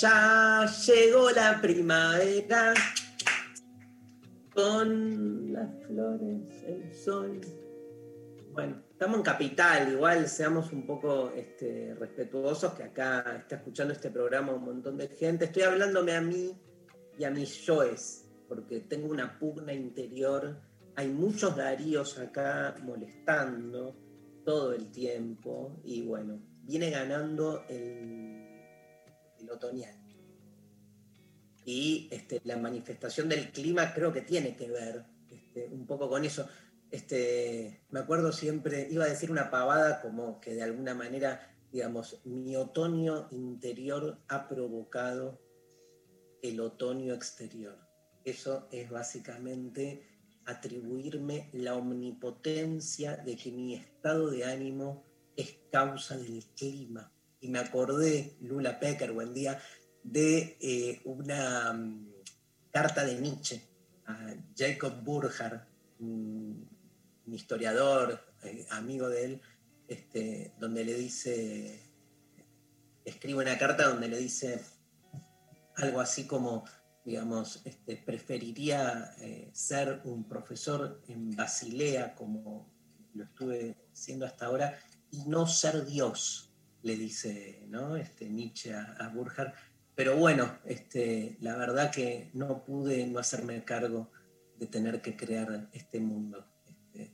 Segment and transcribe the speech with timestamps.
[0.00, 2.74] ya llegó la primavera
[4.54, 7.40] con las flores, el sol.
[8.52, 14.10] Bueno, estamos en capital, igual seamos un poco este, respetuosos, que acá está escuchando este
[14.10, 15.46] programa un montón de gente.
[15.46, 16.54] Estoy hablándome a mí
[17.18, 20.60] y a mis yoes, porque tengo una pugna interior.
[20.94, 23.96] Hay muchos Daríos acá molestando
[24.44, 28.45] todo el tiempo y bueno, viene ganando el,
[29.40, 29.94] el otoñal.
[31.64, 36.24] Y este, la manifestación del clima creo que tiene que ver este, un poco con
[36.24, 36.48] eso.
[36.90, 42.20] Este, me acuerdo siempre, iba a decir una pavada como que de alguna manera, digamos,
[42.24, 45.40] mi otoño interior ha provocado
[46.42, 47.76] el otoño exterior.
[48.24, 50.06] Eso es básicamente
[50.44, 55.04] atribuirme la omnipotencia de que mi estado de ánimo
[55.36, 57.12] es causa del clima.
[57.40, 59.60] Y me acordé, Lula Pecker, buen día,
[60.02, 62.10] de eh, una um,
[62.70, 63.60] carta de Nietzsche
[64.06, 65.66] a Jacob Burckhardt,
[65.98, 66.68] un,
[67.26, 69.40] un historiador, eh, amigo de él,
[69.88, 71.80] este, donde le dice,
[73.04, 74.60] escribe una carta donde le dice
[75.76, 76.64] algo así como,
[77.04, 82.72] digamos, este, preferiría eh, ser un profesor en Basilea, como
[83.14, 84.78] lo estuve siendo hasta ahora,
[85.10, 86.55] y no ser Dios,
[86.86, 87.96] le dice ¿no?
[87.96, 89.12] este, Nietzsche a, a.
[89.96, 94.12] Pero bueno, este, la verdad que no pude no hacerme cargo
[94.56, 96.46] de tener que crear este mundo.
[96.64, 97.12] Este,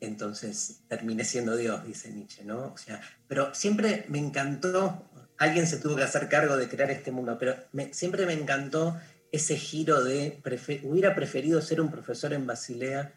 [0.00, 2.72] entonces terminé siendo Dios, dice Nietzsche, ¿no?
[2.72, 5.08] O sea, pero siempre me encantó,
[5.38, 7.54] alguien se tuvo que hacer cargo de crear este mundo, pero
[7.92, 8.98] siempre me encantó
[9.30, 13.14] ese giro de, prefer, hubiera preferido ser un profesor en Basilea,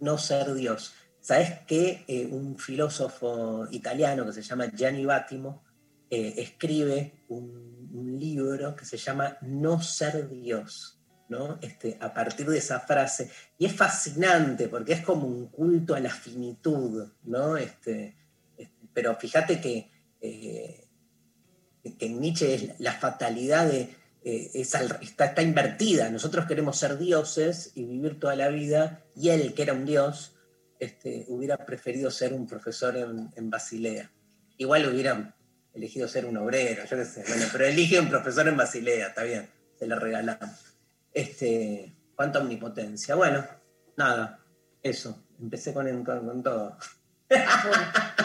[0.00, 0.92] no ser Dios.
[1.22, 2.04] ¿Sabes qué?
[2.08, 5.62] Eh, un filósofo italiano que se llama Gianni Battimo
[6.10, 7.70] eh, escribe un,
[8.18, 11.58] libro que se llama No ser Dios, ¿no?
[11.60, 13.30] Este, a partir de esa frase.
[13.58, 17.56] Y es fascinante porque es como un culto a la finitud, ¿no?
[17.56, 18.16] Este,
[18.56, 19.90] este, pero fíjate que,
[20.20, 20.88] eh,
[21.98, 23.90] que en Nietzsche es la fatalidad es
[24.24, 26.10] está invertida.
[26.10, 30.32] Nosotros queremos ser dioses y vivir toda la vida, y él, que era un dios,
[30.82, 34.10] este, hubiera preferido ser un profesor en, en, Basilea.
[34.56, 35.32] Igual hubiera
[35.72, 37.22] elegido ser un obrero, yo qué sé.
[37.28, 39.48] Bueno, pero elige un profesor en Basilea, está bien,
[39.78, 40.76] se le regalamos.
[41.12, 43.14] Este, cuánta omnipotencia.
[43.14, 43.46] Bueno,
[43.96, 44.40] nada,
[44.82, 45.24] eso.
[45.40, 46.76] Empecé con, con, con todo.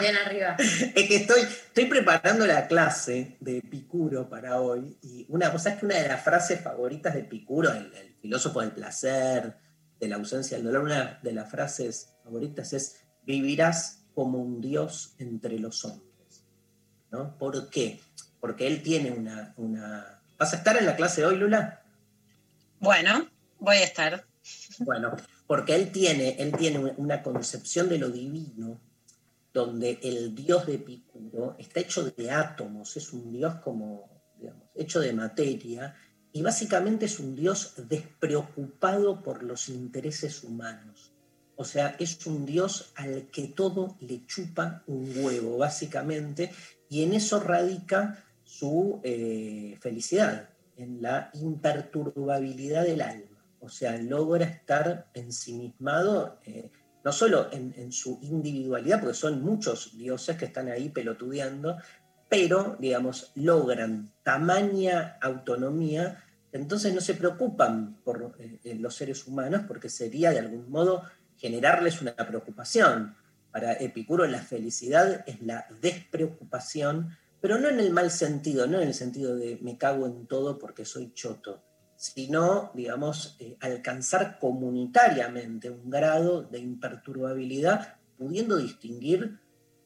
[0.00, 0.56] Bien arriba.
[0.96, 4.98] Es que estoy, estoy preparando la clase de Epicuro para hoy.
[5.00, 8.62] Y una cosa es que una de las frases favoritas de Epicuro, el, el filósofo
[8.62, 9.54] del placer,
[10.00, 15.14] de la ausencia del dolor, una de las frases favoritas es vivirás como un dios
[15.18, 16.44] entre los hombres.
[17.10, 17.36] ¿no?
[17.38, 18.00] ¿Por qué?
[18.40, 20.20] Porque él tiene una, una...
[20.38, 21.82] ¿Vas a estar en la clase hoy, Lula?
[22.80, 23.28] Bueno,
[23.58, 24.24] voy a estar.
[24.80, 25.16] Bueno,
[25.46, 28.78] porque él tiene, él tiene una concepción de lo divino
[29.52, 34.08] donde el dios de Epicuro está hecho de átomos, es un dios como,
[34.38, 35.96] digamos, hecho de materia,
[36.32, 41.07] y básicamente es un dios despreocupado por los intereses humanos.
[41.60, 46.52] O sea, es un dios al que todo le chupa un huevo, básicamente,
[46.88, 53.44] y en eso radica su eh, felicidad, en la imperturbabilidad del alma.
[53.58, 56.70] O sea, logra estar ensimismado, eh,
[57.04, 61.76] no solo en, su individualidad, porque son muchos dioses que están ahí pelotudeando,
[62.28, 66.22] pero, digamos, logran tamaña autonomía,
[66.52, 71.02] entonces no se preocupan por eh, los seres humanos, porque sería de algún modo
[71.38, 73.16] generarles una preocupación.
[73.50, 78.88] Para Epicuro la felicidad es la despreocupación, pero no en el mal sentido, no en
[78.88, 81.62] el sentido de me cago en todo porque soy choto,
[81.96, 89.38] sino, digamos, eh, alcanzar comunitariamente un grado de imperturbabilidad, pudiendo distinguir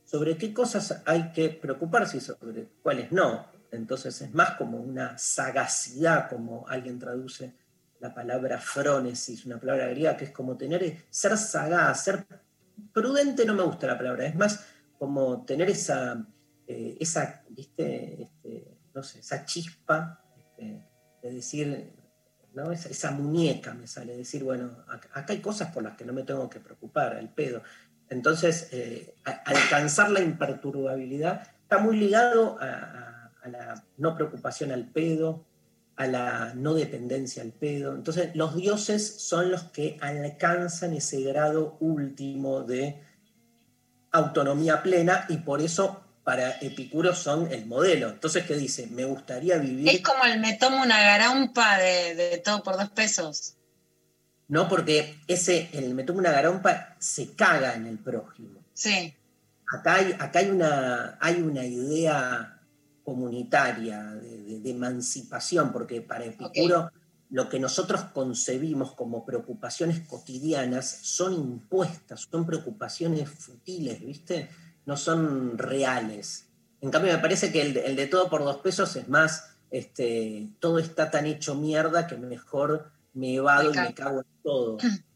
[0.04, 3.46] sobre qué cosas hay que preocuparse y sobre cuáles no.
[3.70, 7.54] Entonces es más como una sagacidad, como alguien traduce
[8.02, 12.26] la palabra frónesis, una palabra griega que es como tener, ser sagaz, ser
[12.92, 14.64] prudente, no me gusta la palabra, es más
[14.98, 16.26] como tener esa,
[16.66, 18.24] eh, esa, ¿viste?
[18.24, 20.84] Este, no sé, esa chispa este,
[21.22, 21.92] de decir,
[22.54, 22.72] ¿no?
[22.72, 26.50] Esa, muñeca me sale, decir, bueno, acá hay cosas por las que no me tengo
[26.50, 27.62] que preocupar, el pedo.
[28.08, 29.14] Entonces, eh,
[29.44, 35.46] alcanzar la imperturbabilidad está muy ligado a la no preocupación al pedo,
[35.96, 37.94] a la no dependencia al pedo.
[37.94, 43.00] Entonces, los dioses son los que alcanzan ese grado último de
[44.10, 48.08] autonomía plena y por eso para Epicuro son el modelo.
[48.08, 48.86] Entonces, ¿qué dice?
[48.86, 49.88] Me gustaría vivir...
[49.88, 53.54] Es como el me tomo una garompa de, todo por dos pesos.
[54.48, 58.60] No, porque ese, el me tomo una garompa se caga en el prójimo.
[58.72, 59.14] Sí.
[59.72, 62.61] Acá hay, acá hay, una, hay una idea
[63.04, 66.90] comunitaria, de, emancipación, porque para Epicuro
[67.32, 74.50] lo que nosotros concebimos como preocupaciones cotidianas son impuestas, son preocupaciones futiles, ¿viste?
[74.84, 76.48] No son reales.
[76.82, 80.78] En cambio, me parece que el, de todo por dos pesos es más, este, todo
[80.78, 84.78] está tan hecho mierda que mejor me evado y me cago en todo.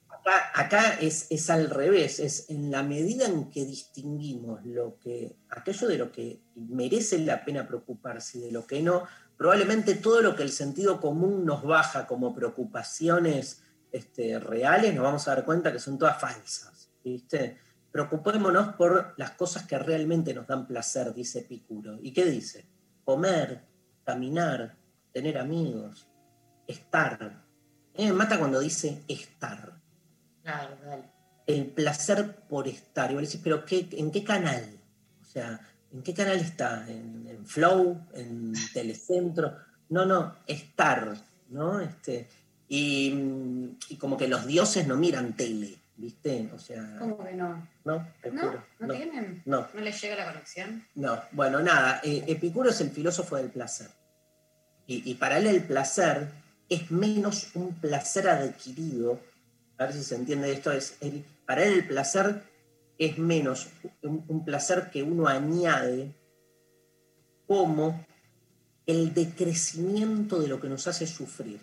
[0.54, 5.88] acá, es, es, al revés, es en la medida en que distinguimos lo que, aquello
[5.88, 9.04] de lo que merece la pena preocuparse y de lo que no,
[9.36, 13.62] probablemente todo lo que el sentido común nos baja como preocupaciones
[13.92, 16.90] este, reales, nos vamos a dar cuenta que son todas falsas.
[17.04, 17.58] ¿viste?
[17.92, 21.98] Preocupémonos por las cosas que realmente nos dan placer, dice Epicuro.
[22.02, 22.68] ¿Y qué dice?
[23.04, 23.64] Comer,
[24.04, 24.76] caminar,
[25.12, 26.08] tener amigos,
[26.66, 27.44] estar.
[27.96, 29.75] me mata cuando dice estar
[31.46, 33.10] el placer por estar.
[33.10, 34.64] Y vos decís, pero qué, ¿en qué canal?
[35.22, 35.60] O sea,
[35.92, 36.84] ¿en qué canal está?
[36.88, 38.08] ¿En, Flow?
[38.12, 39.56] ¿En Telecentro?
[39.88, 41.16] No, no, estar,
[41.50, 41.78] ¿no?
[41.80, 42.28] Este,
[42.68, 46.50] y, como que los dioses no miran tele, ¿viste?
[46.52, 46.96] O sea.
[46.98, 47.68] ¿Cómo que no?
[47.84, 48.64] No, ¿No?
[48.80, 49.42] ¿No, tienen?
[49.44, 49.68] No.
[49.72, 50.84] ¿No les llega la conexión?
[50.96, 52.00] No, bueno, nada.
[52.02, 53.90] Eh, Epicuro es el filósofo del placer.
[54.88, 56.28] Y, y para él el placer
[56.68, 59.20] es menos un placer adquirido
[59.78, 60.96] a ver si se entiende esto, es
[61.46, 62.42] para él el placer
[62.98, 63.68] es menos
[64.02, 66.12] un, placer que uno añade
[67.46, 68.04] como
[68.86, 71.60] el decrecimiento de lo que nos hace sufrir.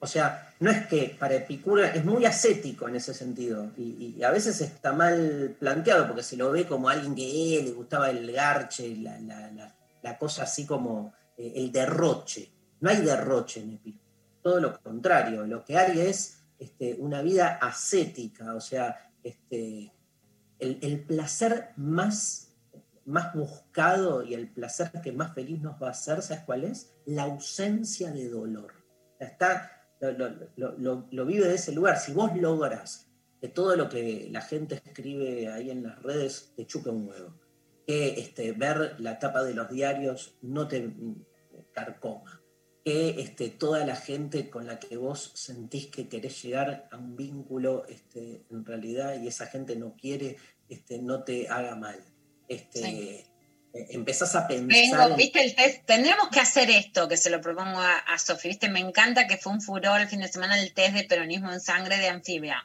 [0.00, 4.30] O sea, no es que para Epicuro es muy ascético en ese sentido y, a
[4.30, 8.96] veces está mal planteado porque se lo ve como alguien que le gustaba el garche,
[8.96, 12.50] la, cosa así como eh, el derroche.
[12.80, 14.04] No hay derroche en Epicuro,
[14.42, 19.92] todo lo contrario, lo que hay es este, una vida ascética, o sea, este,
[20.58, 22.56] el, placer más,
[23.04, 26.94] más buscado y el placer que más feliz nos va a hacer, ¿sabes cuál es?
[27.04, 28.72] La ausencia de dolor.
[29.20, 29.70] Está,
[30.00, 31.98] lo, vive de ese lugar.
[31.98, 33.10] Si vos logras
[33.42, 37.38] que todo lo que la gente escribe ahí en las redes te chupe un huevo,
[37.86, 40.94] que este, ver la tapa de los diarios no te
[41.74, 42.40] carcoma,
[42.84, 47.16] que este, toda la gente con la que vos sentís que querés llegar a un
[47.16, 50.36] vínculo este, en realidad y esa gente no quiere,
[50.68, 51.98] este, no te haga mal.
[52.46, 53.26] Este,
[53.74, 54.68] eh, Empezás a pensar.
[54.68, 58.48] Vengo, viste el test, tendremos que hacer esto, que se lo propongo a, a Sofi,
[58.48, 61.52] viste, me encanta que fue un furor el fin de semana el test de peronismo
[61.52, 62.62] en sangre de anfibia.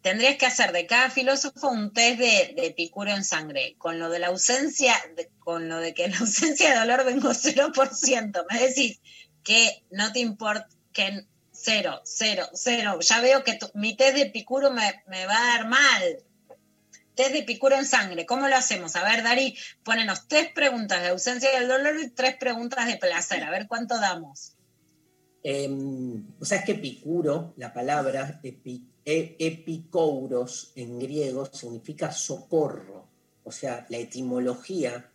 [0.00, 4.10] Tendrías que hacer de cada filósofo un test de, de Epicuro en sangre, con lo
[4.10, 4.96] de la ausencia,
[5.38, 8.46] con lo de que la ausencia de dolor vengo 0%.
[8.50, 9.00] Me decís,
[9.42, 12.98] que no te importa, que cero, cero, cero.
[13.00, 16.18] Ya veo que mi test de Epicuro me, va a dar mal.
[17.14, 18.96] Test de Epicuro en sangre, ¿cómo lo hacemos?
[18.96, 23.44] A ver, Dari, ponenos tres preguntas de ausencia del dolor y tres preguntas de placer.
[23.44, 24.54] A ver cuánto damos.
[25.44, 33.08] Em, o sea, es que Epicuro, la palabra epi, e, epicouros en griego significa socorro.
[33.44, 35.11] O sea, la etimología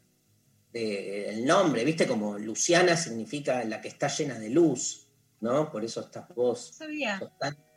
[0.74, 2.08] el nombre, ¿viste?
[2.08, 5.08] Como Luciana significa la que está llena de luz,
[5.42, 5.72] ¿no?
[5.72, 6.74] Por eso estás vos.
[6.78, 7.20] Sabía.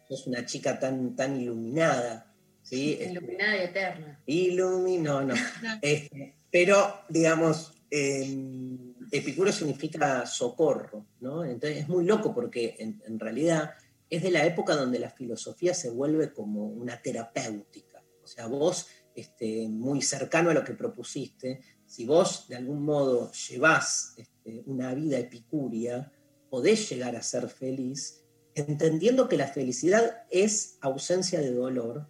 [0.08, 2.34] Sos, una chica tan, tan iluminada.
[2.62, 2.92] ¿sí?
[2.92, 4.20] Este, iluminada y eterna.
[4.26, 5.34] Ilumino, no.
[5.80, 11.44] Este, pero, digamos, em, Epicuro significa socorro, ¿no?
[11.44, 13.72] Entonces es muy loco porque en, realidad
[14.08, 18.02] es de la época donde la filosofía se vuelve como una terapéutica.
[18.22, 23.32] O sea, vos, este, muy cercano a lo que propusiste, si vos de algún modo
[23.32, 26.12] llevás este, una vida epicúrea,
[26.48, 28.22] podés llegar a ser feliz
[28.54, 32.08] entendiendo que la felicidad es ausencia de dolor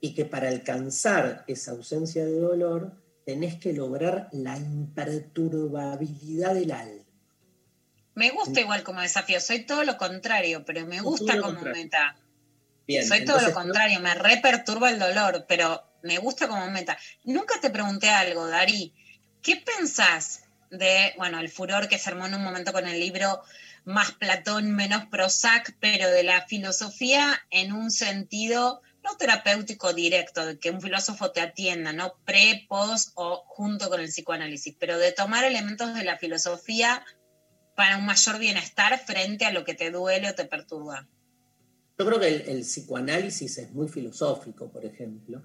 [0.00, 7.04] y que para alcanzar esa ausencia de dolor tenés que lograr la imperturbabilidad del alma.
[8.14, 12.16] Me gusta igual como desafío, soy todo lo contrario, pero me gusta como meta.
[13.06, 16.98] soy todo lo contrario, me reperturba el dolor, pero me gusta como meta.
[17.22, 18.92] Nunca te pregunté algo, Dari.
[19.42, 23.42] ¿Qué pensás de, bueno, el furor que se armó en un momento con el libro
[23.84, 30.58] más Platón, menos Prozac, pero de la filosofía en un sentido no terapéutico directo, de
[30.58, 35.12] que un filósofo te atienda, no pre, post o junto con el psicoanálisis, pero de
[35.12, 37.04] tomar elementos de la filosofía
[37.74, 41.08] para un mayor bienestar frente a lo que te duele o te perturba.
[41.98, 45.42] Yo creo que el, psicoanálisis es muy filosófico, por ejemplo,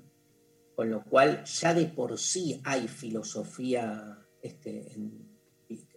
[0.77, 4.95] con lo cual ya de por sí hay filosofía, este,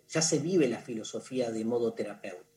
[0.09, 2.49] ya se vive la filosofía de modo terapéutico.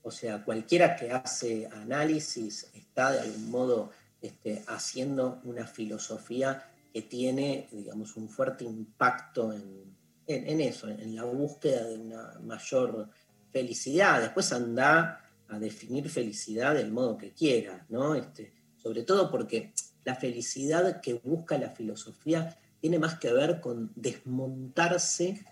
[0.00, 3.90] O sea, cualquiera que hace análisis está de algún modo
[4.22, 11.86] este, haciendo una filosofía que tiene, digamos, un fuerte impacto en, eso, en la búsqueda
[11.86, 13.10] de una mayor
[13.50, 14.22] felicidad.
[14.22, 18.14] Después anda a definir felicidad del modo que quiera, ¿no?
[18.14, 23.92] Este, sobre todo porque la felicidad que busca la filosofía tiene más que ver con
[23.94, 25.44] desmontarse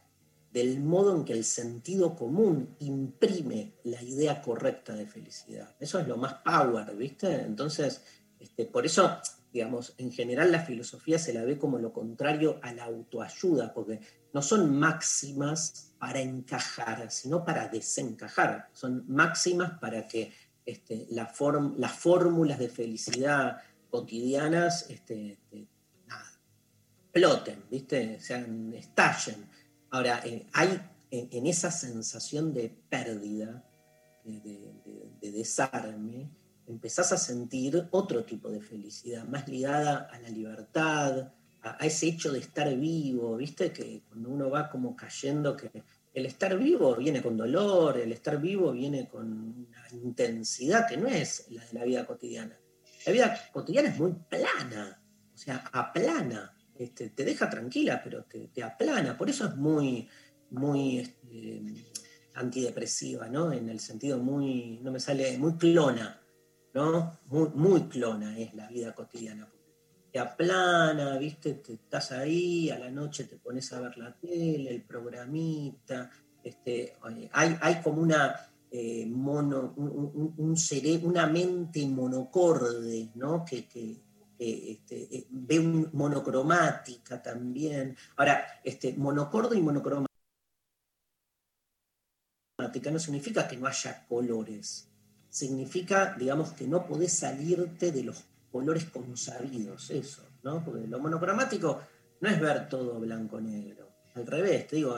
[0.52, 5.76] del modo en que el sentido común imprime la idea correcta de felicidad.
[5.78, 7.32] Eso es lo más power, ¿viste?
[7.32, 8.02] Entonces,
[8.40, 9.18] este, por eso,
[9.52, 14.00] digamos, en general la filosofía se la ve como lo contrario a la autoayuda, porque
[14.32, 18.68] no son máximas para encajar, sino para desencajar.
[18.72, 20.32] Son máximas para que
[20.66, 23.58] este, las fórmulas de felicidad
[23.90, 25.38] cotidianas este,
[27.04, 28.20] exploten, ¿viste?
[28.20, 29.48] Sean, estallen.
[29.90, 30.80] Ahora, eh, hay
[31.10, 33.64] en, esa sensación de pérdida,
[34.24, 36.30] de desarme,
[36.70, 41.32] empezás a sentir otro tipo de felicidad, más ligada a la libertad,
[41.62, 43.72] a, ese hecho de estar vivo, ¿viste?
[43.72, 45.70] Que cuando uno va como cayendo, que
[46.14, 51.08] el estar vivo viene con dolor, el estar vivo viene con una intensidad que no
[51.08, 52.56] es la de la vida cotidiana.
[53.06, 55.02] La vida cotidiana es muy plana,
[55.32, 60.08] o sea, aplana, este, te deja tranquila, pero te, aplana, por eso es muy,
[60.50, 61.62] muy este,
[62.34, 63.52] antidepresiva, ¿no?
[63.52, 66.20] En el sentido muy, no me sale, muy clona.
[66.74, 67.18] ¿no?
[67.26, 69.48] Muy, muy clona es la vida cotidiana.
[70.12, 71.54] Te aplana, ¿viste?
[71.54, 76.10] Te, estás ahí, a la noche te pones a ver la tele, el programita,
[76.42, 76.96] este,
[77.32, 80.56] hay, hay como una, eh, mono, un, un,
[81.04, 83.44] una mente monocorde, ¿no?
[83.44, 83.68] Que,
[84.38, 85.60] este, eh, ve
[85.92, 87.96] monocromática también.
[88.16, 90.10] Ahora, este, monocorde y monocromática
[92.90, 94.90] no significa que no haya colores
[95.30, 100.62] significa, digamos, que no podés salirte de los colores consabidos, eso, ¿no?
[100.62, 101.80] Porque lo monocromático
[102.20, 103.88] no es ver todo blanco-negro.
[104.16, 104.96] Al revés, te digo,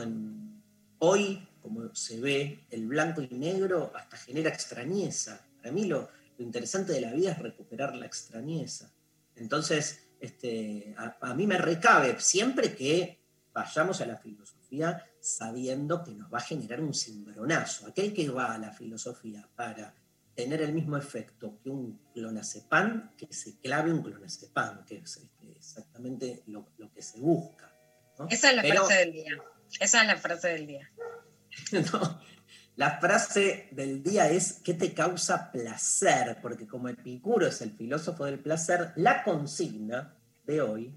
[0.98, 5.46] hoy, como se ve, el blanco y negro hasta genera extrañeza.
[5.56, 8.92] Para mí lo, interesante de la vida es recuperar la extrañeza.
[9.36, 13.20] Entonces, este, a, a mí me recabe siempre que
[13.54, 17.86] vayamos a la filosofía sabiendo que nos va a generar un cimbronazo.
[17.86, 19.94] Aquel que va a la filosofía para
[20.34, 25.52] tener el mismo efecto que un clonazepam, que se clave un clonazepam, que es este,
[25.52, 27.72] exactamente lo, que se busca.
[28.30, 29.42] Esa es la frase del día.
[29.80, 30.90] Esa es la frase del día.
[32.76, 36.38] la frase del día es ¿qué te causa placer?
[36.40, 40.94] Porque como Epicuro es el filósofo del placer, la consigna de hoy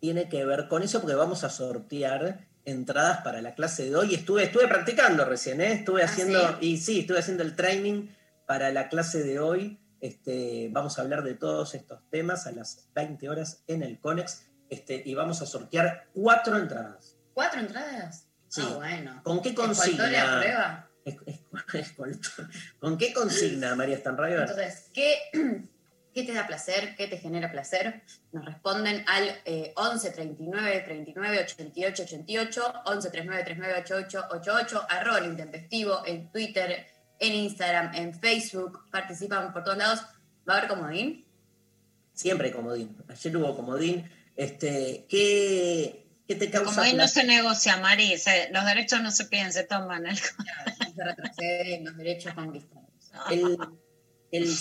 [0.00, 4.14] tiene que ver con eso porque vamos a sortear entradas para la clase de hoy.
[4.14, 5.72] Estuve, estuve practicando recién, ¿eh?
[5.72, 8.08] estuve ¿Ah, haciendo, y sí, estuve haciendo el training
[8.46, 12.88] para la clase de hoy este, vamos a hablar de todos estos temas a las
[12.94, 17.16] 20 horas en el CONEX este, y vamos a sortear cuatro entradas.
[17.34, 18.26] ¿Cuatro entradas?
[18.50, 18.62] Sí.
[18.64, 19.20] Ah, bueno.
[19.22, 20.90] ¿Con qué consigna?
[22.80, 24.40] ¿Con qué consigna, María Stanrayo?
[24.40, 25.16] Entonces, ¿qué,
[26.14, 26.96] ¿qué, te da placer?
[26.96, 28.02] ¿Qué te genera placer?
[28.32, 29.40] Nos responden al
[29.76, 36.86] 11 39 39 88 88, 11 39 39 88 88, arroba el intempestivo en Twitter,
[37.20, 40.00] en Instagram, en Facebook, participan por todos lados.
[40.48, 41.24] ¿Va a haber comodín?
[42.14, 42.96] Siempre hay comodín.
[43.08, 44.10] Ayer hubo comodín.
[44.34, 45.99] Este, ¿qué,
[46.34, 46.74] te causa?
[46.74, 48.14] Comodín no se negocia, Mari.
[48.52, 50.06] los derechos no se piden, se toman.
[50.06, 50.16] El...
[50.16, 50.34] se
[50.96, 52.88] retroceden los derechos conquistados.
[54.30, 54.56] El,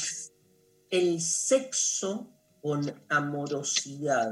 [0.89, 4.31] el sexo con amorosidad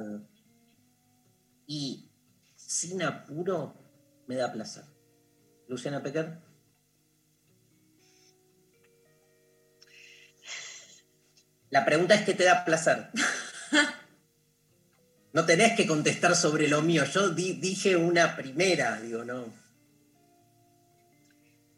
[1.65, 2.09] y
[2.55, 3.75] sin apuro
[4.27, 4.83] me da placer.
[5.67, 6.39] Luciana Pecker.
[11.69, 13.09] La pregunta es qué te da placer.
[15.37, 17.03] no tenés que contestar sobre lo mío.
[17.05, 19.45] Yo dije una primera, digo, no.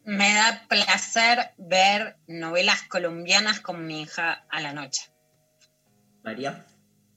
[0.05, 5.11] Me da placer ver novelas colombianas con mi hija a la noche.
[6.23, 6.65] María.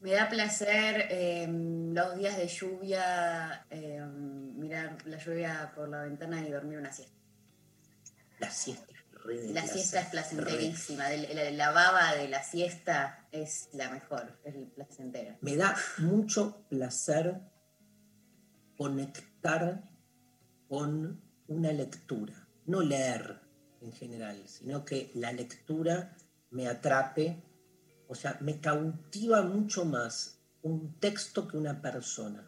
[0.00, 6.40] Me da placer em, los días de lluvia, em, mirar la lluvia por la ventana
[6.44, 7.14] y dormir una siesta.
[8.40, 8.92] La siesta
[9.25, 11.09] La siesta es placenterísima.
[11.11, 15.38] La, baba de la siesta es la mejor, es placentera.
[15.41, 17.41] Me da mucho placer
[18.76, 19.88] conectar
[20.69, 22.49] con una lectura.
[22.67, 23.41] No leer
[23.81, 26.17] en general, sino que la lectura
[26.50, 27.43] me atrape
[28.12, 32.47] o sea, me cautiva mucho más un texto que una persona.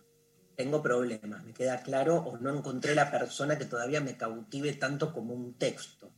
[0.56, 5.14] Tengo problemas, me queda claro, o no encontré la persona que todavía me cautive tanto
[5.14, 6.12] como un texto.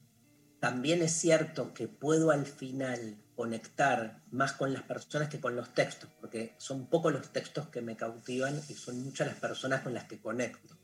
[0.61, 5.75] También es cierto que puedo al final conectar más con las personas que con los
[5.75, 9.93] textos, porque son pocos los textos que me cautivan y son muchas las personas con
[9.93, 10.77] las que conecto.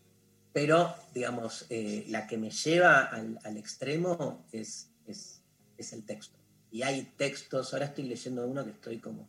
[0.52, 7.02] Pero, digamos, eh, la que me lleva al, extremo es, es el texto y hay
[7.16, 9.28] textos, ahora estoy leyendo uno que estoy como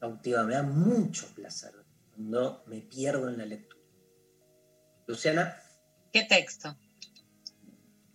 [0.00, 1.72] cautiva, me da mucho placer
[2.10, 3.80] cuando me pierdo en la lectura.
[5.06, 5.56] Luciana.
[6.12, 6.76] ¿Qué texto?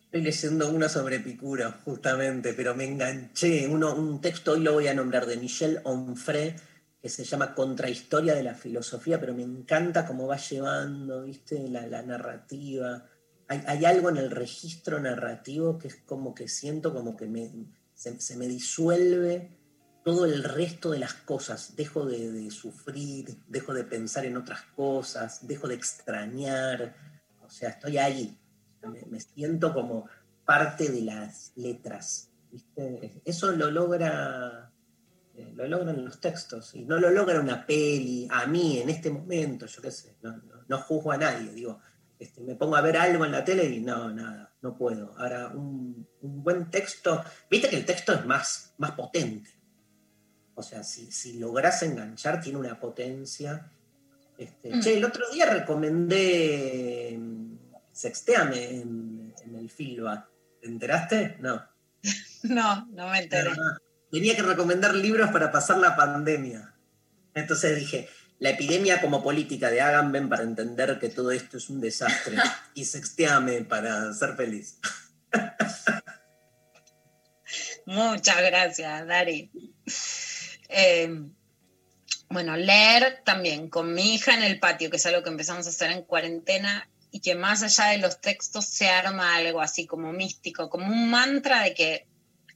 [0.09, 3.67] Estoy leyendo uno sobre Epicuro, justamente, pero me enganché.
[3.67, 6.55] Uno, un texto, hoy lo voy a nombrar, de Michel Onfray,
[6.99, 11.69] que se llama Contrahistoria de la Filosofía, pero me encanta cómo va llevando, ¿viste?
[11.69, 13.05] La, narrativa.
[13.49, 17.51] Hay, algo en el registro narrativo que es como que siento como que me,
[17.93, 19.59] se, me disuelve
[20.03, 25.45] todo el resto de las cosas, dejo de, sufrir, dejo de pensar en otras cosas,
[25.47, 26.95] dejo de extrañar,
[27.45, 28.39] o sea, estoy ahí,
[28.87, 30.07] me, siento como
[30.45, 32.31] parte de las letras.
[33.25, 34.71] Eso lo logra,
[35.35, 39.11] eh, lo logran los textos, y no lo logra una peli, a mí en este
[39.11, 40.15] momento, yo qué sé,
[40.67, 41.79] no, juzgo a nadie, digo,
[42.17, 45.13] este, me pongo a ver algo en la tele y no, nada, no puedo.
[45.17, 49.51] Ahora, un, buen texto, viste que el texto es más, más potente.
[50.55, 53.71] O sea, si, si logras enganchar, tiene una potencia.
[54.37, 54.81] Este, mm.
[54.81, 57.17] Che, el otro día recomendé
[57.99, 60.29] Sexteame en, el Filba.
[60.61, 61.35] ¿Te enteraste?
[61.39, 61.67] No.
[62.43, 63.51] no, no me enteré.
[64.09, 66.73] tenía que recomendar libros para pasar la pandemia.
[67.33, 68.07] Entonces dije,
[68.39, 72.37] la epidemia como política de Agamben para entender que todo esto es un desastre
[72.73, 74.79] y sexteame para ser feliz.
[77.85, 79.51] Muchas gracias, Dari.
[80.69, 81.21] Eh,
[82.29, 85.69] bueno, leer también con mi hija en el patio, que es algo que empezamos a
[85.71, 90.13] hacer en cuarentena y que más allá de los textos se arma algo así como
[90.13, 92.07] místico, como un mantra de que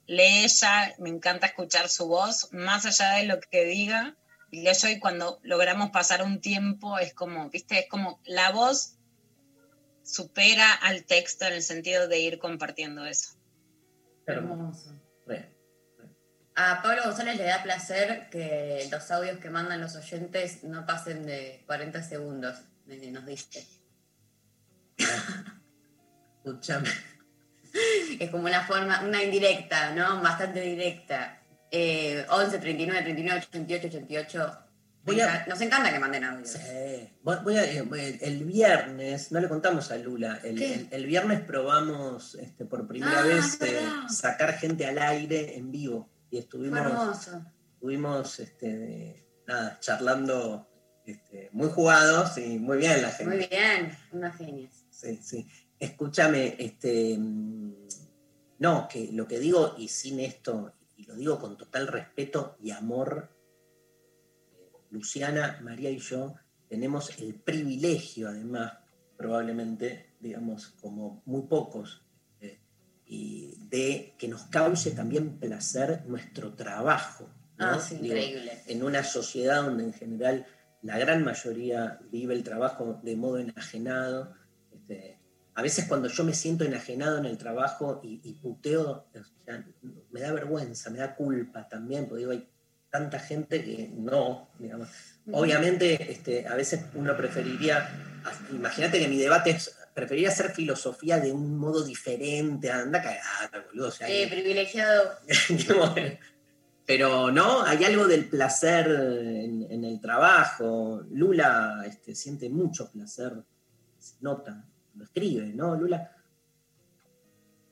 [0.06, 4.16] lee ella, me encanta escuchar su voz, más allá de lo que diga,
[4.52, 8.98] y eso y cuando logramos pasar un tiempo es como, viste, es como la voz
[10.04, 13.32] supera al texto en el sentido de ir compartiendo eso.
[14.28, 14.92] Hermoso.
[16.56, 21.26] A Pablo González le da placer que los audios que mandan los oyentes no pasen
[21.26, 23.66] de 40 segundos, nos dice.
[26.44, 26.90] Escúchame.
[28.20, 30.22] Es como una forma, una indirecta, ¿no?
[30.22, 31.40] Bastante directa.
[31.72, 34.64] 11, 39, 39, 88, 88.
[35.48, 36.46] Nos encanta que manden audio.
[36.46, 36.60] Sí.
[37.24, 42.88] Voy a, eh, el viernes, no le contamos a Lula, el, viernes probamos este, por
[42.88, 46.10] primera ah, vez eh, sacar gente al aire en vivo.
[46.30, 47.30] Y estuvimos,
[47.74, 50.70] estuvimos este, nada, charlando
[51.06, 53.36] este, muy jugados y muy bien la gente.
[53.36, 54.83] Muy bien, unas genias.
[55.04, 55.48] Sí, sí.
[55.78, 57.74] Escúchame, este, mm,
[58.60, 60.74] no, que lo que digo, y sin esto,
[61.08, 63.30] lo digo con total respeto y amor,
[64.90, 66.36] Luciana, María y yo
[66.70, 68.74] tenemos el privilegio, además,
[69.18, 72.04] probablemente, digamos, como muy pocos,
[72.42, 72.60] eh,
[73.06, 77.30] y de que nos cause también placer nuestro trabajo.
[77.60, 78.64] Ah, increíble.
[78.68, 80.46] En una sociedad donde en general
[80.82, 84.34] la gran mayoría vive el trabajo de modo enajenado,
[85.56, 89.06] a veces cuando yo me siento enajenado en el trabajo y, puteo,
[90.12, 92.48] me da vergüenza, me da culpa también, porque digo, hay
[92.90, 94.90] tanta gente que no, digamos.
[95.32, 97.88] Obviamente, este, a veces uno preferiría,
[98.52, 103.90] imagínate que mi debate es, preferiría hacer filosofía de un modo diferente, anda cagada, boludo.
[103.90, 105.12] O privilegiado.
[106.86, 111.02] Pero no, hay algo del placer en, el trabajo.
[111.12, 113.34] Lula este, siente mucho placer,
[114.00, 116.12] se nota lo escribe, ¿no, Lula?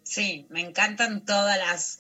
[0.04, 2.00] Sí, me encantan todas las,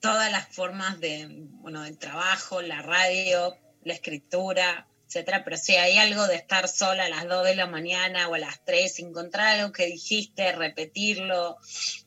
[0.00, 1.26] todas las formas de,
[1.60, 7.06] bueno, del trabajo, la radio, la escritura, etcétera, pero sí, hay algo de estar sola
[7.06, 11.56] a las 2 de la mañana o a las 3, encontrar algo que dijiste, repetirlo,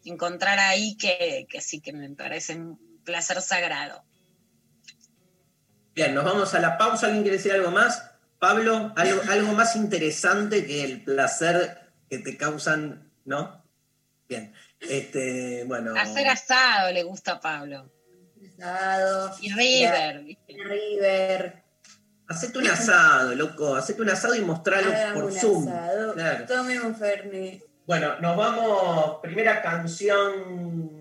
[0.05, 4.03] encontrar ahí que, que sí que me parece un placer sagrado.
[5.93, 7.07] Bien, nos vamos a la pausa.
[7.07, 8.11] ¿Alguien quiere decir algo más?
[8.39, 11.80] Pablo, algo, algo más interesante que el placer
[12.11, 13.63] que te causan, ¿no?
[14.27, 14.53] Bien.
[14.81, 15.93] Este, bueno.
[15.97, 17.89] Hacer asado le gusta a Pablo.
[18.59, 19.33] Asado.
[19.39, 20.25] Y River.
[20.27, 21.63] Y River.
[22.27, 23.75] Hacete un asado, loco.
[23.75, 25.69] Hacete un asado y mostralo por un Zoom.
[25.69, 26.13] Asado.
[26.13, 26.45] Claro.
[26.63, 27.63] Un.
[27.87, 29.19] Bueno, nos vamos.
[29.21, 30.99] Primera canción.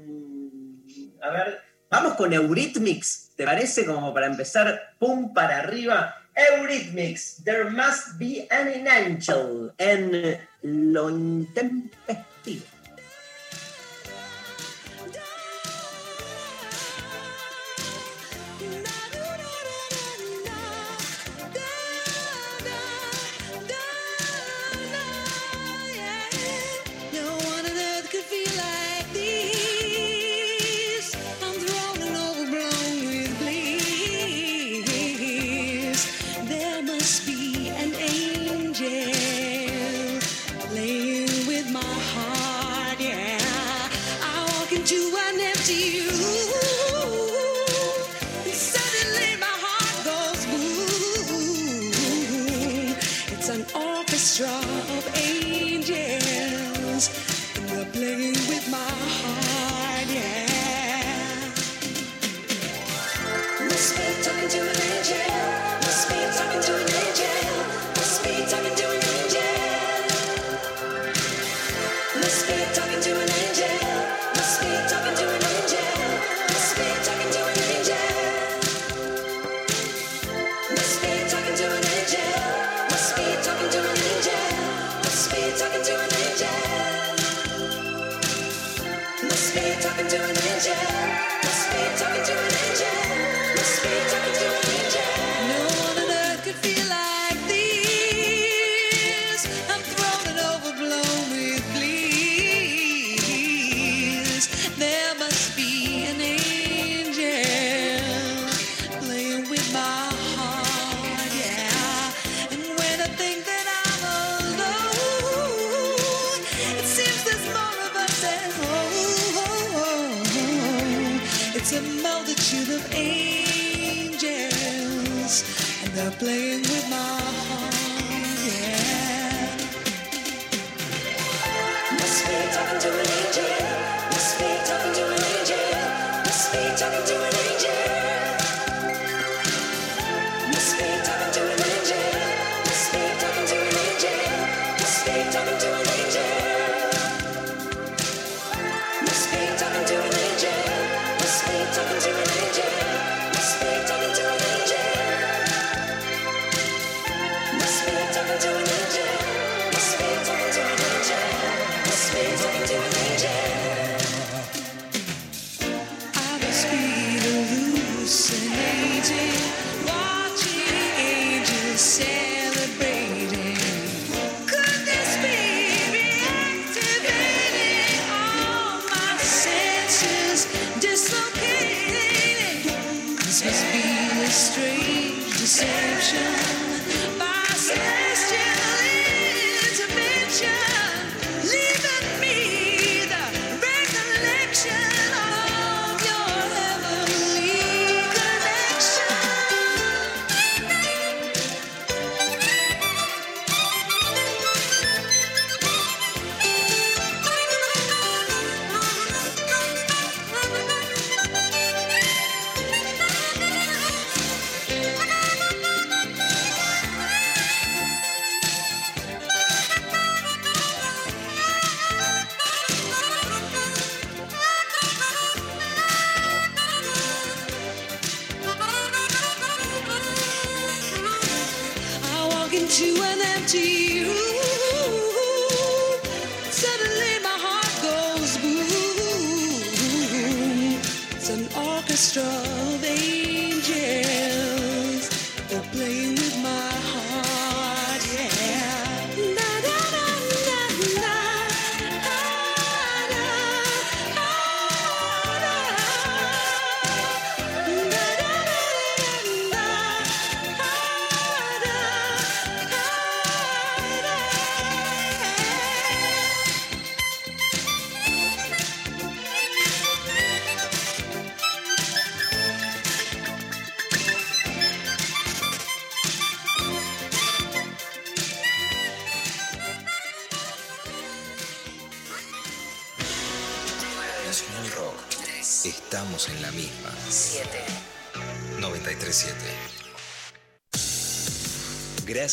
[1.20, 3.32] A ver, vamos con Eurythmics.
[3.34, 4.94] ¿Te parece como para empezar?
[5.00, 6.19] Pum para arriba.
[6.40, 12.79] Eurythmics, there must be an angel and lo intempestivo.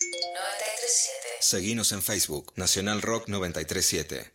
[0.00, 1.26] 937.
[1.40, 4.30] Seguinos en Facebook, Nacional Rock 937.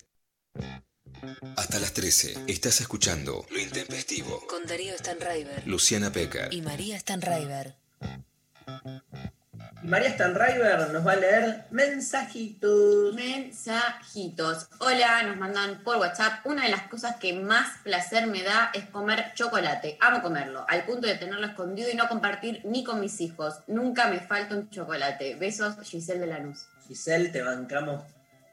[1.55, 4.45] Hasta las 13, estás escuchando Lo Intempestivo.
[4.47, 5.65] Con Darío Stanraiver.
[5.65, 6.53] Luciana Pecker.
[6.53, 7.75] Y María Stanraiver.
[9.83, 13.13] Y María Stanriver nos va a leer mensajitos.
[13.15, 14.69] Mensajitos.
[14.79, 16.45] Hola, nos mandan por WhatsApp.
[16.45, 19.97] Una de las cosas que más placer me da es comer chocolate.
[19.99, 23.55] Amo comerlo, al punto de tenerlo escondido y no compartir ni con mis hijos.
[23.67, 25.35] Nunca me falta un chocolate.
[25.35, 26.65] Besos, Giselle de Lanús.
[26.87, 28.03] Giselle, te bancamos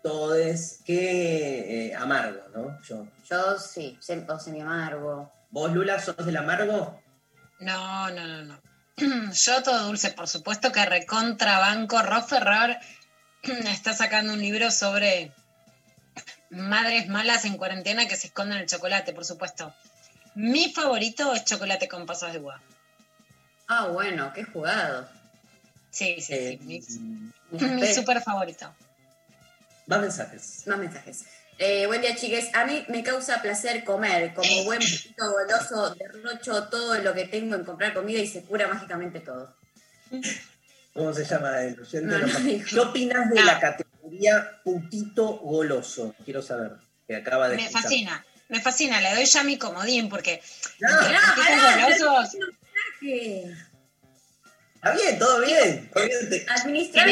[0.02, 0.80] todes.
[0.84, 2.82] Qué eh, amargo, ¿no?
[2.82, 3.06] Yo.
[3.28, 3.96] Yo sí,
[4.28, 5.30] o semi amargo.
[5.50, 7.00] ¿Vos, Lula, sos del amargo?
[7.60, 8.69] No, no, no, no.
[9.32, 12.02] Yo todo dulce, por supuesto que recontrabanco.
[12.02, 12.78] Ross Ferrer
[13.42, 15.32] está sacando un libro sobre
[16.50, 19.74] madres malas en cuarentena que se esconden el chocolate, por supuesto.
[20.34, 22.60] Mi favorito es chocolate con pasas de uva.
[23.68, 25.08] Ah, bueno, qué jugado.
[25.90, 26.98] Sí, sí, Eh, sí.
[27.00, 27.94] Mi, Me mi espero.
[27.94, 28.72] súper favorito.
[29.86, 30.62] Más mensajes.
[30.66, 31.24] Más mensajes.
[31.62, 32.48] Eh, buen día, chiques.
[32.54, 34.32] A mí me causa placer comer.
[34.32, 38.66] Como buen poquito goloso, derrocho todo lo que tengo en comprar comida y se cura
[38.66, 39.54] mágicamente todo.
[40.94, 41.76] ¿Cómo se llama el?
[41.76, 42.66] No, no No, dijo.
[42.70, 43.44] ¿Qué opinas de No.
[43.44, 46.14] la categoría putito goloso?
[46.24, 46.72] Quiero saber.
[47.06, 47.82] Que acaba de Me escuchar.
[47.82, 48.98] fascina, me fascina.
[49.02, 50.40] Le doy ya mi comodín porque
[50.78, 50.88] No,
[51.98, 52.36] golosos.
[53.02, 55.90] Está bien, todo bien.
[56.48, 57.06] Administrar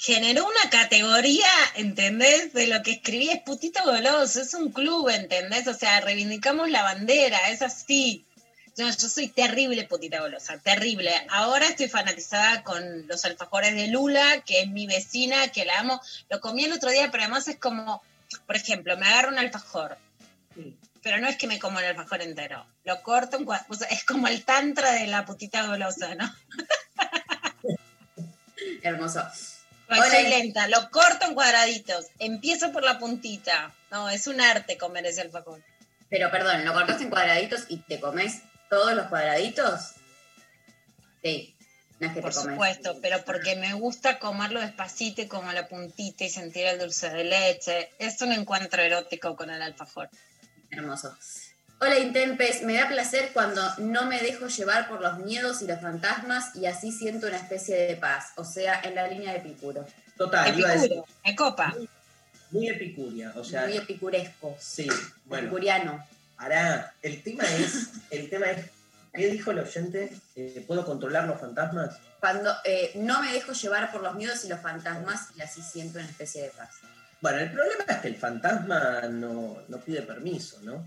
[0.00, 2.54] generó una, categoría, ¿entendés?
[2.54, 5.68] De lo que escribí es putito goloso, es un club, ¿entendés?
[5.68, 8.24] O sea, reivindicamos la bandera, es así.
[8.78, 11.12] Yo, yo soy terrible putita golosa, terrible.
[11.28, 16.00] Ahora estoy fanatizada con los alfajores de Lula, que es mi vecina, que la amo.
[16.30, 18.02] Lo comí el otro día, pero además es como,
[18.46, 19.98] por ejemplo, me agarro un alfajor,
[20.54, 20.78] Sí.
[21.02, 22.64] pero no es que me como el alfajor entero.
[22.84, 26.34] Lo corto en o sea, es como el tantra de la putita golosa, ¿no?
[28.82, 29.28] Hermoso.
[29.90, 30.10] Ay, Hola.
[30.10, 33.74] soy lenta, lo corto en cuadraditos, empiezo por la puntita.
[33.90, 35.60] No, es un arte comer ese alfajor.
[36.08, 39.94] Pero perdón, ¿lo cortaste en cuadraditos y te comes todos los cuadraditos?
[41.22, 41.56] Sí.
[41.98, 42.52] No es que Por te comes.
[42.54, 47.10] supuesto, pero porque me gusta comerlo despacito y como la puntita y sentir el dulce
[47.10, 47.90] de leche.
[47.98, 50.08] Es un encuentro erótico con el alfajor.
[50.70, 51.14] Hermoso.
[51.82, 55.80] Hola Intempes, me da placer cuando no me dejo llevar por los miedos y los
[55.80, 59.86] fantasmas y así siento una especie de paz, o sea, en la línea de Epicuro.
[60.14, 60.92] Total, iba a decir.
[60.92, 61.74] Epicuro, me copa.
[62.50, 63.32] Muy epicuria.
[63.34, 64.86] O sea, Muy epicuresco, sí.
[65.24, 66.06] Bueno, epicuriano.
[66.36, 67.88] ahora, el tema es.
[68.10, 68.66] El tema es.
[69.14, 70.12] ¿Qué dijo el oyente?
[70.36, 71.96] Eh, ¿Puedo controlar los fantasmas?
[72.20, 75.98] Cuando eh, no me dejo llevar por los miedos y los fantasmas y así siento
[75.98, 76.72] una especie de paz.
[77.22, 80.86] Bueno, el problema es que el fantasma no, no pide permiso, ¿no?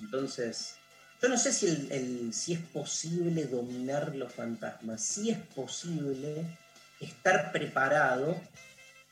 [0.00, 0.74] Entonces,
[1.22, 5.02] yo no sé si, el, el- si es posible dominar los fantasmas.
[5.02, 6.44] Si es posible
[7.00, 8.40] estar preparado,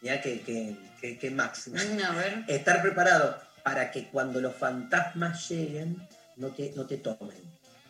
[0.03, 2.45] ya que, que, que, que máximo, Mm, A ver.
[2.49, 5.97] estar preparado para que cuando los fantasmas lleguen
[6.37, 7.41] no te, no te tomen,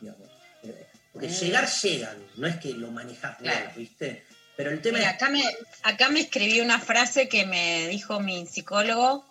[0.01, 0.29] digamos.
[0.63, 1.31] Eh, Porque Mm.
[1.41, 3.71] llegar, llegan, no es que lo manejas Claro.
[3.77, 4.25] ¿viste?
[4.57, 5.17] Pero el tema Mira, es...
[5.17, 5.43] acá me,
[5.83, 9.25] acá me escribí una frase que me dijo mi psicólogo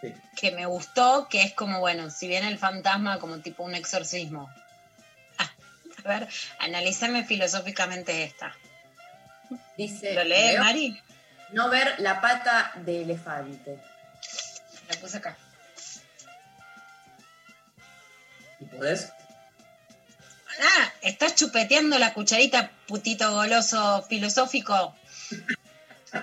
[0.00, 0.14] Sí.
[0.36, 4.50] que me gustó, que es como, bueno, si viene el fantasma como tipo un exorcismo.
[5.36, 5.50] Ah,
[6.04, 8.54] a ver, analízame filosóficamente esta.
[9.76, 11.02] Dice, ¿Lo lees, Leo, Mari?
[11.52, 13.78] no ver la pata de elefante.
[14.88, 15.36] La puse acá.
[18.58, 19.12] ¿Y podés?
[20.62, 24.94] Ah, estás chupeteando la cucharita, putito goloso filosófico.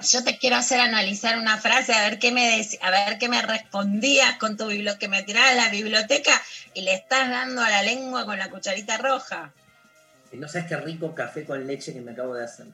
[0.01, 3.41] Yo te quiero hacer analizar una frase, a ver qué me a ver qué me
[3.41, 6.41] respondías con tu biblioteca, que me tirabas a la biblioteca
[6.73, 9.53] y le estás dando a la lengua con la cucharita roja.
[10.31, 12.67] Y no sabes qué rico café con leche que me acabo de hacer.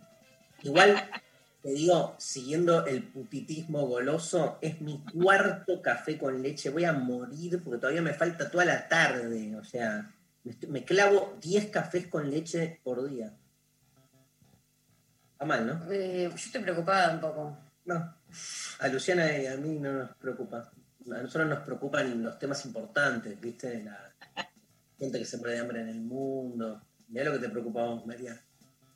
[0.64, 1.08] Igual,
[1.62, 6.72] te digo, siguiendo el putitismo goloso, es mi cuarto café con leche.
[6.72, 9.56] Voy a morir porque todavía me falta toda la tarde.
[9.56, 10.12] O sea,
[10.68, 13.34] me clavo 10 cafés con leche por día.
[15.34, 15.92] Está mal, ¿no?
[15.92, 17.58] Eh, yo estoy preocupada un poco.
[17.86, 18.16] No.
[18.80, 20.72] A Luciana y a mí no nos preocupa.
[21.12, 23.84] A nosotros nos preocupan los temas importantes, ¿viste?
[23.84, 24.10] La-
[24.98, 26.82] gente que se muere de hambre en el mundo.
[27.10, 28.40] Mira lo que te preocupamos, María.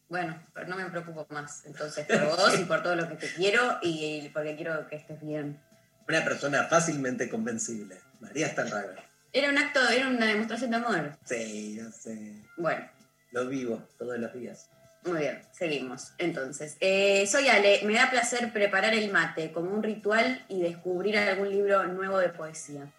[0.07, 1.65] Bueno, pero no me preocupo más.
[1.65, 5.19] Entonces, por vos y por todo lo que te quiero y porque quiero que estés
[5.21, 5.59] bien.
[6.07, 7.99] Una persona fácilmente convencible.
[8.21, 8.99] María Stanriver.
[9.33, 11.17] Era un acto, era una demostración de amor.
[11.25, 12.41] Sí, ya sé.
[12.55, 12.85] Bueno,
[13.31, 14.69] Lo vivo todos los días.
[15.07, 16.11] Muy bien, seguimos.
[16.17, 21.17] Entonces, eh, soy Ale, me da placer preparar el mate como un ritual y descubrir
[21.17, 22.91] algún libro nuevo de poesía.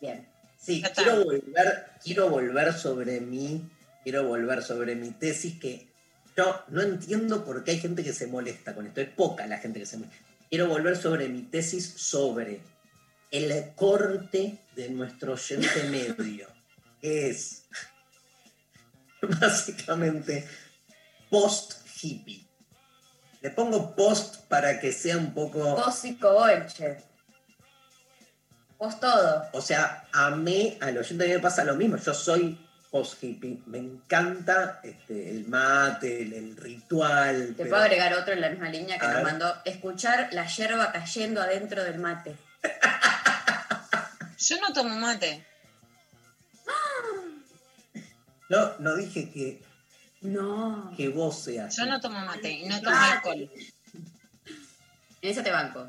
[0.00, 0.26] Bien.
[0.58, 3.68] Sí, quiero volver, quiero volver sobre mí,
[4.04, 5.88] quiero volver sobre mi tesis que
[6.36, 9.00] yo no entiendo por qué hay gente que se molesta con esto.
[9.00, 10.18] Es poca la gente que se molesta.
[10.48, 12.60] Quiero volver sobre mi tesis sobre
[13.30, 16.46] el corte de nuestro oyente medio,
[17.00, 17.61] que es
[19.40, 20.46] básicamente
[21.30, 22.46] post-hippie.
[23.40, 25.58] Le pongo post para que sea un poco...
[25.74, 26.98] Vos psicobolche.
[28.78, 29.48] Vos todo.
[29.52, 31.96] O sea, a mí, al oyente me pasa lo mismo.
[31.96, 32.58] Yo soy
[32.90, 33.62] post-hippie.
[33.66, 37.48] Me encanta este, el mate, el, el ritual.
[37.48, 39.24] Te pero- puedo agregar otro en la misma línea que A nos ver.
[39.24, 39.54] mandó.
[39.64, 42.36] Escuchar la yerba cayendo adentro del mate.
[44.38, 45.46] Yo no tomo mate.
[48.52, 49.62] No, no dije que,
[50.20, 50.92] No.
[50.94, 51.74] que vos seas.
[51.74, 53.12] Yo no tomo mate y no tomo Ah.
[53.14, 53.50] alcohol.
[55.22, 55.88] En ese te banco.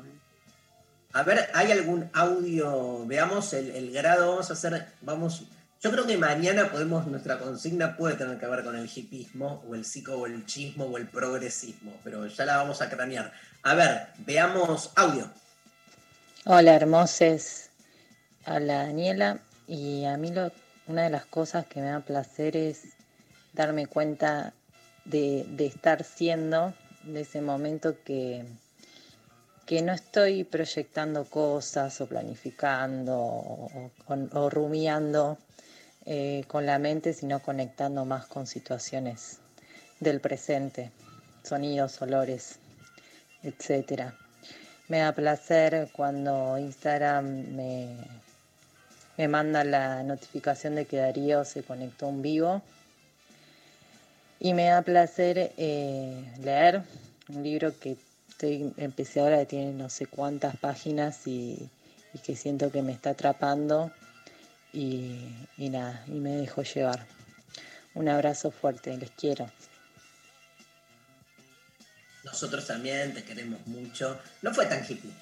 [1.12, 3.04] A ver, ¿hay algún audio?
[3.06, 4.30] Veamos el, el grado.
[4.30, 4.86] Vamos a hacer.
[5.02, 5.42] Vamos.
[5.82, 9.74] Yo creo que mañana podemos, nuestra consigna puede tener que ver con el hipismo, o
[9.74, 13.30] el psicobolchismo, o el progresismo, pero ya la vamos a cranear.
[13.62, 15.30] A ver, veamos audio.
[16.46, 17.68] Hola hermoses,
[18.46, 20.50] habla Daniela y a mí lo-
[20.86, 22.82] una de las cosas que me da placer es
[23.52, 24.52] darme cuenta
[25.04, 28.44] de, estar siendo, de ese momento que,
[29.66, 35.38] que no estoy proyectando cosas o planificando o, rumiando
[36.06, 39.38] eh, con la mente, sino conectando más con situaciones
[40.00, 40.90] del presente,
[41.42, 42.58] sonidos, olores,
[43.42, 44.14] etcétera.
[44.88, 47.96] Me da placer cuando Instagram me,
[49.16, 52.62] me manda la notificación de que Darío se conectó en vivo.
[54.40, 56.82] Y me da placer eh, leer
[57.28, 57.96] un libro que
[58.28, 61.70] estoy, empecé ahora, que tiene no sé cuántas páginas y,
[62.24, 63.92] que siento que me está atrapando.
[64.72, 67.06] Y, nada, y me dejo llevar.
[67.94, 69.48] Un abrazo fuerte, les quiero.
[72.24, 74.18] Nosotros también te queremos mucho.
[74.42, 75.12] No fue tan hippie.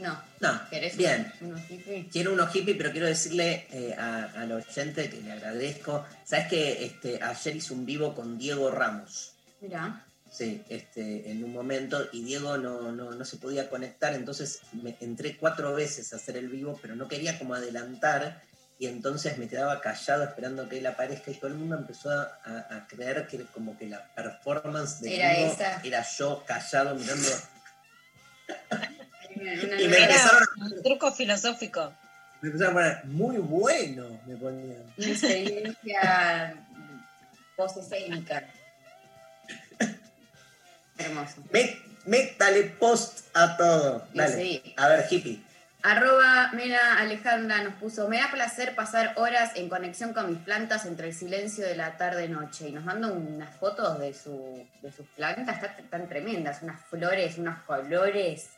[0.00, 0.20] No.
[0.40, 1.30] No, ¿Querés bien.
[1.40, 2.06] unos hippies?
[2.10, 6.06] Quiero unos hippies, pero quiero decirle eh, a- al oyente que le agradezco.
[6.24, 9.32] Sabes que este, ayer hice un vivo con Diego Ramos.
[9.60, 10.04] Mirá.
[10.32, 14.96] Sí, este, en un momento, y Diego no, no, no se podía conectar, entonces me
[15.00, 18.40] entré cuatro veces a hacer el vivo, pero no quería como adelantar,
[18.78, 22.86] y entonces me quedaba callado esperando que él aparezca, y todo el mundo empezó a,
[22.88, 25.80] creer que como que la performance de Era vivo esa.
[25.82, 27.28] era yo callado mirando.
[29.40, 31.92] Una- Y me empezaron un truco filosófico.
[32.42, 34.82] Me empezaron a poner, muy bueno, me ponían.
[34.98, 36.54] una experiencia
[37.56, 38.44] post-escénica.
[40.98, 41.42] Hermoso.
[41.50, 44.06] Me- Métale post a todo.
[44.14, 44.34] Dale.
[44.34, 44.74] sí.
[44.76, 45.42] A ver, hippie.
[45.82, 50.84] Arroba Mira Alejandra nos puso, me da placer pasar horas en conexión con mis plantas
[50.86, 52.68] entre el silencio de la tarde-noche.
[52.68, 57.36] Y nos manda unas fotos de, su, de sus plantas tan, tan tremendas, unas flores,
[57.38, 58.48] unos colores,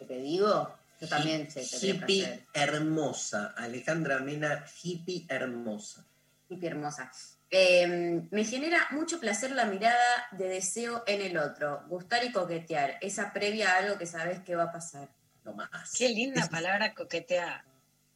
[0.00, 2.46] que te digo, yo también sé, Hippie placer.
[2.54, 3.52] hermosa.
[3.54, 6.06] Alejandra Mena, hippie hermosa.
[6.48, 7.12] Hippie hermosa.
[7.50, 12.96] Eh, me genera mucho placer la mirada de deseo en el otro, gustar y coquetear,
[13.02, 15.10] esa previa a algo que sabes que va a pasar.
[15.44, 15.92] No más.
[15.98, 17.62] Qué linda palabra coquetear.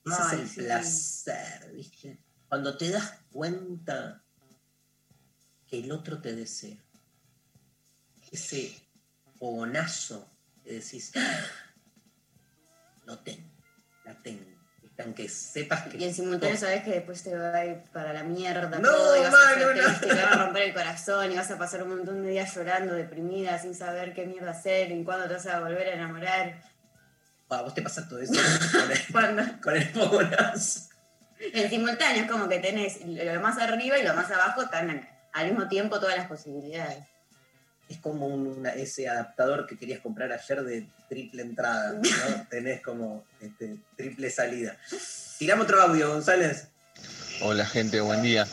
[0.07, 0.61] Ese Ay, es el sí.
[0.63, 2.19] placer, ¿viste?
[2.49, 4.23] Cuando te das cuenta
[5.67, 6.79] que el otro te desea.
[8.31, 8.75] Ese
[9.39, 10.31] fogonazo
[10.63, 11.45] que decís, "Ah,
[13.07, 13.49] lo tengo,
[14.05, 14.45] la tengo.
[15.03, 15.97] Aunque sepas que...
[15.97, 19.17] Y en simultáneo sabes que después te va a ir para la mierda No, todo
[19.17, 20.01] y vas mano, a no.
[20.01, 22.95] te va a romper el corazón y vas a pasar un montón de días llorando,
[22.95, 26.63] deprimida, sin saber qué mierda hacer y cuándo te vas a volver a enamorar.
[27.51, 28.35] Ah, vos te pasas todo eso
[28.73, 30.81] con el, Cuando con el fogonazo.
[31.41, 35.47] en simultáneo es como que tenés lo más arriba y lo más abajo están al
[35.49, 37.05] mismo tiempo todas las posibilidades.
[37.89, 42.01] Es como un- una- ese adaptador que querías comprar ayer de triple entrada, ¿no?
[42.51, 44.77] Tenés como este, triple salida.
[45.39, 46.69] Tiramos otro audio, González.
[47.43, 48.47] Hola gente, buen día.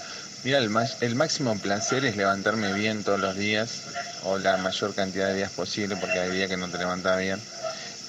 [0.44, 3.84] Mira, el, más- el máximo placer es levantarme bien todos los días,
[4.24, 7.40] o la mayor cantidad de días posible, porque hay días que no te levantas bien,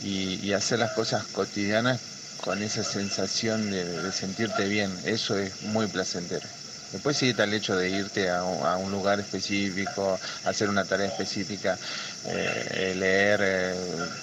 [0.02, 2.00] y, y hacer las cosas cotidianas
[2.42, 4.90] con esa sensación de, de sentirte bien.
[5.04, 6.46] Eso es muy placentero.
[6.92, 10.84] Después sí está el hecho de irte a, un- a un lugar específico, hacer una
[10.84, 11.78] tarea específica,
[12.26, 13.74] eh, leer, eh,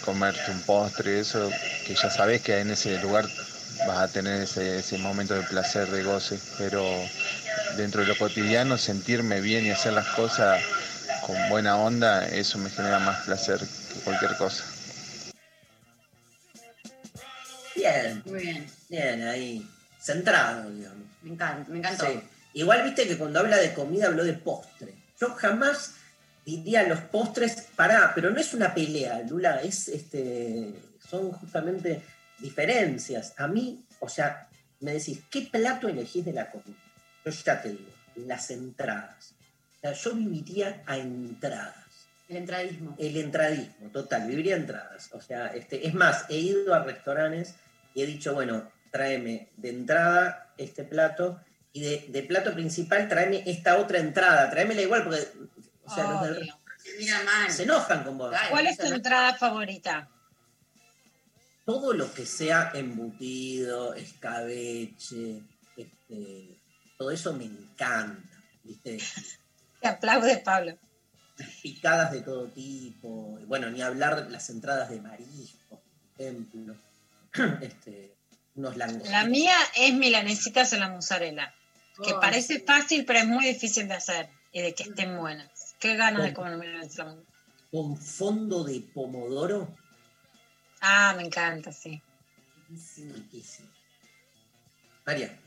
[0.06, 1.52] comerte un postre, eso
[1.88, 3.26] que ya sabes que en ese lugar
[3.88, 6.86] vas a tener ese, ese momento de placer, de goce, pero
[7.76, 10.62] dentro de lo cotidiano sentirme bien y hacer las cosas
[11.26, 14.64] con buena onda, eso me genera más placer que cualquier cosa.
[17.76, 18.68] Bien, Muy bien.
[18.90, 19.68] bien, ahí.
[20.02, 21.08] Centrado, digamos.
[21.22, 22.06] Me encanta, me encantó.
[22.06, 22.20] Sí.
[22.60, 24.94] Igual viste que cuando habla de comida habló de postre.
[25.18, 25.94] Yo jamás
[26.46, 30.74] diría los postres, pará, pero no es una pelea, Lula, es este,
[31.10, 32.02] son justamente
[32.38, 33.34] diferencias.
[33.38, 34.50] A mí, o sea,
[34.82, 36.84] me decís, ¿qué plato elegís de la comida?
[37.24, 37.92] Yo ya te digo,
[38.28, 39.36] las entradas.
[39.78, 41.86] O sea, yo viviría a entradas.
[42.28, 42.94] El entradismo.
[43.00, 45.12] El entradismo, total, viviría entradas.
[45.14, 47.56] O sea, este, es más, he ido a restaurantes
[47.94, 51.40] y he dicho, bueno, tráeme de entrada este plato
[51.74, 55.28] y de, de plato principal tráeme esta otra entrada, tráemela igual porque
[55.86, 56.56] o sea, los del- Obvio.
[56.98, 57.52] Mira mal.
[57.52, 58.34] se enojan con vos.
[58.50, 60.10] ¿Cuál es tu no- entrada favorita?
[61.66, 65.44] Todo lo que sea embutido, escabeche,
[65.78, 66.58] este,
[66.98, 68.28] todo eso me encanta.
[68.64, 68.98] ¿viste?
[69.80, 70.78] Te aplaude, Pablo.
[71.38, 75.80] Las picadas de todo tipo, bueno, ni hablar de las entradas de marisco,
[76.18, 76.76] por ejemplo.
[77.62, 78.16] Este,
[78.56, 79.12] unos langostinos.
[79.12, 81.54] La mía es milanesitas a la mozzarella,
[82.04, 85.76] que Oh, parece fácil, pero es muy difícil de hacer y de que estén buenas.
[85.80, 87.30] Qué ganas de comer milanesitas a la mozzarella.
[87.72, 89.68] con fondo de pomodoro,
[90.82, 92.02] Ah, me encanta, sí.
[92.70, 93.68] riquísimo.
[95.06, 95.38] María,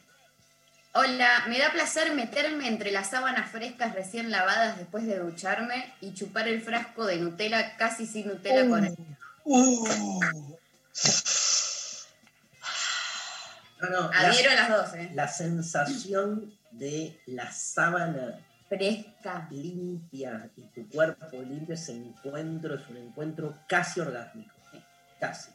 [0.95, 6.13] Hola, me da placer meterme entre las sábanas frescas recién lavadas después de ducharme y
[6.13, 8.95] chupar el frasco de Nutella casi sin Nutella con el...
[13.83, 15.11] no, no, Adhiero a la, las dos, ¿eh?
[15.15, 19.47] la sensación de la sábana Fresca.
[19.51, 24.55] limpia y tu cuerpo limpio, ese encuentro es un encuentro casi orgásmico.
[25.21, 25.51] Casi.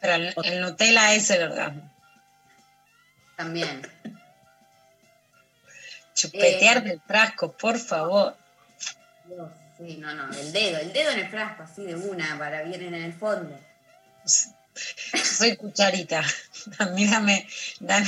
[0.00, 1.92] Pero el, el Nutella es el orgasmo.
[3.36, 3.82] También.
[6.14, 6.80] Chupetear Eh.
[6.80, 8.36] del frasco, por favor.
[9.26, 12.62] Dios, sí, no, no, el dedo, el dedo en el frasco, así de una, para
[12.62, 13.56] bien en el fondo.
[15.22, 16.22] Soy cucharita.
[16.94, 17.46] Mírame,
[17.80, 18.06] dame.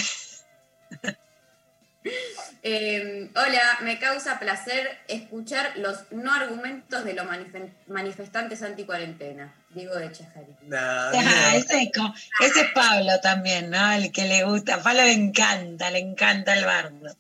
[2.63, 9.55] Eh, hola, me causa placer escuchar los no argumentos de los manife- manifestantes anti-cuarentena.
[9.71, 10.57] Diego de Chajarí.
[10.73, 13.93] Ah, ese, es co- ese es Pablo también, ¿no?
[13.93, 14.77] El que le gusta.
[14.77, 17.17] A Pablo le encanta, le encanta el bardo.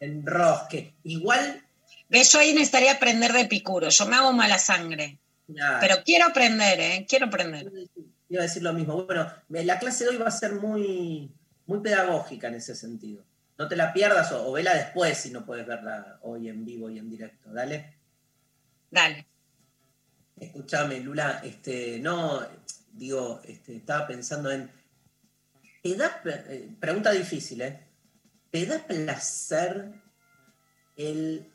[0.00, 0.92] Enrosque.
[1.04, 1.62] Igual,
[2.10, 2.32] ¿Ves?
[2.32, 3.90] Yo ahí necesitaría aprender de Picuro.
[3.90, 5.18] Yo me hago mala sangre.
[5.80, 7.06] Pero quiero aprender, ¿eh?
[7.08, 7.70] Quiero aprender.
[8.28, 9.04] Iba a decir lo mismo.
[9.04, 11.32] Bueno, la clase de hoy va a ser muy,
[11.66, 13.24] muy pedagógica en ese sentido.
[13.58, 16.88] No te la pierdas o, o vela después si no puedes verla hoy en vivo
[16.90, 17.52] y en directo.
[17.52, 17.96] Dale.
[18.90, 19.26] Dale.
[20.36, 22.40] Escúchame, Lula, este, no,
[22.92, 24.70] digo, este, estaba pensando en.
[25.82, 27.86] ¿Te da, eh, pregunta difícil, ¿eh?
[28.50, 29.92] ¿Te da placer
[30.96, 31.50] el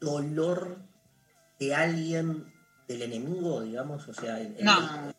[0.00, 0.78] dolor
[1.58, 2.52] de alguien,
[2.88, 4.08] del enemigo, digamos?
[4.08, 5.14] O sea, el- el-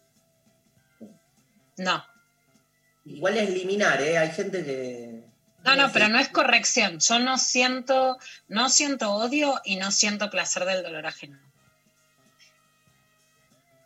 [1.78, 2.06] No.
[3.06, 4.18] Igual es eliminar, ¿eh?
[4.18, 5.24] Hay gente que.
[5.64, 7.00] No, no, pero no es corrección.
[7.00, 8.18] Yo no siento,
[8.48, 11.40] no siento odio y no siento placer del dolor ajeno.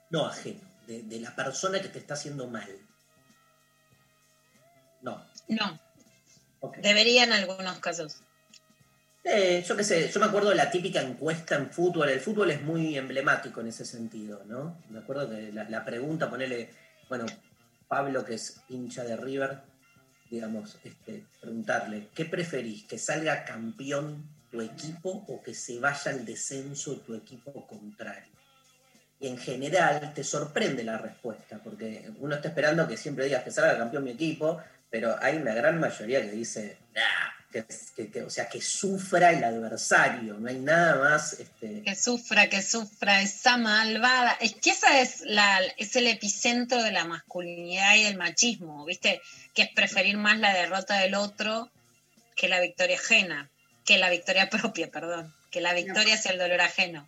[0.09, 2.69] No ajeno, de, de la persona que te está haciendo mal.
[5.01, 5.23] No.
[5.47, 5.79] No.
[6.81, 8.21] Debería en algunos casos.
[9.23, 12.09] Eh, yo qué sé, yo me acuerdo de la típica encuesta en fútbol.
[12.09, 14.81] El fútbol es muy emblemático en ese sentido, ¿no?
[14.89, 16.69] Me acuerdo que la, la pregunta, ponele,
[17.09, 17.25] bueno,
[17.87, 19.61] Pablo, que es hincha de River,
[20.29, 22.83] digamos, este, preguntarle, ¿qué preferís?
[22.85, 28.33] ¿Que salga campeón tu equipo o que se vaya al descenso tu equipo contrario?
[29.19, 33.51] Y en general te sorprende la respuesta, porque uno está esperando que siempre digas que
[33.51, 38.23] salga campeón mi equipo, pero hay una gran mayoría que dice, "Nah", que, que- que-
[38.23, 41.33] o sea, que sufra el adversario, no hay nada más.
[41.39, 44.31] Este, Que sufra, que sufra esa malvada.
[44.41, 49.21] Es que esa es, la, es el epicentro de la masculinidad y del machismo, ¿viste?
[49.53, 51.69] Que es preferir más la derrota del otro
[52.35, 53.49] que la victoria ajena,
[53.85, 57.07] que la victoria propia, perdón, que la victoria hacia el dolor ajeno.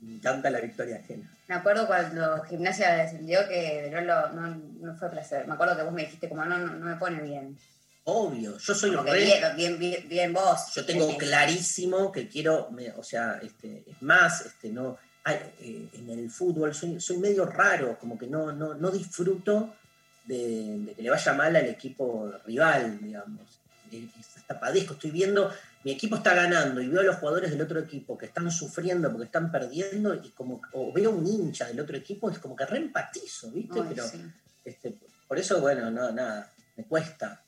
[0.00, 1.28] me encanta la victoria ajena.
[1.48, 4.46] Me acuerdo cuando Gimnasia descendió que no, lo- no,
[4.80, 5.46] no fue placer.
[5.46, 7.58] Me acuerdo que vos me dijiste como no, no, no me pone bien.
[8.04, 10.72] Obvio, yo soy re- bien, bien, bien, bien vos.
[10.74, 15.88] yo tengo clarísimo que quiero, me- o sea, este, es más, este, no, hay, eh,
[15.92, 19.76] en el fútbol soy, soy medio raro, como que no, no, no disfruto
[20.24, 23.60] de, de que le vaya mal al equipo rival, digamos.
[23.92, 25.52] Es hasta padezco, estoy viendo,
[25.84, 29.10] mi equipo está ganando y veo a los jugadores del otro equipo que están sufriendo
[29.10, 32.64] porque están perdiendo y como, o veo un hincha del otro equipo, es como que
[32.64, 33.78] reempatizo, ¿viste?
[33.80, 34.24] Ay, Pero sí.
[34.64, 34.96] este,
[35.28, 37.44] por eso, bueno, no, nada, me cuesta.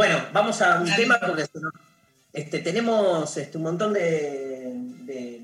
[0.00, 1.44] Bueno, vamos a un tema porque
[2.32, 4.72] este, tenemos este, un montón de,
[5.04, 5.42] de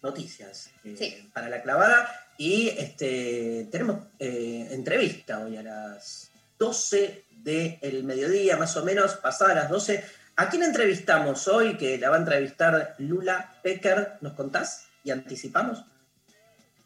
[0.00, 1.28] noticias eh, Sí.
[1.34, 8.76] para la clavada y este, tenemos eh, entrevista hoy a las 12 del mediodía, más
[8.76, 10.04] o menos, pasadas las 12.
[10.36, 11.76] ¿A quién entrevistamos hoy?
[11.76, 14.18] Que la va a entrevistar Lula Pecker.
[14.20, 15.82] ¿Nos contás y anticipamos?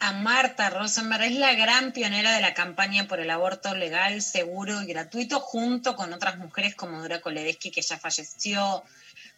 [0.02, 4.80] A Marta Rosenberg es la gran pionera de la campaña por el aborto legal, seguro
[4.80, 8.82] y gratuito, junto con otras mujeres como Dora Koledesky, que ya falleció,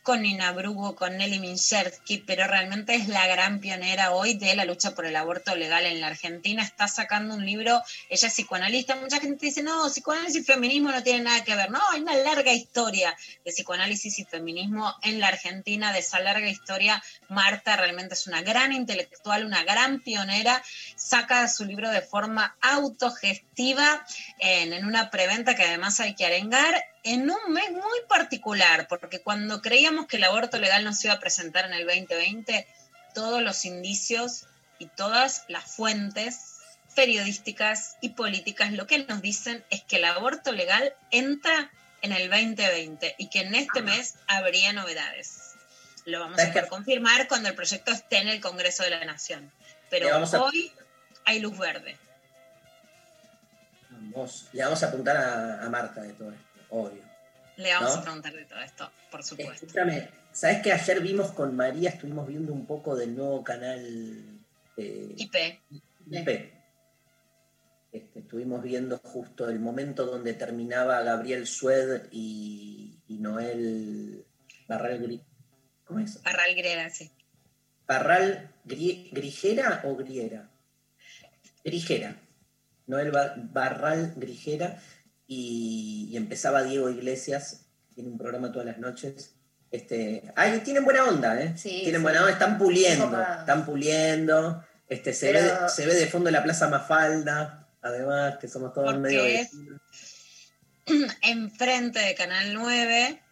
[0.03, 4.65] con Nina Brugo, con Nelly Minshersky, pero realmente es la gran pionera hoy de la
[4.65, 6.63] lucha por el aborto legal en la Argentina.
[6.63, 11.03] Está sacando un libro, ella es psicoanalista, mucha gente dice, no, psicoanálisis y feminismo no
[11.05, 11.71] tienen nada que ver.
[11.71, 16.49] No, hay una larga historia de psicoanálisis y feminismo en la Argentina, de esa larga
[16.49, 17.03] historia.
[17.29, 20.63] Marta realmente es una gran intelectual, una gran pionera,
[20.97, 24.05] saca su libro de forma autogestiva
[24.39, 29.21] en, en una preventa que además hay que arengar en un mes muy particular, porque
[29.23, 32.67] cuando creíamos que el aborto legal no se iba a presentar en el 2020,
[33.15, 34.47] todos los indicios
[34.79, 36.57] y todas las fuentes
[36.95, 41.71] periodísticas y políticas lo que nos dicen es que el aborto legal entra
[42.03, 45.55] en el 2020 y que en este mes habría novedades.
[46.05, 49.53] Lo vamos a poder confirmar cuando el proyecto esté en el Congreso de la Nación.
[49.89, 50.73] Pero a- hoy
[51.25, 51.97] hay luz verde.
[53.91, 57.03] Vamos, le vamos a apuntar a, a Marta de todo esto, obvio.
[57.57, 58.01] Le vamos ¿No?
[58.01, 59.66] a preguntar de todo esto, por supuesto.
[59.66, 63.79] Escúchame, ¿sabes que ayer vimos con María, estuvimos viendo un poco del nuevo canal
[64.77, 65.35] eh, IP.
[66.11, 66.53] IP?
[67.93, 74.25] Este, estuvimos viendo justo el momento donde terminaba Gabriel Sued y, y Noel
[74.66, 75.20] Barral
[75.85, 76.23] ¿Cómo es?
[76.23, 77.11] Barral Grera, sí.
[77.87, 80.49] ¿Barral Gri- Grijera o Griera?
[81.62, 82.16] Grijera.
[82.87, 84.81] Noel Ba- Barral Grijera
[85.35, 89.35] y, y empezaba Diego Iglesias, tiene un programa todas las noches.
[89.70, 91.55] Este, ay, tienen buena onda, ¿eh?
[91.57, 92.03] Sí, tienen sí.
[92.03, 94.64] buena onda, están puliendo, están puliendo.
[94.89, 98.99] Este, se, Pero- ve, se ve de fondo la Plaza Mafalda, además, que somos todos
[98.99, 99.22] medio.
[101.22, 103.22] Enfrente de Canal 9,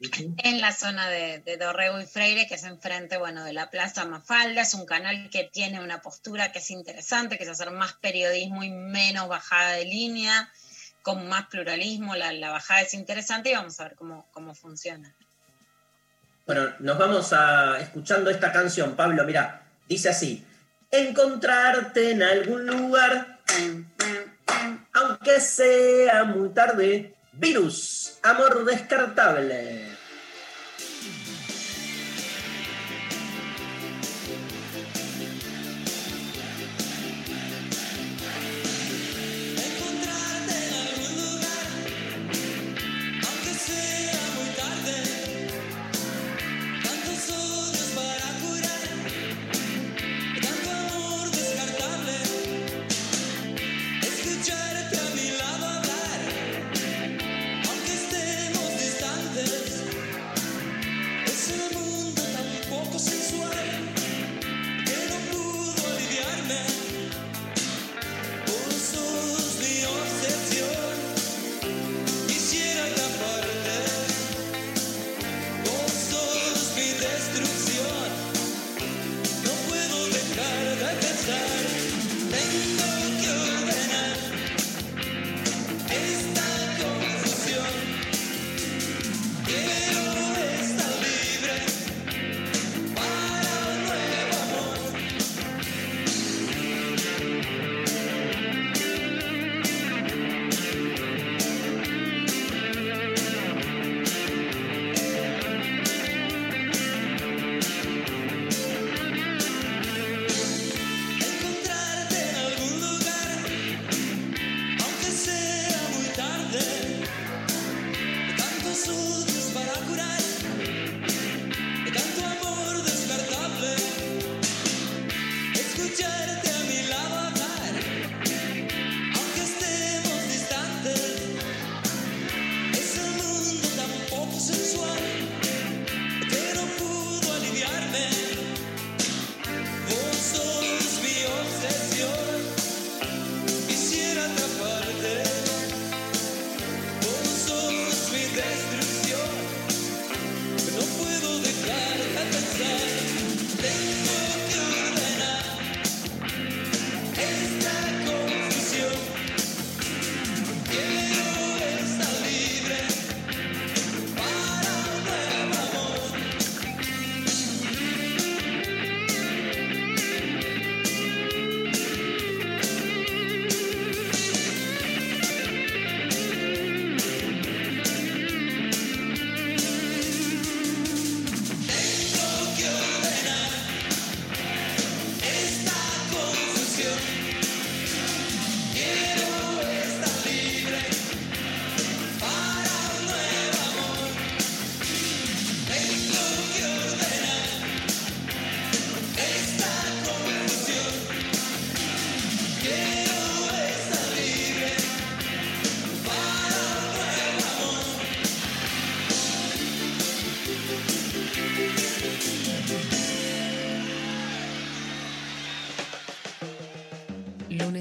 [0.00, 0.34] Ujú.
[0.38, 4.04] en la zona de, de Dorrego y Freire, que es enfrente, bueno, de la Plaza
[4.04, 4.62] Mafalda.
[4.62, 8.62] Es un canal que tiene una postura que es interesante, que es hacer más periodismo
[8.64, 10.50] y menos bajada de línea,
[11.04, 12.16] con más pluralismo.
[12.16, 15.14] La, bajada es interesante y vamos a ver cómo, cómo funciona.
[16.46, 20.44] Bueno, nos vamos a escuchando esta canción, Pablo, mira, dice así,
[20.90, 23.38] encontrarte en algún lugar,
[24.92, 29.93] aunque sea muy tarde, virus, amor descartable.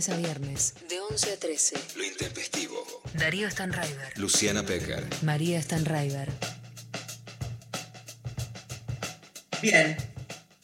[0.03, 1.75] Lunes a viernes, de 11 a 13.
[1.95, 3.03] Lo intempestivo.
[3.13, 4.17] Darío Stanraiver.
[4.17, 5.05] Luciana Pecker.
[5.21, 6.29] María Stanraiver.
[9.61, 9.95] Bien,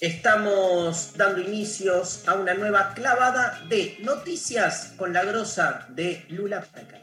[0.02, 7.00] estamos dando inicios a una nueva clavada de noticias con la grosa de Lula Pecker.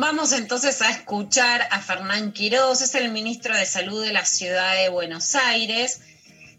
[0.00, 4.74] Vamos entonces a escuchar a Fernán Quiroz, es el ministro de Salud de la ciudad
[4.74, 6.00] de Buenos Aires.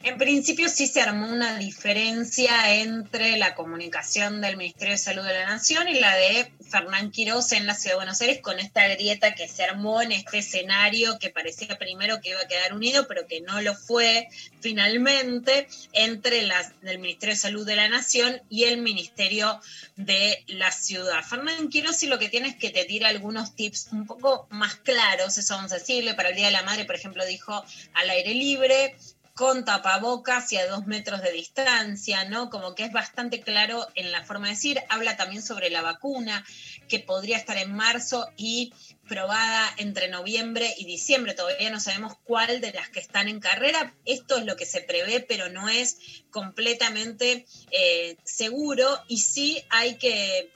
[0.05, 5.33] En principio sí se armó una diferencia entre la comunicación del Ministerio de Salud de
[5.33, 8.85] la Nación y la de Fernán Quiroz en la Ciudad de Buenos Aires con esta
[8.89, 13.07] grieta que se armó en este escenario que parecía primero que iba a quedar unido,
[13.07, 14.27] pero que no lo fue
[14.59, 19.61] finalmente entre las del Ministerio de Salud de la Nación y el Ministerio
[19.95, 21.23] de la Ciudad.
[21.23, 24.75] Fernán Quiroz sí lo que tiene es que te tira algunos tips un poco más
[24.75, 25.77] claros, eso vamos a
[26.17, 28.97] para el Día de la Madre, por ejemplo, dijo al aire libre,
[29.33, 32.51] con tapabocas y a dos metros de distancia, ¿no?
[32.51, 34.79] Como que es bastante claro en la forma de decir.
[34.89, 36.45] Habla también sobre la vacuna,
[36.87, 38.73] que podría estar en marzo y
[39.07, 41.33] probada entre noviembre y diciembre.
[41.33, 43.95] Todavía no sabemos cuál de las que están en carrera.
[44.05, 45.97] Esto es lo que se prevé, pero no es
[46.29, 48.87] completamente eh, seguro.
[49.07, 50.51] Y sí hay que.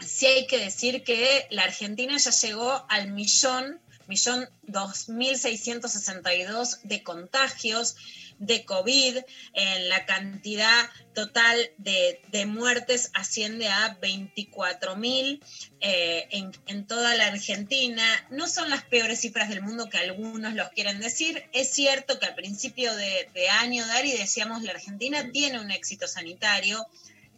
[0.00, 7.96] Sí hay que decir que la Argentina ya llegó al millón millón 2.662 de contagios
[8.38, 9.18] de COVID,
[9.52, 15.40] en la cantidad total de, de muertes asciende a 24.000
[15.80, 18.04] eh, en, en, toda la Argentina.
[18.30, 21.48] No son las peores cifras del mundo que algunos los quieren decir.
[21.52, 26.06] Es cierto que al principio de, de año, Dari, decíamos la Argentina tiene un éxito
[26.06, 26.86] sanitario.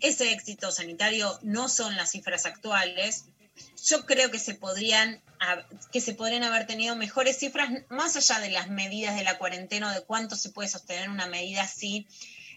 [0.00, 3.24] Ese éxito sanitario no son las cifras actuales.
[3.84, 5.22] Yo creo que se podrían
[5.90, 9.90] que se podrían haber tenido mejores cifras, más allá de las medidas de la cuarentena
[9.90, 12.06] o de cuánto se puede sostener una medida así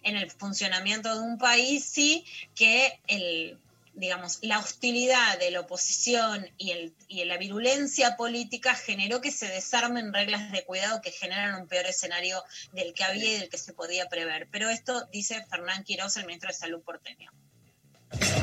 [0.03, 2.25] en el funcionamiento de un país, sí
[2.55, 3.57] que el,
[3.93, 9.47] digamos, la hostilidad de la oposición y, el, y la virulencia política generó que se
[9.47, 13.57] desarmen reglas de cuidado que generan un peor escenario del que había y del que
[13.57, 14.49] se podía prever.
[14.51, 17.31] Pero esto dice Fernán Quiroz, el ministro de Salud porteño.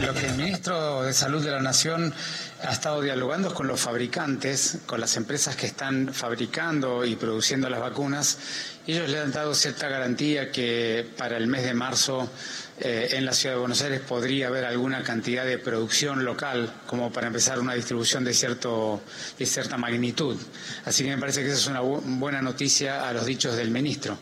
[0.04, 2.12] Lo que el ministro de Salud de la Nación
[2.62, 7.70] ha estado dialogando es con los fabricantes, con las empresas que están fabricando y produciendo
[7.70, 8.38] las vacunas.
[8.86, 12.28] Ellos le han dado cierta garantía que para el mes de marzo
[12.80, 17.12] eh, en la ciudad de Buenos Aires podría haber alguna cantidad de producción local como
[17.12, 19.02] para empezar una distribución de, cierto,
[19.38, 20.36] de cierta magnitud.
[20.84, 23.70] Así que me parece que esa es una bu buena noticia a los dichos del
[23.70, 24.18] ministro.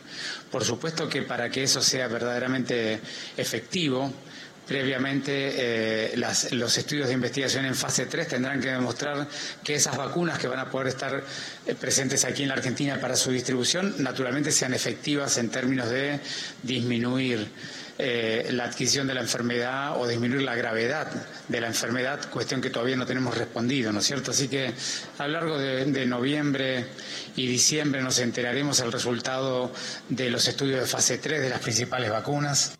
[0.51, 2.99] Por supuesto que para que eso sea verdaderamente
[3.37, 4.13] efectivo,
[4.69, 6.15] Previamente, eh,
[6.51, 9.27] los estudios de investigación en fase 3 tendrán que demostrar
[9.63, 11.23] que esas vacunas que van a poder estar
[11.65, 16.19] eh, presentes aquí en la Argentina para su distribución, naturalmente sean efectivas en términos de
[16.61, 17.47] disminuir
[17.97, 21.07] eh, la adquisición de la enfermedad o disminuir la gravedad
[21.47, 24.29] de la enfermedad, cuestión que todavía no tenemos respondido, ¿no es cierto?
[24.29, 24.71] Así que
[25.17, 26.85] a lo largo de, de noviembre
[27.35, 29.73] y diciembre nos enteraremos el resultado
[30.09, 32.77] de los estudios de fase 3 de las principales vacunas.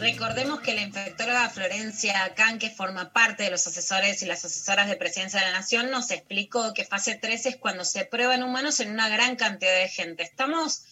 [0.00, 4.88] Recordemos que la infectóloga Florencia Can, que forma parte de los asesores y las asesoras
[4.88, 8.80] de Presidencia de la Nación, nos explicó que fase 3 es cuando se prueban humanos
[8.80, 10.22] en una gran cantidad de gente.
[10.22, 10.84] Estamos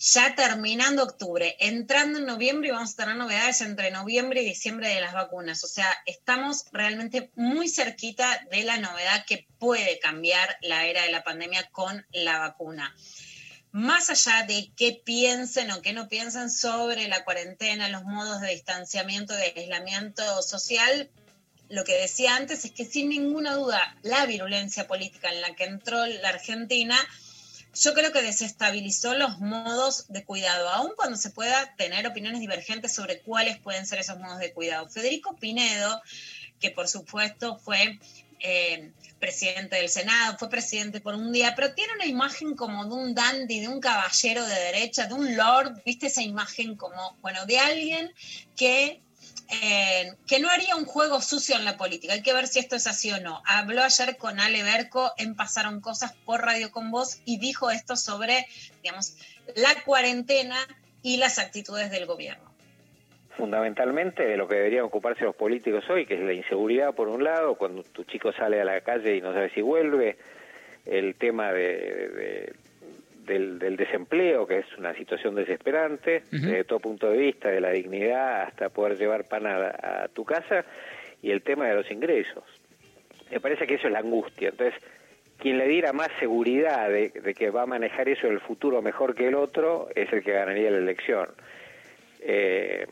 [0.00, 4.88] ya terminando octubre, entrando en noviembre y vamos a tener novedades entre noviembre y diciembre
[4.88, 5.62] de las vacunas.
[5.62, 11.12] O sea, estamos realmente muy cerquita de la novedad que puede cambiar la era de
[11.12, 12.92] la pandemia con la vacuna
[13.72, 18.50] más allá de qué piensen o qué no piensen sobre la cuarentena, los modos de
[18.50, 21.10] distanciamiento, de aislamiento social,
[21.68, 25.64] lo que decía antes es que sin ninguna duda la virulencia política en la que
[25.64, 26.96] entró la Argentina,
[27.72, 32.92] yo creo que desestabilizó los modos de cuidado, aun cuando se pueda tener opiniones divergentes
[32.92, 34.88] sobre cuáles pueden ser esos modos de cuidado.
[34.88, 36.02] Federico Pinedo,
[36.58, 38.00] que por supuesto fue
[38.40, 38.90] eh,
[39.20, 43.14] presidente del Senado, fue presidente por un día, pero tiene una imagen como de un
[43.14, 47.58] dandy, de un caballero de derecha, de un lord, viste esa imagen como, bueno, de
[47.58, 48.12] alguien
[48.56, 49.02] que,
[49.48, 52.14] eh, que no haría un juego sucio en la política.
[52.14, 53.42] Hay que ver si esto es así o no.
[53.44, 57.96] Habló ayer con Ale Berco en Pasaron Cosas por Radio con Voz y dijo esto
[57.96, 58.48] sobre,
[58.82, 59.14] digamos,
[59.54, 60.56] la cuarentena
[61.02, 62.49] y las actitudes del gobierno
[63.40, 67.24] fundamentalmente de lo que deberían ocuparse los políticos hoy, que es la inseguridad por un
[67.24, 70.16] lado, cuando tu chico sale a la calle y no sabe si vuelve,
[70.84, 72.52] el tema de,
[73.26, 77.70] del, del, desempleo, que es una situación desesperante, desde todo punto de vista, de la
[77.70, 80.64] dignidad hasta poder llevar pan a, a, tu casa,
[81.22, 82.44] y el tema de los ingresos.
[83.30, 84.50] Me parece que eso es la angustia.
[84.50, 84.80] Entonces,
[85.38, 88.82] quien le diera más seguridad de, de que va a manejar eso en el futuro
[88.82, 91.28] mejor que el otro, es el que ganaría la elección
[92.22, 92.86] Eh,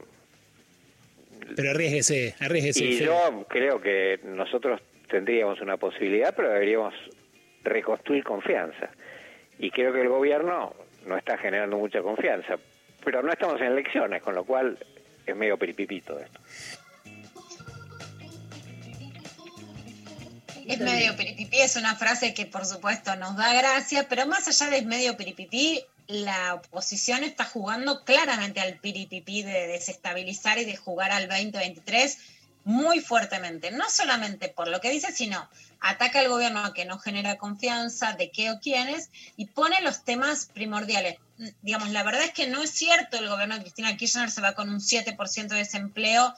[1.56, 2.84] Pero arriesguese, arriesguese.
[2.84, 6.94] y yo creo que nosotros tendríamos una posibilidad, pero deberíamos
[7.64, 8.90] reconstruir confianza.
[9.58, 10.74] Y creo que el gobierno
[11.06, 12.58] no está generando mucha confianza.
[13.04, 14.78] Pero no estamos en elecciones, con lo cual
[15.26, 16.40] es medio peripipito esto.
[20.66, 24.70] Es medio piripipí, es una frase que por supuesto nos da gracia, pero más allá
[24.70, 30.76] de es medio piripipí, la oposición está jugando claramente al piripipí de desestabilizar y de
[30.76, 32.18] jugar al 2023
[32.64, 35.48] muy fuertemente, no solamente por lo que dice, sino
[35.80, 40.04] ataca al gobierno a que no genera confianza de qué o quiénes y pone los
[40.04, 41.16] temas primordiales.
[41.62, 44.54] Digamos, la verdad es que no es cierto, el gobierno de Cristina Kirchner se va
[44.54, 46.34] con un 7% de desempleo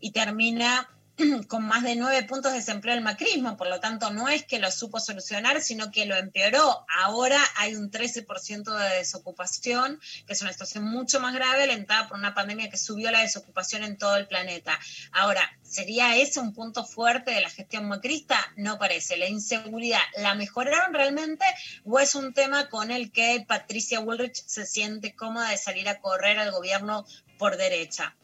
[0.00, 0.88] y termina
[1.48, 4.58] con más de nueve puntos de desempleo el macrismo, por lo tanto no es que
[4.58, 6.84] lo supo solucionar, sino que lo empeoró.
[6.94, 12.18] Ahora hay un 13% de desocupación, que es una situación mucho más grave, alentada por
[12.18, 14.78] una pandemia que subió la desocupación en todo el planeta.
[15.12, 18.38] Ahora, ¿sería ese un punto fuerte de la gestión macrista?
[18.56, 19.16] No parece.
[19.16, 21.44] La inseguridad, ¿la mejoraron realmente
[21.84, 26.00] o es un tema con el que Patricia Woolrich se siente cómoda de salir a
[26.00, 27.06] correr al gobierno
[27.38, 28.14] por derecha?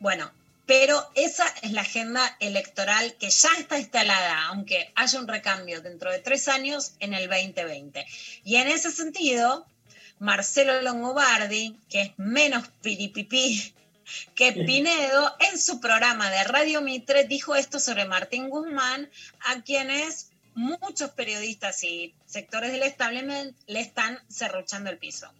[0.00, 0.30] Bueno,
[0.66, 6.10] pero esa es la agenda electoral que ya está instalada, aunque haya un recambio dentro
[6.10, 8.04] de tres años en el 2020.
[8.44, 9.64] Y en ese sentido,
[10.18, 13.72] Marcelo Longobardi, que es menos piripipí
[14.34, 19.10] que Pinedo, en su programa de Radio Mitre dijo esto sobre Martín Guzmán,
[19.40, 25.30] a quienes muchos periodistas y sectores del establishment le están cerruchando el piso.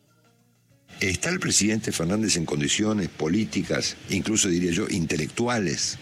[1.01, 5.99] ¿Está el presidente Fernández en condiciones políticas, incluso diría yo, intelectuales,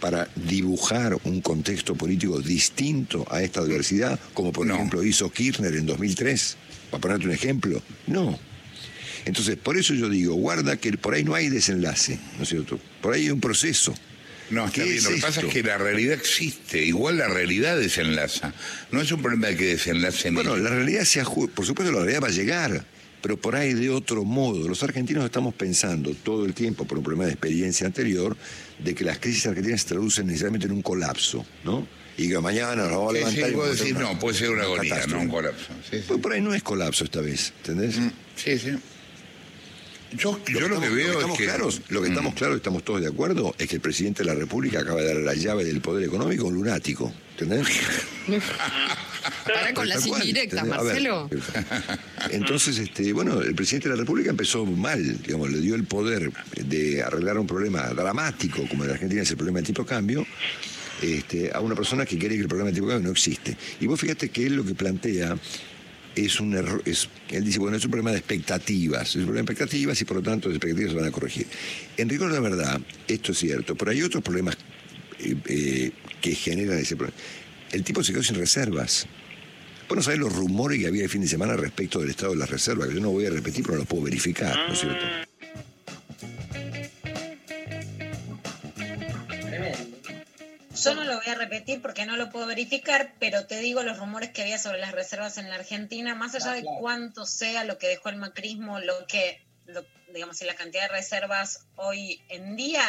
[0.00, 5.86] para dibujar un contexto político distinto a esta adversidad, como por ejemplo hizo Kirchner en
[5.86, 6.56] 2003?
[6.90, 7.80] Para ponerte un ejemplo.
[8.08, 8.36] No.
[9.24, 12.80] Entonces, por eso yo digo, guarda que por ahí no hay desenlace, ¿no es cierto?
[13.00, 13.94] Por ahí hay un proceso.
[14.50, 14.96] No, está ¿Qué bien.
[14.96, 16.84] es Lo que pasa es que la realidad existe.
[16.84, 18.52] Igual la realidad desenlaza.
[18.90, 21.92] No es un problema de que desenlace en Bueno, la realidad se aju- por supuesto
[21.92, 22.84] la realidad va a llegar,
[23.22, 24.68] pero por ahí de otro modo.
[24.68, 28.36] Los argentinos estamos pensando todo el tiempo, por un problema de experiencia anterior,
[28.78, 31.86] de que las crisis argentinas se traducen necesariamente en un colapso, ¿no?
[32.18, 34.18] Y que mañana nos vamos a levantar sí, y vos vamos a decís, tener no,
[34.18, 35.16] puede ser una agonía, catástrofe.
[35.16, 35.66] no un colapso.
[35.90, 36.04] Sí, sí.
[36.08, 37.94] Pues por ahí no es colapso esta vez, ¿entendés?
[38.36, 38.70] Sí, sí.
[40.14, 41.44] Yo, yo lo que estamos- veo es estamos que...
[41.44, 44.34] claros, lo que estamos claros, estamos todos de acuerdo, es que el presidente de la
[44.34, 47.10] República acaba de dar la llave del poder económico a un lunático,
[47.42, 47.68] ¿entendés?
[49.44, 51.28] Para con las indirectas, Marcelo.
[52.30, 56.30] Entonces, este, bueno, el presidente de la República empezó mal, digamos, le dio el poder
[56.56, 59.88] de arreglar un problema dramático, como en la Argentina es el problema del tipo de
[59.88, 60.26] cambio,
[61.00, 63.56] este, a una persona que quiere que el problema del tipo de cambio no existe.
[63.80, 65.36] Y vos fíjate que él lo que plantea
[66.14, 69.46] es un error, es, él dice, bueno, es un problema de expectativas, es un problema
[69.46, 71.46] de expectativas y por lo tanto las expectativas se van a corregir.
[71.96, 74.56] En rigor de la verdad, esto es cierto, pero hay otros problemas
[75.18, 77.18] eh, eh, que generan ese problema.
[77.72, 79.06] El tipo se quedó sin reservas.
[79.88, 82.38] Vos no sabés los rumores que había el fin de semana respecto del estado de
[82.38, 84.80] las reservas, que yo no voy a repetir, pero no los puedo verificar, ¿no es
[84.80, 85.04] cierto?
[90.82, 93.98] Yo no lo voy a repetir porque no lo puedo verificar, pero te digo los
[93.98, 97.78] rumores que había sobre las reservas en la Argentina, más allá de cuánto sea lo
[97.78, 102.56] que dejó el macrismo, lo que, lo- digamos, si la cantidad de reservas hoy en
[102.56, 102.82] día,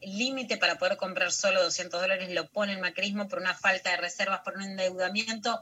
[0.00, 3.90] el límite para poder comprar solo 200 dólares lo pone el macrismo por una falta
[3.90, 5.60] de reservas, por un endeudamiento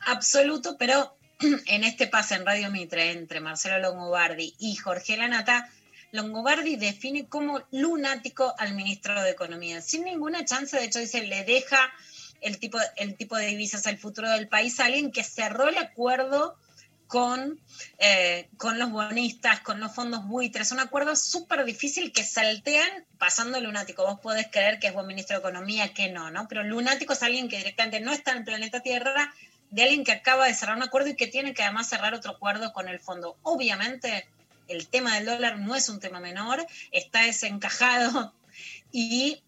[0.00, 1.16] absoluto, pero
[1.66, 5.68] en este pase en Radio Mitre entre Marcelo Longobardi y Jorge Lanata,
[6.12, 11.44] Longobardi define como lunático al ministro de Economía, sin ninguna chance, de hecho dice, le
[11.44, 11.92] deja
[12.40, 15.78] el tipo, el tipo de divisas al futuro del país a alguien que cerró el
[15.78, 16.56] acuerdo
[17.06, 17.60] con,
[17.98, 22.88] eh, con los bonistas, con los fondos buitres, un acuerdo súper difícil que saltean
[23.18, 24.04] pasando lunático.
[24.04, 26.48] Vos podés creer que es buen ministro de Economía, que no, ¿no?
[26.48, 29.32] Pero lunático es alguien que directamente no está en el planeta Tierra,
[29.70, 32.32] de alguien que acaba de cerrar un acuerdo y que tiene que además cerrar otro
[32.32, 33.36] acuerdo con el fondo.
[33.42, 34.28] Obviamente,
[34.68, 38.32] el tema del dólar no es un tema menor, está desencajado
[38.92, 39.42] y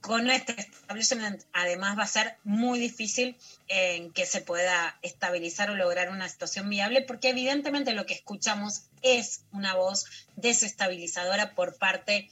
[0.00, 3.36] con este establishment además va a ser muy difícil
[3.68, 8.84] en que se pueda estabilizar o lograr una situación viable, porque evidentemente lo que escuchamos
[9.02, 12.28] es una voz desestabilizadora por parte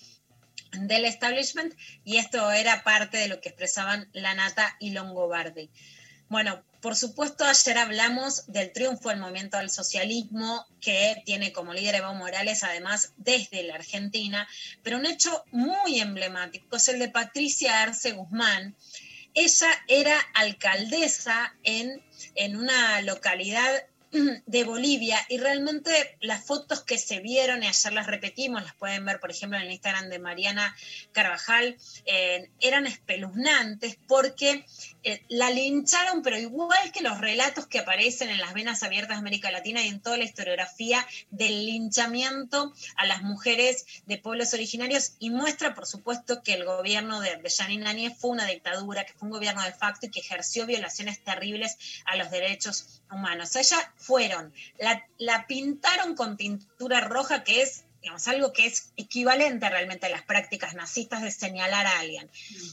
[0.73, 5.71] del establishment y esto era parte de lo que expresaban Lanata y Longobardi.
[6.29, 11.95] Bueno, por supuesto, ayer hablamos del triunfo del movimiento del socialismo que tiene como líder
[11.95, 14.47] Evo Morales, además desde la Argentina,
[14.82, 18.76] pero un hecho muy emblemático es el de Patricia Arce Guzmán.
[19.32, 22.05] Ella era alcaldesa en,
[22.35, 23.85] en una localidad
[24.47, 29.05] de Bolivia y realmente las fotos que se vieron y ayer las repetimos, las pueden
[29.05, 30.75] ver por ejemplo en el Instagram de Mariana
[31.12, 34.65] Carvajal, eh, eran espeluznantes porque
[35.03, 39.21] eh, la lincharon, pero igual que los relatos que aparecen en las venas abiertas de
[39.21, 45.15] América Latina y en toda la historiografía del linchamiento a las mujeres de pueblos originarios
[45.19, 49.27] y muestra por supuesto que el gobierno de, de Janine fue una dictadura, que fue
[49.27, 53.57] un gobierno de facto y que ejerció violaciones terribles a los derechos humanos.
[53.57, 59.66] Ella fueron, la, la pintaron con pintura roja, que es digamos, algo que es equivalente
[59.70, 62.30] realmente a las prácticas nazistas de señalar a alguien.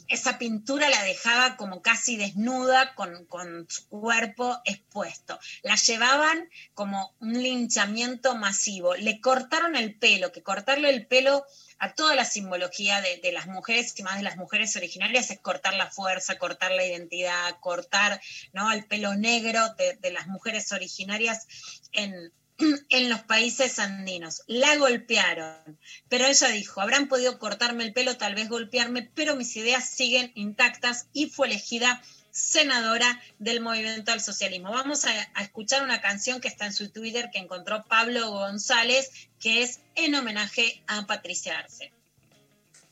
[0.09, 5.39] Esa pintura la dejaba como casi desnuda, con, con su cuerpo expuesto.
[5.63, 8.95] La llevaban como un linchamiento masivo.
[8.95, 11.45] Le cortaron el pelo, que cortarle el pelo
[11.81, 15.73] a toda la simbología de, las mujeres y más de las mujeres originarias es cortar
[15.73, 18.21] la fuerza, cortar la identidad, cortar
[18.53, 18.71] ¿no?
[18.71, 21.47] el pelo negro de, de las mujeres originarias
[21.91, 22.31] en,
[22.89, 24.43] en los países andinos.
[24.45, 29.55] La golpearon, pero ella dijo, habrán podido cortarme el pelo, tal vez golpearme, pero mis
[29.55, 31.99] ideas siguen intactas y fue elegida
[32.31, 34.71] senadora del movimiento al socialismo.
[34.71, 35.11] Vamos a,
[35.41, 39.09] escuchar una canción que está en su Twitter que encontró Pablo González,
[39.39, 41.91] que es en homenaje a Patricia Arce.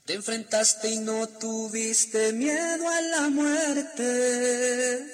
[0.06, 5.06] Te enfrentaste y no tuviste miedo a la muerte.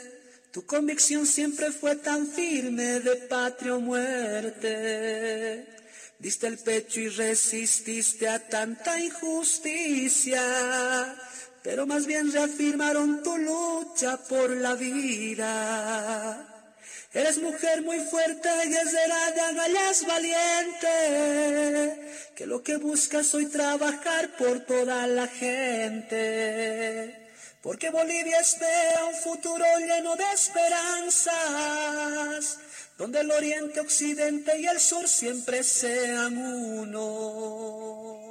[0.52, 5.68] Tu convicción siempre fue tan firme de patria o muerte.
[6.18, 10.42] Diste el pecho y resististe a tanta injusticia,
[11.66, 16.48] pero más bien reafirmaron tu lucha por la vida.
[17.12, 20.88] Eres mujer muy fuerte, guerrera de agallas valiente,
[22.36, 27.26] que lo que buscas hoy trabajar por toda la gente
[27.66, 31.34] porque Bolivia espera un futuro lleno de esperanzas,
[32.96, 38.25] donde el oriente, occidente y el sur siempre sean uno.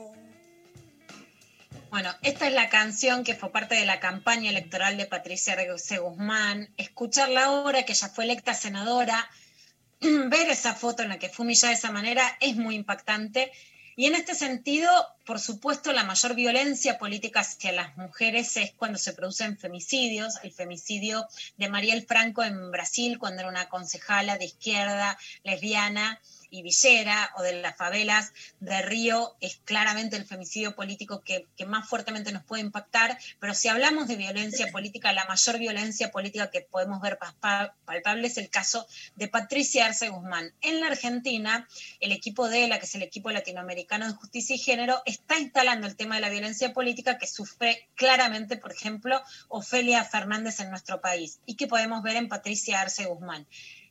[1.95, 5.99] Bueno, esta es la canción que fue parte de la campaña electoral de Patricia C.
[5.99, 6.69] Guzmán.
[6.77, 9.31] Escucharla ahora, que ella fue electa senadora,
[10.01, 13.53] ver esa foto en la que fue humillada de esa manera es muy impactante
[13.97, 14.91] y en este sentido,
[15.25, 20.35] por supuesto, la mayor violencia política hacia las mujeres es cuando se producen femicidios.
[20.43, 21.29] El femicidio
[21.59, 26.21] de Mariel Franco en Brasil, cuando era una concejala de izquierda, lesbiana,
[26.55, 31.89] y Villera o de las favelas de Río es claramente el femicidio político que, más
[31.89, 36.61] fuertemente nos puede impactar, pero si hablamos de violencia política, la mayor violencia política que
[36.61, 37.19] podemos ver
[37.85, 38.87] palpable es el caso
[39.17, 40.53] de Patricia Arce Guzmán.
[40.61, 41.67] En la Argentina,
[41.99, 45.89] el equipo de ELA, que es el equipo latinoamericano de justicia y género, está instalando
[45.89, 51.01] el tema de la violencia política que sufre claramente, por ejemplo, Ofelia Fernández en nuestro
[51.01, 53.47] país y que podemos ver en Patricia Arce Guzmán.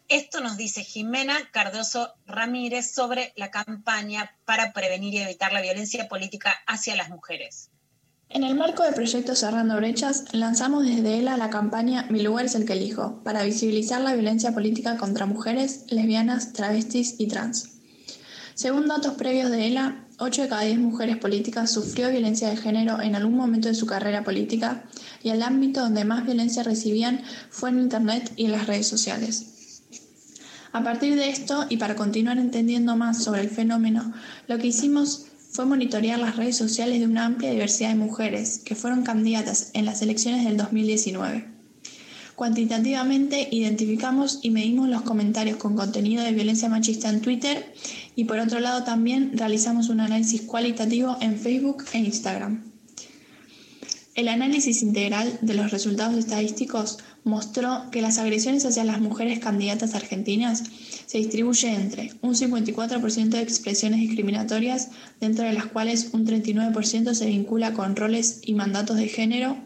[0.10, 6.08] Esto nos dice Jimena Cardoso Ramírez sobre la campaña para prevenir y evitar la violencia
[6.08, 7.70] política hacia las mujeres.
[8.30, 12.56] En el marco del proyecto Cerrando Brechas, lanzamos desde ELA la campaña Mi lugar es
[12.56, 17.70] el que elijo, para visibilizar la violencia política contra mujeres, lesbianas, travestis y trans.
[18.56, 23.02] Según datos previos de ELA, 8 de cada 10 mujeres políticas sufrió violencia de género
[23.02, 24.84] en algún momento de su carrera política
[25.24, 29.53] y el ámbito donde más violencia recibían fue en Internet y en las redes sociales.
[30.74, 34.12] A partir de esto, y para continuar entendiendo más sobre el fenómeno,
[34.48, 38.74] lo que hicimos fue monitorear las redes sociales de una amplia diversidad de mujeres que
[38.74, 41.46] fueron candidatas en las elecciones del 2019.
[42.34, 47.72] Cuantitativamente identificamos y medimos los comentarios con contenido de violencia machista en Twitter
[48.16, 52.64] y por otro lado también realizamos un análisis cualitativo en Facebook e Instagram.
[54.16, 59.96] El análisis integral de los resultados estadísticos mostró que las agresiones hacia las mujeres candidatas
[59.96, 60.64] argentinas
[61.06, 67.26] se distribuye entre un 54% de expresiones discriminatorias, dentro de las cuales un 39% se
[67.26, 69.58] vincula con roles y mandatos de género,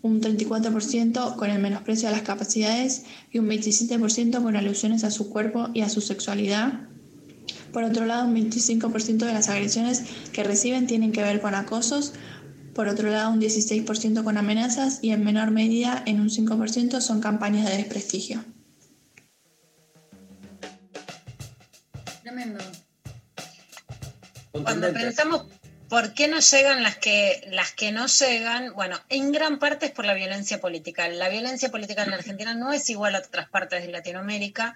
[0.00, 5.28] un 34% con el menosprecio a las capacidades y un 27% con alusiones a su
[5.28, 6.88] cuerpo y a su sexualidad.
[7.72, 12.14] Por otro lado, un 25% de las agresiones que reciben tienen que ver con acosos,
[12.74, 17.20] por otro lado un 16% con amenazas y en menor medida, en un 5%, son
[17.20, 18.44] campañas de desprestigio.
[22.22, 22.64] Tremendo.
[24.52, 25.46] Cuando pensamos
[25.88, 29.92] por qué no llegan las que, las que no llegan, bueno, en gran parte es
[29.92, 31.08] por la violencia política.
[31.08, 34.74] La violencia política en la Argentina no es igual a otras partes de Latinoamérica.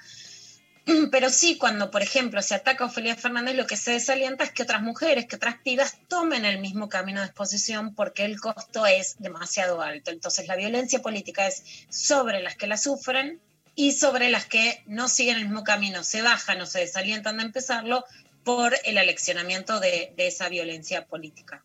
[1.11, 4.51] Pero sí, cuando, por ejemplo, se ataca a Ofelia Fernández, lo que se desalienta es
[4.51, 8.87] que otras mujeres, que otras pibas tomen el mismo camino de exposición porque el costo
[8.87, 10.11] es demasiado alto.
[10.11, 13.41] Entonces, la violencia política es sobre las que la sufren
[13.75, 17.45] y sobre las que no siguen el mismo camino, se bajan o se desalientan de
[17.45, 18.05] empezarlo
[18.45, 21.65] por el aleccionamiento de, de esa violencia política.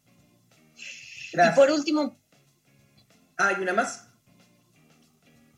[1.33, 1.55] Gracias.
[1.55, 2.17] Y por último,
[3.37, 4.06] Ah, ¿hay una más?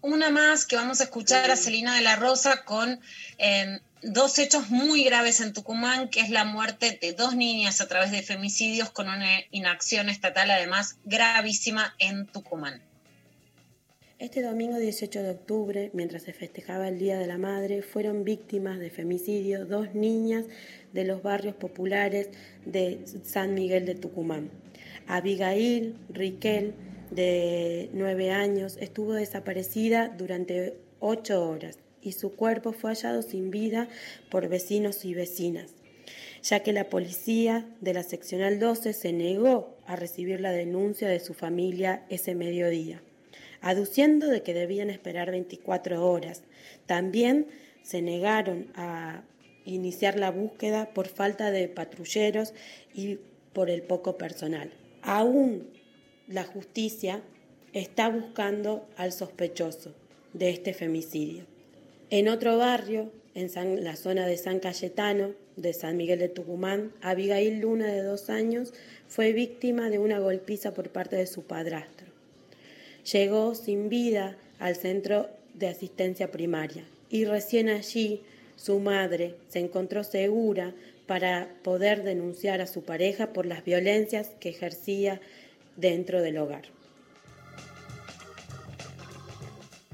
[0.01, 2.99] Una más que vamos a escuchar a Celina de la Rosa con
[3.37, 7.87] eh, dos hechos muy graves en Tucumán, que es la muerte de dos niñas a
[7.87, 12.81] través de femicidios con una inacción estatal además gravísima en Tucumán.
[14.19, 18.77] Este domingo 18 de octubre, mientras se festejaba el Día de la Madre, fueron víctimas
[18.77, 20.45] de femicidio dos niñas
[20.91, 22.27] de los barrios populares
[22.65, 24.51] de San Miguel de Tucumán.
[25.07, 26.73] Abigail Riquel,
[27.11, 33.89] de nueve años, estuvo desaparecida durante ocho horas y su cuerpo fue hallado sin vida
[34.29, 35.73] por vecinos y vecinas,
[36.41, 41.19] ya que la policía de la seccional 12 se negó a recibir la denuncia de
[41.19, 43.01] su familia ese mediodía,
[43.61, 46.43] aduciendo de que debían esperar 24 horas.
[46.85, 47.47] También
[47.81, 49.23] se negaron a
[49.65, 52.53] iniciar la búsqueda por falta de patrulleros
[52.93, 53.19] y
[53.53, 54.71] por el poco personal.
[55.01, 55.78] Aún
[56.29, 57.21] la justicia
[57.73, 59.93] está buscando al sospechoso
[60.33, 61.45] de este femicidio.
[62.11, 67.59] En otro barrio, en la zona de San Cayetano, de San Miguel de Tucumán, Abigail
[67.59, 68.73] Luna, de dos años,
[69.07, 72.07] fue víctima de una golpiza por parte de su padrastro.
[73.11, 78.21] Llegó sin vida al centro de asistencia primaria y recién allí
[78.55, 80.75] su madre se encontró segura
[81.07, 85.19] para poder denunciar a su pareja por las violencias que ejercía
[85.79, 86.63] dentro del hogar.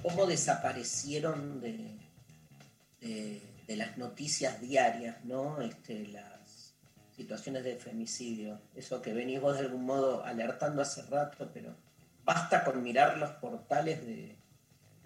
[0.05, 5.59] cómo desaparecieron de, las noticias diarias, ¿no?
[5.61, 6.75] Este, las
[7.15, 8.61] situaciones de femicidio.
[8.75, 11.75] Eso que venís vos de algún modo alertando hace rato, pero
[12.23, 14.37] basta con mirar los portales de,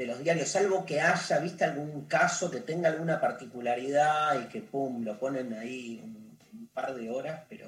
[0.05, 5.03] los diarios, salvo que haya, viste, algún caso que tenga alguna particularidad y que, pum,
[5.03, 7.67] lo ponen ahí un, par de horas, pero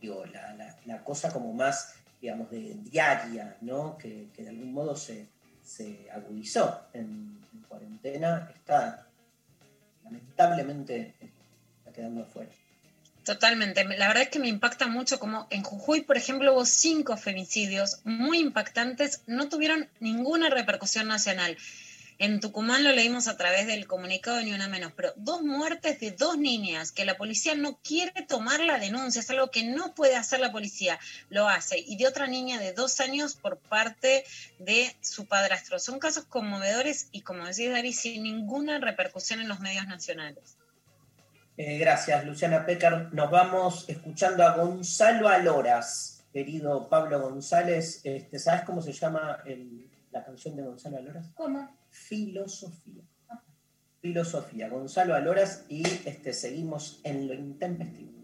[0.00, 3.96] digo, la cosa como más, digamos, de diaria, ¿no?
[3.96, 5.28] Que, que de algún modo se,
[5.62, 9.06] se agudizó en, en cuarentena, está
[10.04, 11.14] lamentablemente
[11.94, 12.50] quedando afuera.
[13.24, 13.84] Totalmente.
[13.84, 18.00] La verdad es que me impacta mucho como en Jujuy, por ejemplo, hubo cinco femicidios
[18.04, 21.56] muy impactantes, no tuvieron ninguna repercusión nacional.
[22.22, 25.98] En Tucumán lo leímos a través del comunicado de Ni Una Menos, pero dos muertes
[26.00, 29.94] de dos niñas que la policía no quiere tomar la denuncia, es algo que no
[29.94, 30.98] puede hacer la policía,
[31.30, 31.78] lo hace.
[31.78, 34.22] Y de otra niña de dos años por parte
[34.58, 35.78] de su padrastro.
[35.78, 40.58] Son casos conmovedores y, como decís, Dari, sin ninguna repercusión en los medios nacionales.
[41.56, 43.14] Eh, gracias, Luciana Pecker.
[43.14, 48.02] Nos vamos escuchando a Gonzalo Aloras, querido Pablo González.
[48.04, 51.26] Este, ¿Sabes cómo se llama el- la canción de Gonzalo Aloras?
[51.34, 51.79] ¿Cómo?
[51.90, 53.02] Filosofía.
[54.00, 54.68] Filosofía.
[54.68, 58.19] Gonzalo Aloras y este, seguimos en lo intempestivo.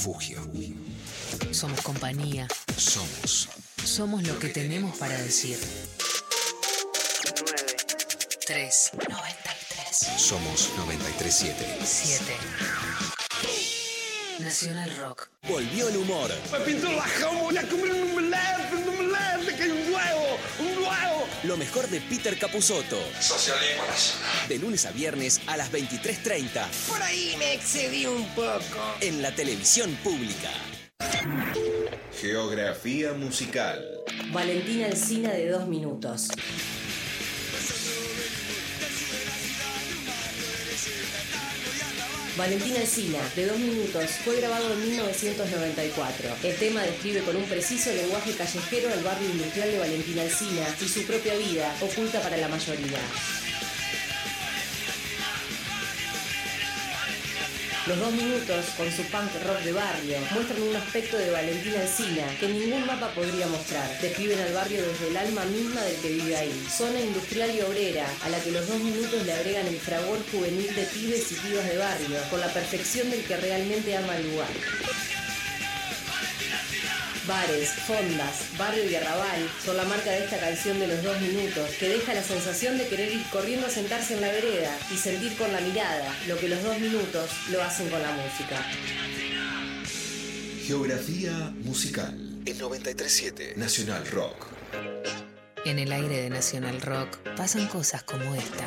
[0.00, 0.40] Refugio.
[1.50, 2.48] Somos compañía.
[2.74, 3.50] Somos.
[3.84, 5.58] Somos lo que tenemos para decir.
[7.44, 7.76] 9,
[8.46, 11.78] 3, 93, Somos 937.
[11.84, 12.24] 7.
[14.38, 15.28] Nacional Rock.
[15.46, 16.30] Volvió el humor.
[16.50, 17.52] Me pintó la jama,
[21.50, 22.96] Lo mejor de Peter Capusotto.
[23.18, 24.48] Socialismo nacional.
[24.48, 26.64] De lunes a viernes a las 23.30.
[26.86, 28.60] Por ahí me excedí un poco.
[29.00, 30.52] En la televisión pública.
[32.20, 33.84] Geografía musical.
[34.32, 36.28] Valentina Alcina de dos minutos.
[42.40, 46.30] Valentina Alcina, de dos minutos, fue grabado en 1994.
[46.42, 50.88] El tema describe con un preciso lenguaje callejero el barrio industrial de Valentina Alcina y
[50.88, 52.98] su propia vida, oculta para la mayoría.
[57.90, 62.24] Los dos minutos, con su punk rock de barrio, muestran un aspecto de Valentina Alcina
[62.38, 64.00] que ningún mapa podría mostrar.
[64.00, 66.66] Describen al barrio desde el alma misma del que vive ahí.
[66.70, 70.72] Zona industrial y obrera, a la que los dos minutos le agregan el fragor juvenil
[70.72, 74.50] de pibes y pibas de barrio, con la perfección del que realmente ama el lugar.
[77.30, 81.70] Bares, fondas, barrio y arrabal son la marca de esta canción de los dos minutos,
[81.78, 85.36] que deja la sensación de querer ir corriendo a sentarse en la vereda y sentir
[85.36, 88.60] con la mirada lo que los dos minutos lo hacen con la música.
[90.66, 92.18] Geografía musical.
[92.46, 94.46] El 937 Nacional Rock.
[95.64, 98.66] En el aire de Nacional Rock pasan cosas como esta.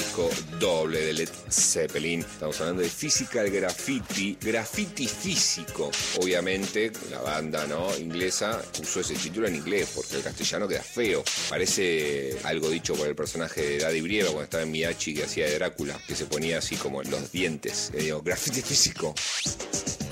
[0.00, 2.20] Disco doble de Led Zeppelin.
[2.20, 5.90] Estamos hablando de Physical Graffiti, graffiti físico.
[6.18, 7.94] Obviamente, la banda ¿no?
[7.98, 11.22] inglesa usó ese título en inglés porque el castellano queda feo.
[11.50, 15.46] Parece algo dicho por el personaje de Daddy Brieva cuando estaba en Miyachi que hacía
[15.46, 17.90] de Drácula, que se ponía así como en los dientes.
[17.92, 19.14] Eh, digo, graffiti físico.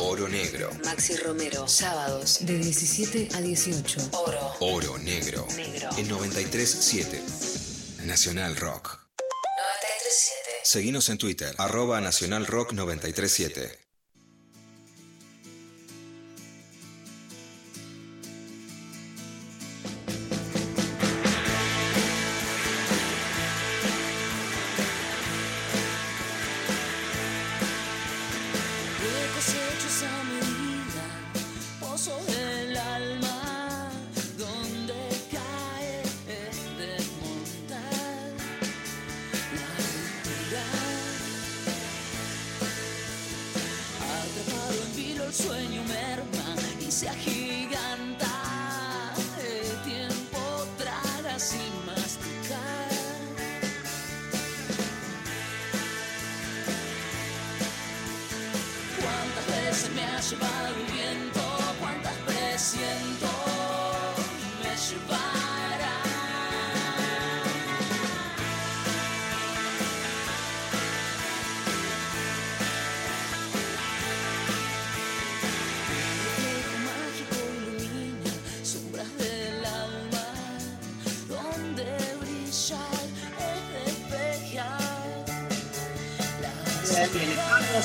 [0.01, 0.71] Oro negro.
[0.85, 4.11] Maxi Romero, sábados de 17 a 18.
[4.13, 4.53] Oro.
[4.61, 5.47] Oro negro.
[5.57, 5.89] Negro.
[5.97, 7.23] El 937
[8.05, 9.08] Nacional Rock.
[10.09, 10.61] 937.
[10.65, 13.88] Seguinos en Twitter, arroba Nacional Rock 937.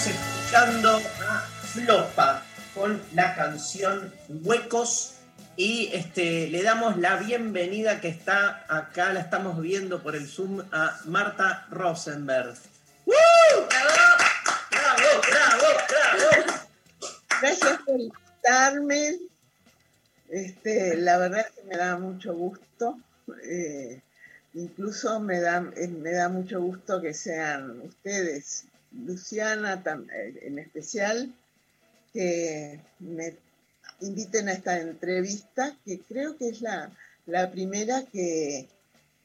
[0.04, 1.40] Estamos escuchando a
[1.74, 2.44] Flopa
[2.74, 5.16] con la canción Huecos
[5.56, 10.62] y este, le damos la bienvenida que está acá, la estamos viendo por el Zoom,
[10.72, 12.56] a Marta Rosenberg.
[13.06, 13.14] ¡Woo!
[13.70, 15.22] ¡Bravo!
[15.30, 15.72] ¡Bravo!
[15.90, 16.60] ¡Bravo!
[17.42, 19.20] Gracias por invitarme.
[20.30, 22.98] Este, la verdad es que me da mucho gusto.
[23.46, 24.02] eh,
[24.54, 28.66] incluso me da, eh, me da mucho gusto que sean ustedes,
[29.06, 31.34] Luciana eh, en especial,
[32.14, 33.36] que me
[34.02, 36.92] inviten a esta entrevista, que creo que es la,
[37.26, 38.68] la primera que,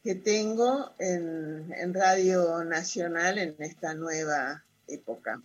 [0.03, 5.41] que tengo en, en Radio Nacional en esta nueva época.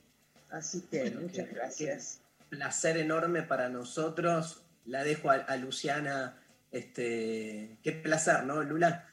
[0.52, 2.20] Así que Bueno, muchas gracias.
[2.50, 4.62] qué placer enorme para nosotros.
[4.86, 6.38] La dejo a, a Luciana.
[6.72, 9.08] Este, qué placer, ¿no, Lula?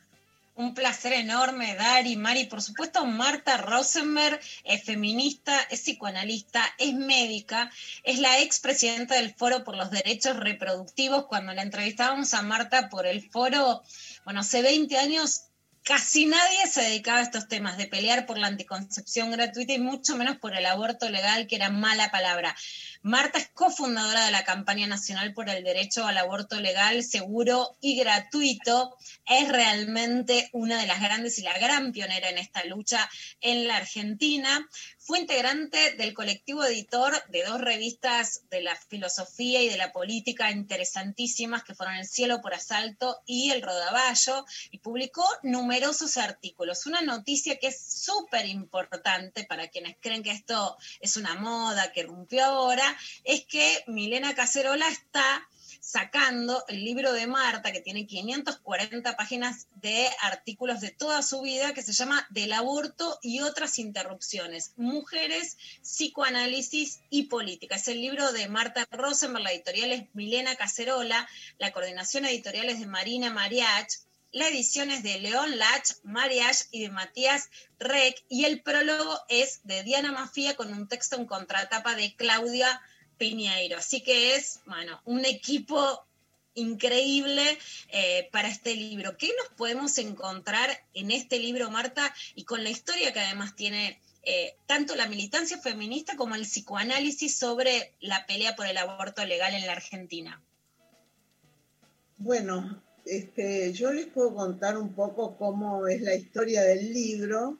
[0.61, 2.45] Un placer enorme, Dari, Mari.
[2.45, 7.71] Por supuesto, Marta Rosenberg es feminista, es psicoanalista, es médica,
[8.03, 11.25] es la expresidenta del Foro por los Derechos Reproductivos.
[11.29, 13.83] Cuando la entrevistábamos a Marta por el foro,
[14.27, 15.50] bueno, hace 20 años
[15.83, 20.17] casi nadie se dedicaba a estos temas de pelear por la anticoncepción gratuita y mucho
[20.17, 22.55] menos por el aborto legal, que era mala palabra.
[23.03, 27.97] Marta es cofundadora de la campaña nacional por el derecho al aborto legal, seguro y
[27.97, 28.97] gratuito.
[29.27, 33.09] Es realmente una de las grandes y la gran pionera en esta lucha
[33.41, 34.69] en la Argentina.
[35.11, 40.53] Fue integrante del colectivo editor de dos revistas de la filosofía y de la política
[40.53, 46.87] interesantísimas que fueron El cielo por asalto y El rodaballo y publicó numerosos artículos.
[46.87, 52.05] Una noticia que es súper importante para quienes creen que esto es una moda que
[52.05, 55.45] rompió ahora es que Milena Cacerola está
[55.81, 61.73] sacando el libro de Marta, que tiene 540 páginas de artículos de toda su vida,
[61.75, 67.77] que se llama Del aborto y otras interrupciones, mujeres, psicoanálisis y política.
[67.77, 71.27] Es el libro de Marta Rosenberg, la editorial es Milena Cacerola,
[71.59, 73.91] la coordinación editorial es de Marina Mariach,
[74.33, 77.51] la edición es de León Lach, Mariach y de Matías
[77.81, 82.81] Rec, y el prólogo es de Diana Mafía con un texto en contratapa de Claudia
[83.21, 83.77] Piñeiro.
[83.77, 85.79] Así que es, bueno, un equipo
[86.55, 87.59] increíble
[87.93, 89.17] eh, para este libro.
[89.19, 94.01] ¿Qué nos podemos encontrar en este libro, Marta, y con la historia que además tiene
[94.23, 99.55] eh, tanto la militancia feminista como el psicoanálisis sobre la pelea por el aborto legal
[99.55, 100.43] en la Argentina?
[102.17, 107.59] Bueno, este, yo les puedo contar un poco cómo es la historia del libro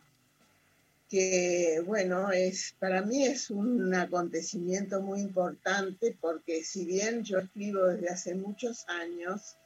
[1.11, 7.87] que bueno, es, para mí es un acontecimiento muy importante porque si bien yo escribo
[7.87, 9.57] desde hace muchos años,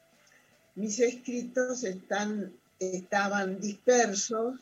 [0.74, 4.58] mis escritos están, estaban dispersos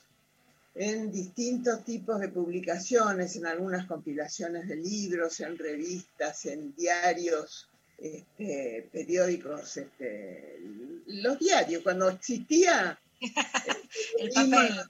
[0.74, 8.88] en distintos tipos de publicaciones, en algunas compilaciones de libros, en revistas, en diarios, este,
[8.90, 10.58] periódicos, este,
[11.06, 12.98] los diarios, cuando existía
[14.18, 14.80] el papel.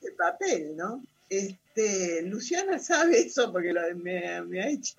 [0.00, 1.02] El papel, ¿no?
[1.36, 4.96] Este, Luciana sabe eso porque me, ha hecho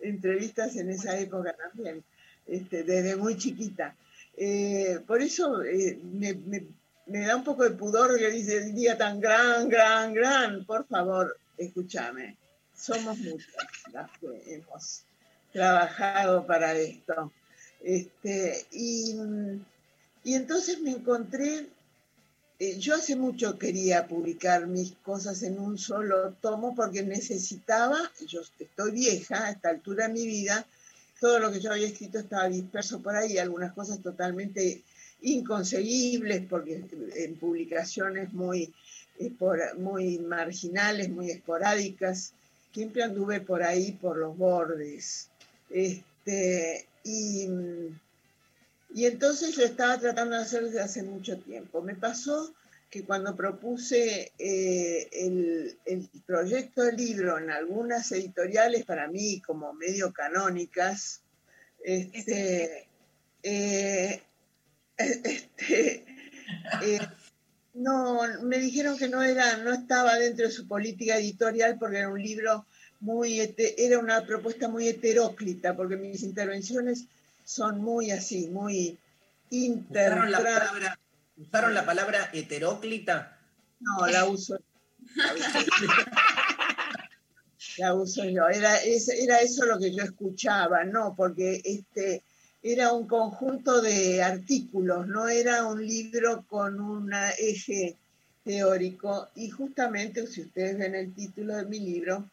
[0.00, 2.04] entrevistas en esa época también,
[2.46, 3.96] este, desde muy chiquita.
[4.36, 9.20] Eh, por eso eh, me, da un poco de pudor que dice el día tan
[9.20, 10.64] gran, gran, gran.
[10.64, 12.36] Por favor, escúchame.
[12.74, 13.54] Somos muchas
[13.92, 15.04] las que hemos
[15.52, 17.32] trabajado para esto.
[17.82, 19.16] Este, y,
[20.22, 21.66] y entonces me encontré
[22.62, 27.98] eh, yo hace mucho quería publicar mis cosas en un solo tomo porque necesitaba,
[28.28, 30.64] yo estoy vieja a esta altura de mi vida,
[31.18, 34.80] todo lo que yo había escrito estaba disperso por ahí, algunas cosas totalmente
[35.22, 36.84] inconseguibles porque
[37.16, 38.72] en publicaciones muy,
[39.78, 42.32] muy marginales, muy esporádicas,
[42.72, 45.28] siempre anduve por ahí, por los bordes.
[45.68, 47.48] Este, y
[48.94, 51.82] y entonces yo estaba tratando de hacer desde hace mucho tiempo.
[51.82, 52.54] Me pasó
[52.90, 55.78] que cuando propuse eh, el,
[56.26, 61.22] proyecto de libro en algunas editoriales, para mí como medio canónicas,
[61.82, 62.86] este,
[63.42, 64.22] eh,
[64.98, 66.04] este
[66.82, 67.00] eh,
[67.72, 72.10] no, me dijeron que no, era, no estaba dentro de su política editorial porque era
[72.10, 72.66] un libro
[73.00, 77.06] muy, era una propuesta muy heteróclita, porque mis intervenciones
[77.44, 78.98] son muy así, muy
[79.50, 80.12] inter...
[80.12, 80.98] ¿Usaron la palabra,
[81.36, 83.36] ¿usaron la palabra heteróclita?
[83.80, 84.58] No, la uso.
[87.78, 88.48] la uso yo.
[88.48, 91.14] Era, era eso lo que yo escuchaba, ¿no?
[91.16, 92.22] Porque este
[92.62, 97.96] era un conjunto de artículos, no era un libro con un eje
[98.44, 99.28] teórico.
[99.34, 102.30] Y justamente, si ustedes ven el título de mi libro,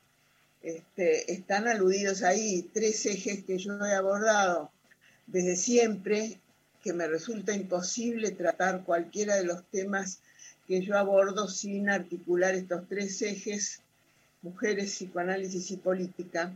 [0.61, 4.72] este, están aludidos ahí tres ejes que yo he abordado
[5.31, 6.39] desde siempre
[6.84, 10.19] que me resulta imposible tratar cualquiera de los temas
[10.68, 13.81] que yo abordo sin articular estos tres ejes,
[14.41, 16.51] mujeres, psicoanálisis y política.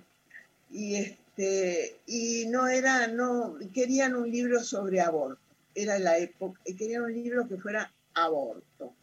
[0.71, 5.41] Y, este, y no era, no, querían un libro sobre aborto,
[5.75, 8.93] era la época, querían un libro que fuera aborto.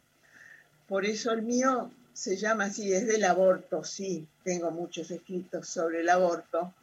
[0.87, 6.01] Por eso el mío se llama así, es del aborto, sí, tengo muchos escritos sobre
[6.01, 6.73] el aborto,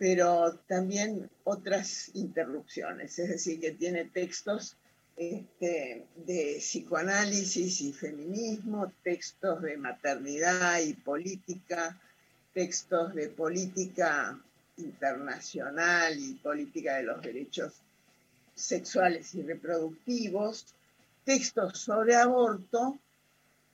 [0.00, 4.78] pero también otras interrupciones, es decir, que tiene textos
[5.14, 12.00] este, de psicoanálisis y feminismo, textos de maternidad y política,
[12.54, 14.40] textos de política
[14.78, 17.74] internacional y política de los derechos
[18.54, 20.64] sexuales y reproductivos,
[21.26, 22.98] textos sobre aborto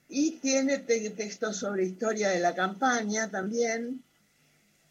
[0.09, 4.03] y tiene textos sobre historia de la campaña también,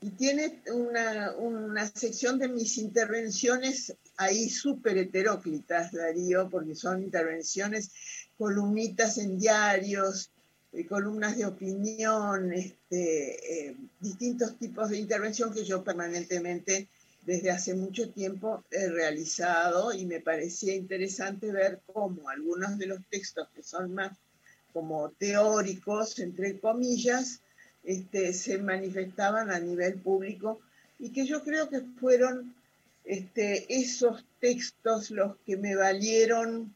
[0.06, 7.90] y tiene una, sección de mis intervenciones ahí súper heteróclitas, Darío, porque son intervenciones
[8.38, 10.30] columnitas en diarios,
[10.73, 16.88] eh, columnas de opinión, este, eh, distintos tipos de intervención que yo permanentemente
[17.23, 22.99] desde hace mucho tiempo he realizado y me parecía interesante ver cómo algunos de los
[23.10, 24.15] textos que son más
[24.72, 27.41] como teóricos, entre comillas,
[27.86, 30.60] este, se manifestaban a nivel público
[30.99, 32.56] y que yo creo que fueron
[33.03, 36.76] este, esos textos los que me valieron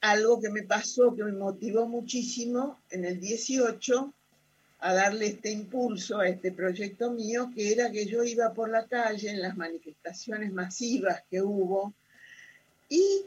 [0.00, 4.12] algo que me pasó, que me motivó muchísimo en el 18
[4.80, 8.86] a darle este impulso a este proyecto mío, que era que yo iba por la
[8.86, 11.94] calle en las manifestaciones masivas que hubo
[12.88, 13.24] y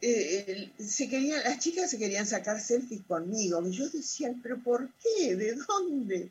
[0.00, 3.66] eh, se querían, las chicas se querían sacar selfies conmigo.
[3.66, 5.36] Y yo decía, pero ¿por qué?
[5.36, 6.30] ¿De dónde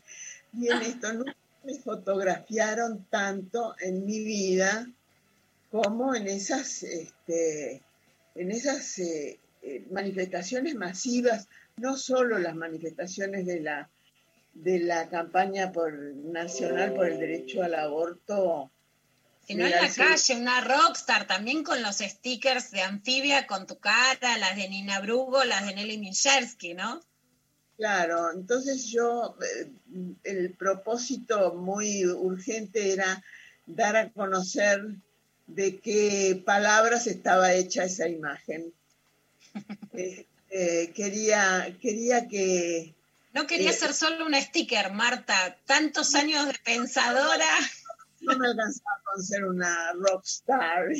[0.52, 1.14] viene esto?
[1.14, 1.26] No
[1.64, 4.88] me fotografiaron tanto en mi vida
[5.72, 7.82] como en esas, este,
[8.36, 11.48] en esas eh, eh, manifestaciones masivas,
[11.78, 13.90] no solo las manifestaciones de la,
[14.54, 18.72] de la campaña por, nacional por el derecho al aborto.
[19.48, 24.38] Sino en la calle, una rockstar, también con los stickers de anfibia con tu cara,
[24.38, 27.02] las de Nina Brugo, las de Nelly Minshersky, ¿no?
[27.78, 29.70] Claro, entonces yo, eh,
[30.24, 33.24] el propósito muy urgente era
[33.66, 34.82] dar a conocer
[35.48, 38.74] de qué palabras estaba hecha esa imagen.
[40.56, 42.94] Este, quería, quería que...
[43.34, 45.58] No quería eh, ser solo un sticker, Marta.
[45.66, 47.46] Tantos años de pensadora.
[48.26, 50.88] No me alcanzaba con ser una rockstar,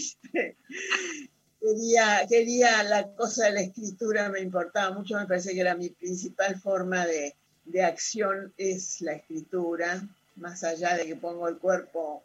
[1.62, 5.90] Quería, quería la cosa de la escritura, me importaba mucho, me parece que era mi
[5.90, 7.34] principal forma de,
[7.66, 12.24] de acción es la escritura, más allá de que pongo el cuerpo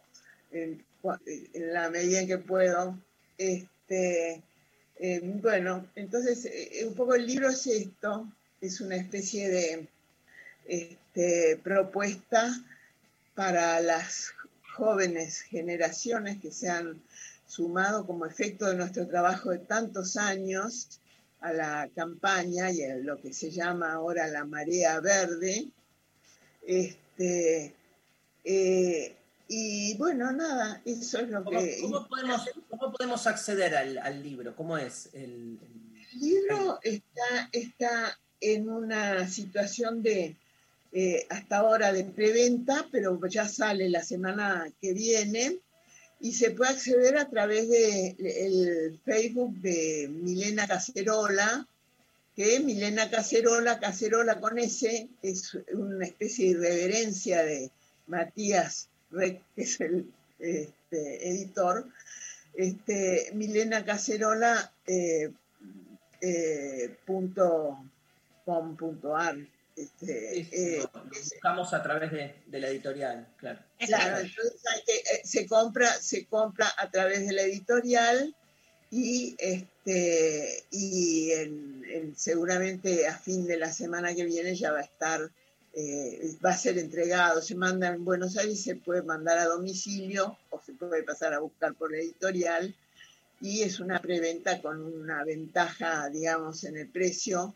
[0.50, 0.84] en,
[1.54, 2.98] la medida en que puedo.
[3.38, 4.42] Este,
[4.96, 9.88] eh, bueno, entonces, eh, un poco el libro es esto, es una especie de
[10.66, 12.54] este, propuesta
[13.34, 14.32] para las
[14.76, 17.00] jóvenes generaciones que se han
[17.46, 21.00] sumado como efecto de nuestro trabajo de tantos años
[21.40, 25.68] a la campaña y a lo que se llama ahora la marea verde.
[26.66, 27.74] Este,
[28.44, 29.16] eh,
[29.48, 31.78] y bueno, nada, eso es lo ¿Cómo, que...
[31.80, 34.54] cómo podemos, cómo podemos acceder al, al libro?
[34.54, 35.58] ¿Cómo es el,
[36.12, 40.36] El libro está, está en una situación de,
[40.92, 45.58] eh, hasta ahora, de preventa, pero ya sale la semana que viene
[46.20, 51.66] y se puede acceder a través del el Facebook de Milena Cacerola,
[52.36, 57.70] que Milena Cacerola, Cacerola con S, es una especie de irreverencia de
[58.06, 61.86] Matías que es el este, editor.
[62.54, 65.30] Este, Milena Cacerola eh,
[66.20, 67.78] eh, punto
[68.44, 69.16] punto.
[69.80, 73.60] Este, eh, buscamos a través de, de la editorial, claro.
[73.78, 78.34] Claro, entonces hay que, eh, se compra, se compra a través de la editorial
[78.90, 84.80] y este y en- en- seguramente a fin de la semana que viene ya va
[84.80, 85.30] a estar,
[85.74, 90.36] eh, va a ser entregado, se manda en Buenos Aires, se puede mandar a domicilio
[90.50, 92.74] o se puede pasar a buscar por la editorial
[93.40, 97.54] y es una preventa con una ventaja, digamos, en el precio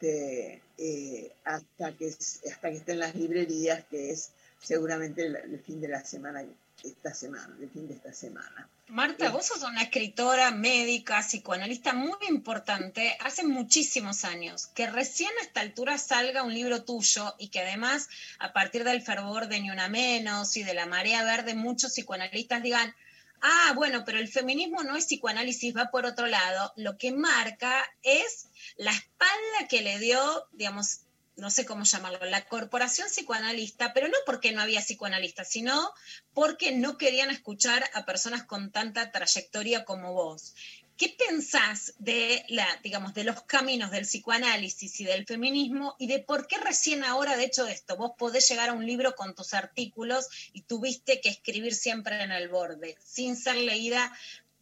[0.00, 5.58] este, eh, hasta, que, hasta que esté en las librerías, que es seguramente el, el
[5.60, 6.42] fin de la semana,
[6.82, 8.66] esta semana, el fin de esta semana.
[8.88, 14.68] Marta, vos sos una escritora, médica, psicoanalista muy importante hace muchísimos años.
[14.68, 18.08] Que recién a esta altura salga un libro tuyo y que además,
[18.38, 22.62] a partir del fervor de Ni Una Menos y de la marea verde, muchos psicoanalistas
[22.62, 22.94] digan,
[23.40, 26.72] ah, bueno, pero el feminismo no es psicoanálisis, va por otro lado.
[26.76, 31.00] Lo que marca es la espalda que le dio, digamos,
[31.36, 35.92] no sé cómo llamarlo, la corporación psicoanalista, pero no porque no había psicoanalistas, sino
[36.34, 40.54] porque no querían escuchar a personas con tanta trayectoria como vos.
[41.00, 46.18] ¿Qué pensás de la, digamos, de los caminos del psicoanálisis y del feminismo y de
[46.18, 49.54] por qué recién ahora, de hecho, esto, vos podés llegar a un libro con tus
[49.54, 54.12] artículos y tuviste que escribir siempre en el borde, sin ser leída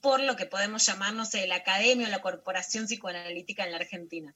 [0.01, 3.79] por lo que podemos llamar, no sé, la academia o la corporación psicoanalítica en la
[3.79, 4.33] Argentina?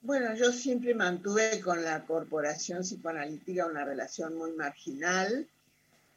[0.00, 5.46] Bueno, yo siempre mantuve con la corporación psicoanalítica una relación muy marginal.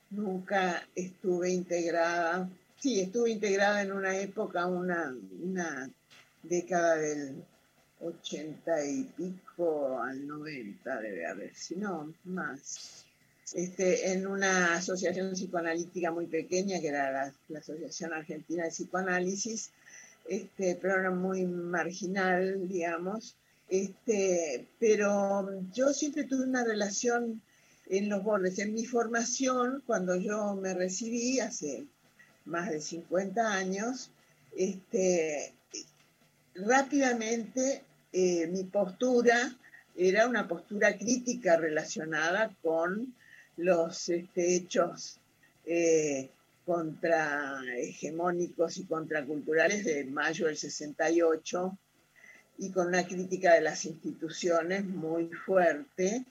[0.09, 2.49] Nunca estuve integrada,
[2.79, 5.89] sí, estuve integrada en una época, una, una
[6.43, 7.43] década del
[8.01, 13.05] 80 y pico al 90 debe haber, si no, más.
[13.53, 19.71] Este, en una asociación psicoanalítica muy pequeña, que era la, Asociación Argentina de Psicoanálisis,
[20.27, 23.35] este, pero era muy marginal, digamos
[23.67, 27.41] Este, pero yo siempre tuve una relación
[27.87, 28.59] en los bordes.
[28.59, 31.87] En mi formación, cuando yo me recibí hace
[32.49, 34.11] más de 50 años,
[34.55, 35.53] este,
[36.55, 39.55] rápidamente eh, mi postura
[39.95, 43.13] era una postura crítica relacionada con
[43.57, 45.19] los este, hechos
[45.65, 46.29] eh,
[46.65, 51.77] contrahegemónicos y contraculturales de mayo del 68
[52.59, 56.25] y con una crítica de las instituciones muy fuerte.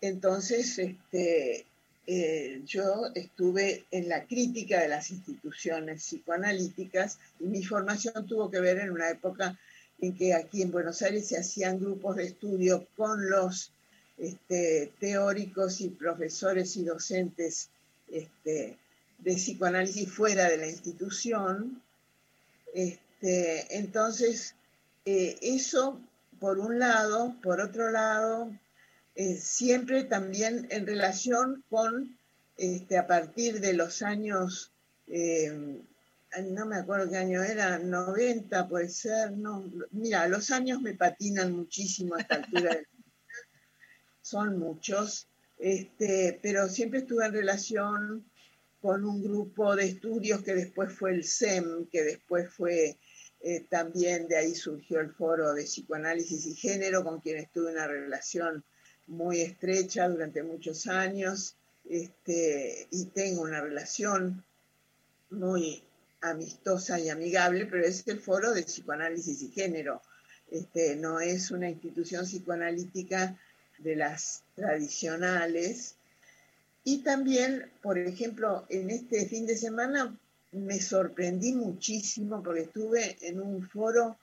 [0.00, 1.66] Entonces, este,
[2.06, 8.60] eh, yo estuve en la crítica de las instituciones psicoanalíticas y mi formación tuvo que
[8.60, 9.58] ver en una época
[10.00, 13.72] en que aquí en Buenos Aires se hacían grupos de estudio con los
[14.18, 17.70] este, teóricos y profesores y docentes
[18.10, 18.76] este,
[19.18, 21.82] de psicoanálisis fuera de la institución.
[22.72, 24.54] Este, entonces,
[25.04, 26.00] eh, eso
[26.38, 28.50] por un lado, por otro lado,
[29.16, 32.18] eh, siempre también en relación con,
[32.58, 34.72] este, a partir de los años,
[35.06, 35.80] eh,
[36.52, 41.52] no me acuerdo qué año era, 90 puede ser, no, mira, los años me patinan
[41.52, 42.86] muchísimo a esta altura del
[44.20, 45.28] son muchos,
[45.58, 48.24] este, pero siempre estuve en relación
[48.82, 52.98] con un grupo de estudios que después fue el SEM, que después fue
[53.40, 57.86] eh, también de ahí surgió el foro de psicoanálisis y género, con quien estuve una
[57.86, 58.62] relación
[59.06, 61.56] muy estrecha durante muchos años,
[61.88, 64.44] este, y tengo una relación
[65.30, 65.82] muy
[66.20, 70.02] amistosa y amigable, pero es el foro de psicoanálisis y género.
[70.50, 73.38] Este, no es una institución psicoanalítica
[73.78, 75.96] de las tradicionales.
[76.84, 80.16] Y también, por ejemplo, en este fin de semana
[80.52, 84.18] me sorprendí muchísimo porque estuve en un foro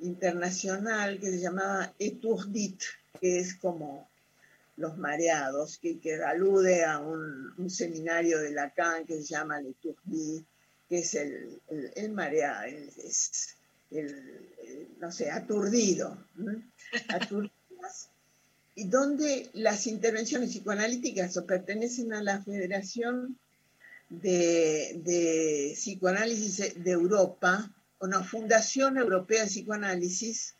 [0.00, 2.80] internacional que se llamaba Etourdit,
[3.20, 4.08] que es como
[4.76, 10.44] los mareados, que, que alude a un, seminario de Lacan que se llama Etourdit,
[10.88, 11.60] que es el,
[11.94, 13.56] el, mareado, es
[13.90, 16.16] el, no sé, aturdido.
[17.08, 17.62] aturdido
[18.74, 23.38] y donde las intervenciones psicoanalíticas pertenecen a la Federación
[24.08, 30.54] de, Psicoanálisis de Europa, o no, Fundación Europea de Psicoanálisis,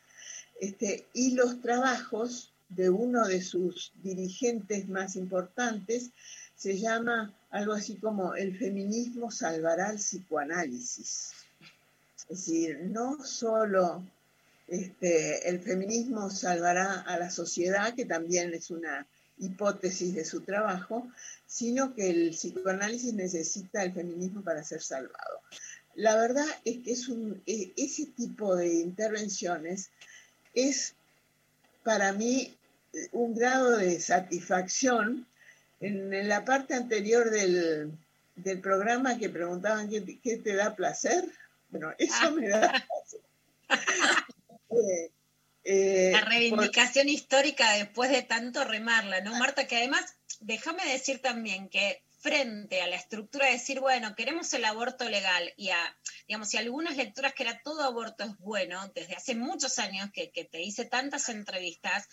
[0.61, 6.11] este, y los trabajos de uno de sus dirigentes más importantes
[6.57, 11.33] se llama algo así como el feminismo salvará el psicoanálisis.
[12.29, 14.05] Es decir, no solo
[14.69, 19.07] este, el feminismo salvará a la sociedad, que también es una
[19.39, 21.11] hipótesis de su trabajo,
[21.47, 25.41] sino que el psicoanálisis necesita el feminismo para ser salvado.
[25.95, 29.91] La verdad es que es un, e, ese tipo de intervenciones
[30.55, 30.95] es
[31.83, 32.55] para mí
[33.13, 35.27] un grado de satisfacción.
[35.81, 37.93] En, la parte anterior del,
[38.63, 41.25] programa que preguntaban ¿qué, te da placer,
[41.71, 43.21] bueno, eso me da placer.
[45.65, 49.69] Eh, la reivindicación histórica después de tanto remarla, ¿no, Marta?
[49.69, 54.65] Que además, déjame decir también que frente a la estructura de decir, bueno, queremos el
[54.65, 55.99] aborto legal y a,
[56.29, 60.31] digamos, y algunas lecturas que era todo aborto es bueno, desde hace muchos años que,
[60.31, 62.09] que te hice tantas entrevistas,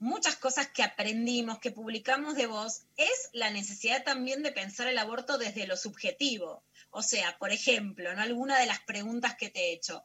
[0.00, 4.98] muchas cosas que aprendimos, que publicamos de vos, es la necesidad también de pensar el
[4.98, 6.64] aborto desde lo subjetivo.
[6.90, 8.20] O sea, por ejemplo, ¿no?
[8.20, 10.02] alguna de las preguntas que te he hecho.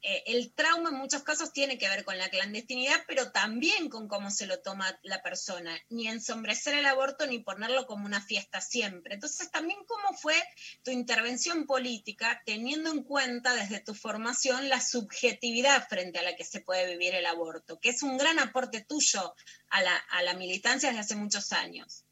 [0.00, 4.06] Eh, el trauma en muchos casos tiene que ver con la clandestinidad, pero también con
[4.06, 8.60] cómo se lo toma la persona, ni ensombrecer el aborto ni ponerlo como una fiesta
[8.60, 9.14] siempre.
[9.14, 10.36] Entonces, también cómo fue
[10.84, 16.44] tu intervención política teniendo en cuenta desde tu formación la subjetividad frente a la que
[16.44, 19.34] se puede vivir el aborto, que es un gran aporte tuyo
[19.70, 22.04] a la, militancia desde hace muchos años.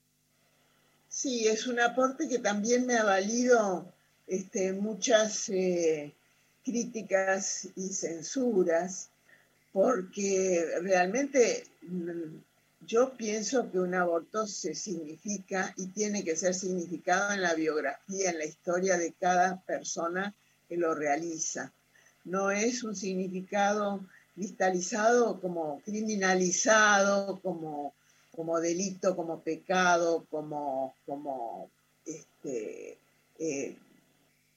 [1.09, 3.93] Sí, es un aporte que también me ha valido
[4.27, 5.49] este, muchas...
[5.51, 6.13] Eh,
[6.67, 9.09] críticas y censuras,
[9.73, 12.39] porque realmente mm,
[12.85, 18.31] yo pienso que un aborto se significa y tiene que ser significado en la biografía,
[18.31, 20.35] en la historia de cada persona
[20.69, 21.73] que lo realiza.
[22.25, 27.95] No es un significado cristalizado como criminalizado, como,
[28.33, 31.71] como delito, como pecado, como, como,
[32.05, 32.99] este,
[33.39, 33.77] eh,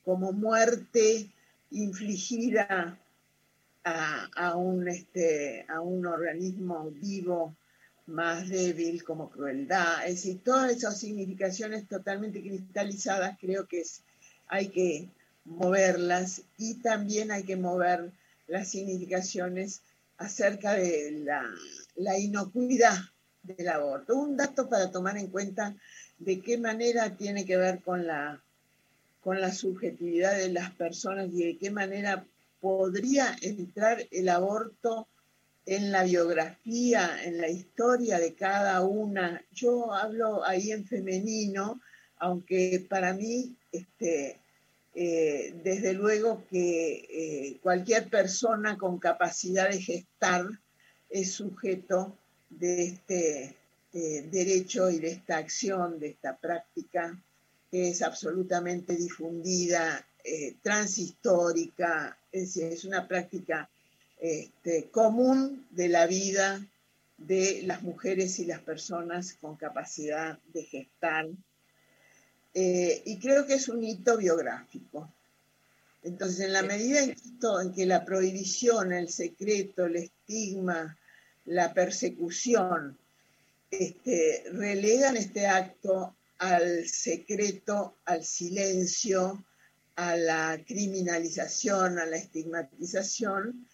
[0.04, 1.30] como muerte
[1.72, 2.98] infligida
[3.84, 7.56] a, un, este, a un organismo vivo
[8.08, 10.06] más débil como crueldad.
[10.06, 13.84] Es decir, todas esas significaciones totalmente cristalizadas creo que
[14.48, 15.10] hay que
[15.46, 18.12] moverlas y también hay que mover
[18.48, 19.82] las significaciones
[20.18, 21.44] acerca de la,
[21.96, 22.98] la inocuidad
[23.44, 24.16] del aborto.
[24.16, 25.76] Un dato para tomar en cuenta
[26.18, 28.42] de qué manera tiene que ver con la,
[29.22, 32.26] con la subjetividad de las personas y de qué manera
[32.60, 35.08] podría entrar el aborto
[35.66, 39.44] en la biografía, en la historia de cada una.
[39.52, 41.80] Yo hablo ahí en femenino,
[42.18, 44.40] aunque para mí, este,
[44.96, 50.46] eh, desde luego que eh, cualquier persona con capacidad de gestar
[51.10, 52.18] es sujeto
[52.50, 53.56] de este
[53.94, 57.22] eh, derecho y de esta acción, de esta práctica
[57.72, 60.06] que es absolutamente difundida,
[60.62, 63.70] transhistórica, es, es una práctica
[64.20, 66.62] este, común de la vida
[67.18, 71.28] de las mujeres y las personas con capacidad de gestar.
[72.54, 75.12] Eh, y creo que es un hito biográfico.
[76.04, 80.98] Entonces, en la medida en que, la prohibición, el secreto, el estigma,
[81.46, 82.98] la persecución,
[83.70, 89.46] este, relegan este acto al secreto, al silencio,
[89.96, 93.68] a la criminalización, a la estigmatización,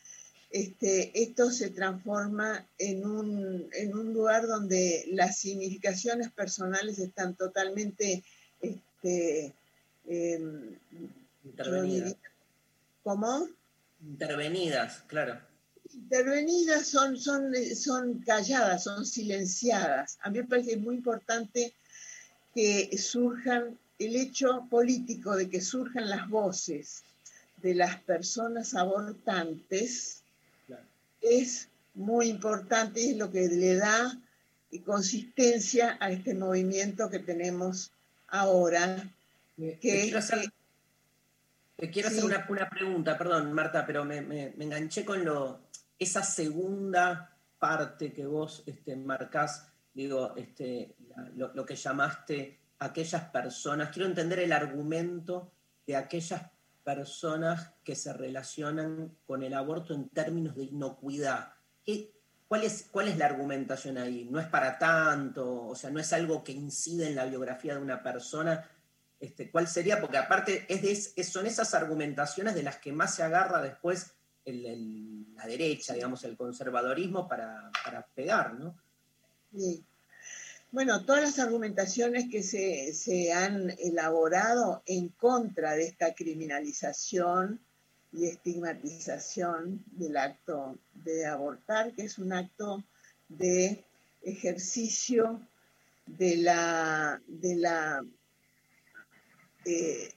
[0.50, 8.24] este, esto se transforma en un, lugar donde las significaciones personales están totalmente
[8.62, 9.54] este,
[10.08, 10.78] em,
[11.44, 12.16] intervenidas.
[13.04, 13.48] ¿Cómo?
[14.02, 15.40] Intervenidas, claro.
[15.94, 20.18] Intervenidas son, son, son calladas, son silenciadas.
[20.22, 21.74] A mí me parece muy importante
[22.56, 27.04] que surjan el hecho político de que surjan las voces
[27.62, 30.24] de las personas abortantes
[31.22, 34.18] es muy importante y es lo que le da
[34.84, 37.92] consistencia a este movimiento que tenemos
[38.28, 39.10] ahora.
[39.58, 40.52] Que quiero hacer,
[41.78, 44.18] te quiero hacer una, pregunta, perdón, Marta, pero me,
[44.60, 45.62] enganché con lo,
[45.98, 50.94] esa segunda parte que vos este, marcás, digo, este,
[51.36, 53.90] lo, que llamaste aquellas personas.
[53.90, 55.52] Quiero entender el argumento
[55.86, 56.44] de aquellas
[56.84, 61.54] personas que se relacionan con el aborto en términos de inocuidad.
[62.48, 64.28] cuál, es, ¿Cuál es la argumentación ahí?
[64.30, 65.68] ¿No es para tanto?
[65.68, 68.70] O sea, ¿no es algo que incide en la biografía de una persona?
[69.20, 70.00] Este, ¿Cuál sería?
[70.00, 74.16] Porque aparte es de, son esas argumentaciones de las que más se agarra después
[74.46, 78.78] la derecha, digamos, el conservadorismo para, para pegar, ¿no?
[79.52, 79.84] Sí.
[80.72, 87.62] Bueno, todas las argumentaciones que se, han elaborado en contra de esta criminalización
[88.12, 92.84] y estigmatización del acto de abortar, que es un acto
[93.30, 93.84] de
[94.24, 95.42] ejercicio
[96.06, 98.06] de la, de la,
[99.66, 100.14] eh,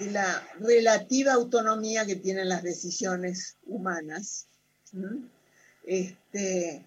[0.00, 4.46] de la relativa autonomía que tienen las decisiones humanas,
[5.84, 6.84] este,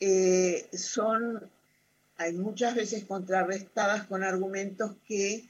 [0.00, 1.50] eh, son
[2.18, 5.48] hay muchas veces contrarrestadas con argumentos que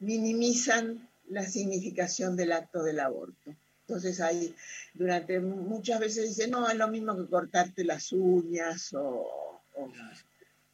[0.00, 3.54] minimizan la significación del acto del aborto.
[3.86, 4.54] Entonces hay,
[4.94, 9.60] durante muchas veces dicen, no, es lo mismo que cortarte las uñas o,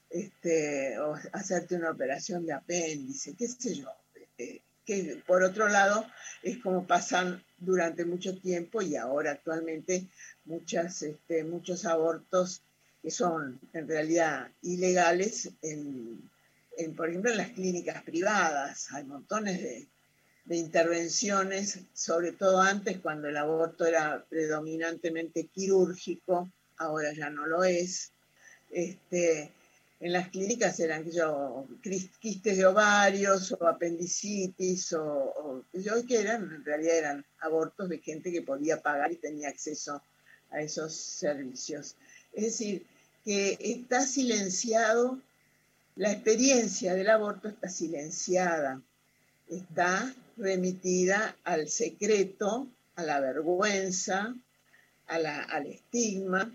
[0.09, 3.90] este, o hacerte una operación de apéndice, qué sé yo.
[4.15, 6.06] Este, que por otro lado
[6.43, 10.09] es como pasan durante mucho tiempo y ahora actualmente
[10.44, 12.62] muchas, este, muchos abortos
[13.05, 16.31] que son en realidad ilegales, en,
[16.97, 18.90] por ejemplo, en las clínicas privadas.
[18.93, 19.86] Hay montones de,
[20.56, 28.10] intervenciones, sobre todo antes cuando el aborto era predominantemente quirúrgico, ahora ya no lo es.
[28.70, 29.52] Este,
[30.01, 36.64] en las clínicas eran yo, quistes de ovarios o apendicitis o, yo que eran, en
[36.64, 40.02] realidad eran abortos de gente que podía pagar y tenía acceso
[40.51, 41.97] a esos servicios.
[42.32, 42.86] Es decir,
[43.25, 45.21] que está silenciado,
[45.97, 48.83] la experiencia del aborto está silenciada,
[49.49, 54.35] está remitida al secreto, a la vergüenza,
[55.07, 56.53] al estigma.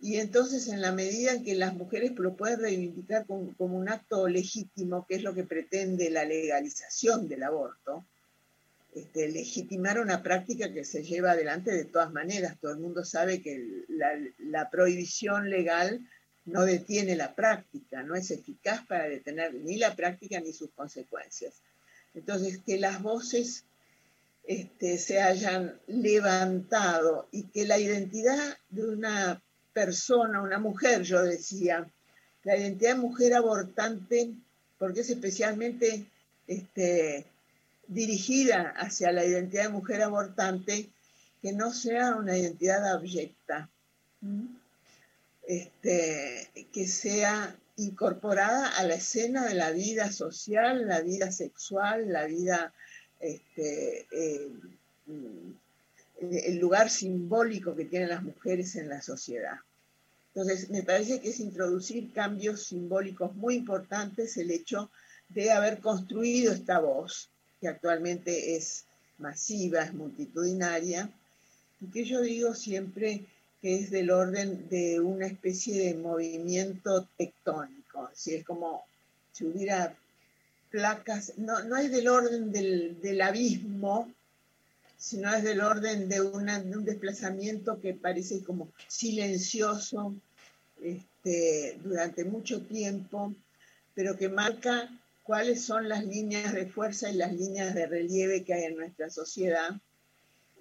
[0.00, 3.88] Y entonces en la medida en que las mujeres lo pueden reivindicar como, como un
[3.88, 8.04] acto legítimo, que es lo que pretende la legalización del aborto,
[8.96, 12.56] este, legitimar una práctica que se lleva adelante de todas maneras.
[12.58, 16.00] Todo el mundo sabe que la, prohibición legal
[16.46, 21.60] no detiene la práctica, no es eficaz para detener ni la práctica ni sus consecuencias.
[22.14, 23.64] Entonces, que las voces
[24.44, 29.42] este, se hayan levantado y que la identidad de una
[29.74, 31.86] persona, una mujer, yo decía,
[32.44, 34.32] la identidad de mujer abortante,
[34.78, 36.06] porque es especialmente
[36.46, 37.26] este,
[37.88, 40.90] dirigida hacia la identidad de mujer abortante,
[41.42, 43.68] que no sea una identidad abyecta,
[45.46, 52.24] este, que sea incorporada a la escena de la vida social, la vida sexual, la
[52.24, 52.72] vida,
[53.20, 54.50] este, eh,
[56.20, 59.58] el lugar simbólico que tienen las mujeres en la sociedad.
[60.34, 64.90] Entonces, me parece que es introducir cambios simbólicos muy importantes el hecho
[65.28, 67.30] de haber construido esta voz,
[67.60, 68.84] que actualmente es
[69.18, 71.10] masiva, es multitudinaria,
[71.80, 73.24] y que yo digo siempre
[73.60, 78.84] que es del orden de una especie de movimiento tectónico, si es como
[79.32, 79.96] si hubiera
[80.70, 84.12] placas, no, no es del orden del, del abismo,
[84.96, 90.14] sino es del orden de, una, de un desplazamiento que parece como silencioso
[90.82, 93.34] este, durante mucho tiempo,
[93.94, 94.90] pero que marca
[95.26, 99.10] cuáles son las líneas de fuerza y las líneas de relieve que hay en nuestra
[99.10, 99.70] sociedad,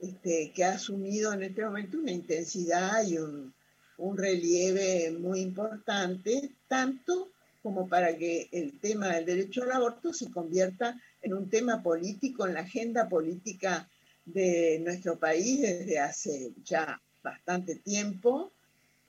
[0.01, 3.53] este, que ha asumido en este momento una intensidad y un,
[3.97, 7.29] un relieve muy importante, tanto
[7.61, 12.45] como para que el tema del derecho al aborto se convierta en un tema político,
[12.45, 13.87] en la agenda política
[14.25, 18.51] de nuestro país desde hace ya bastante tiempo,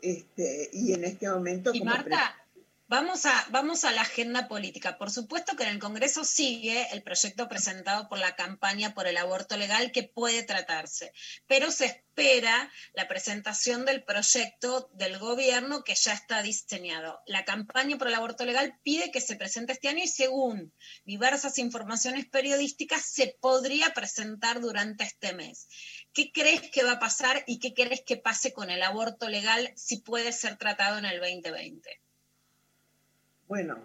[0.00, 1.70] este, y en este momento...
[1.74, 2.34] Y Marta,
[2.88, 4.96] Vamos a, vamos a la agenda política.
[4.96, 9.16] Por supuesto que en el Congreso sigue el proyecto presentado por la campaña por el
[9.16, 11.12] aborto legal que puede tratarse,
[11.48, 17.20] pero se espera la presentación del proyecto del gobierno que ya está diseñado.
[17.26, 20.72] La campaña por el aborto legal pide que se presente este año y según
[21.04, 25.66] diversas informaciones periodísticas se podría presentar durante este mes.
[26.12, 29.72] ¿Qué crees que va a pasar y qué crees que pase con el aborto legal
[29.74, 32.05] si puede ser tratado en el 2020?
[33.48, 33.78] Bueno,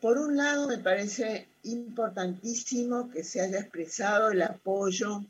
[0.00, 5.24] por un lado me parece importantísimo que se haya expresado el apoyo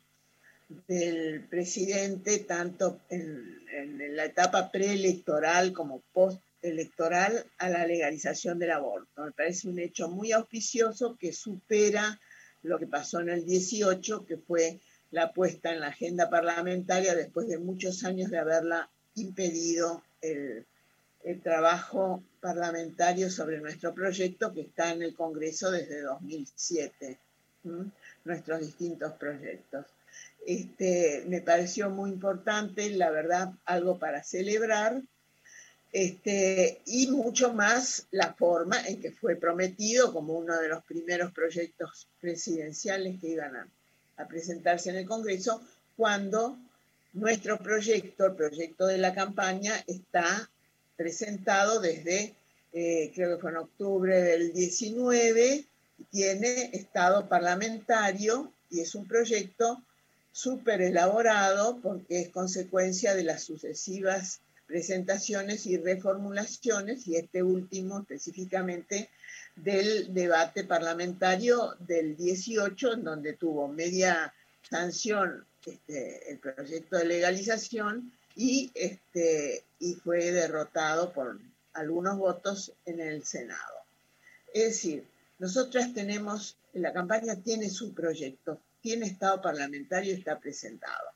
[0.87, 3.59] del presidente tanto en,
[4.15, 9.25] la etapa preelectoral como postelectoral a la legalización del aborto.
[9.25, 12.21] Me parece un hecho muy auspicioso que supera
[12.63, 14.81] lo que pasó en el 18, que fue
[15.13, 20.67] la puesta en la agenda parlamentaria después de muchos años de haberla impedido el
[21.25, 27.19] el trabajo parlamentario sobre nuestro proyecto que está en el Congreso desde 2007,
[28.25, 29.87] nuestros distintos proyectos.
[30.47, 35.03] Este, me pareció muy importante, la verdad, algo para celebrar,
[35.93, 41.33] este, y mucho más la forma en que fue prometido como uno de los primeros
[41.33, 43.69] proyectos presidenciales que iban a,
[44.17, 45.61] a presentarse en el Congreso,
[45.97, 46.57] cuando
[47.13, 50.49] nuestro proyecto, el proyecto de la campaña, está
[51.01, 52.35] presentado desde,
[52.75, 55.65] eh, creo que fue en octubre del 19,
[56.11, 59.83] tiene estado parlamentario y es un proyecto
[60.31, 69.09] súper elaborado porque es consecuencia de las sucesivas presentaciones y reformulaciones y este último específicamente
[69.57, 74.35] del debate parlamentario del 18 en donde tuvo media
[74.69, 81.39] sanción este, el proyecto de legalización y, este, y fue derrotado por
[81.73, 83.77] algunos votos en el Senado.
[84.53, 85.05] Es decir,
[85.39, 91.09] nosotras tenemos, la campaña tiene su proyecto, tiene estado parlamentario, está presentado.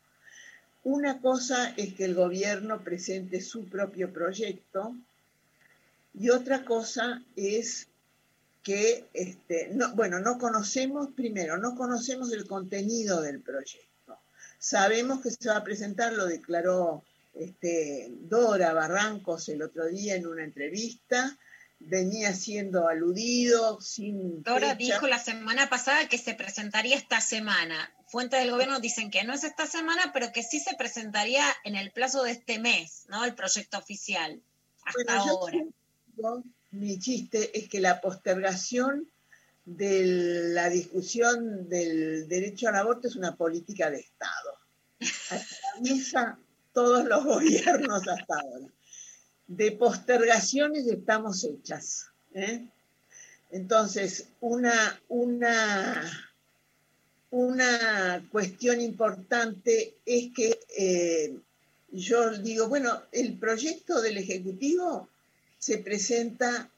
[0.85, 4.95] Una cosa es que el gobierno presente su propio proyecto
[6.13, 7.89] y otra cosa es
[8.63, 13.94] que, este, no, bueno, no conocemos, primero, no conocemos el contenido del proyecto.
[14.65, 17.05] Sabemos que se va a presentar, lo declaró
[17.35, 21.37] este, Dora Barrancos el otro día en una entrevista,
[21.81, 24.43] venía siendo aludido sin...
[24.43, 27.93] Dora dijo la semana pasada que se presentaría esta semana.
[28.09, 31.77] Fuentes del gobierno dicen que no es esta semana, pero que sí se presentaría en
[31.77, 33.23] el plazo de este mes, ¿no?
[33.27, 34.41] El proyecto oficial,
[34.83, 35.59] hasta ahora.
[36.71, 39.11] mi chiste es que la postergación
[39.65, 44.59] de la discusión del derecho al aborto es una política de Estado.
[45.31, 46.39] Atraviesa
[46.73, 48.67] todos los gobiernos hasta ahora.
[49.47, 52.07] De postergaciones estamos hechas.
[52.35, 52.67] ¿eh?
[53.51, 56.03] Entonces, una, una,
[57.31, 61.39] una cuestión importante es que eh,
[61.93, 65.09] yo digo, bueno, el proyecto del Ejecutivo
[65.59, 66.69] se presenta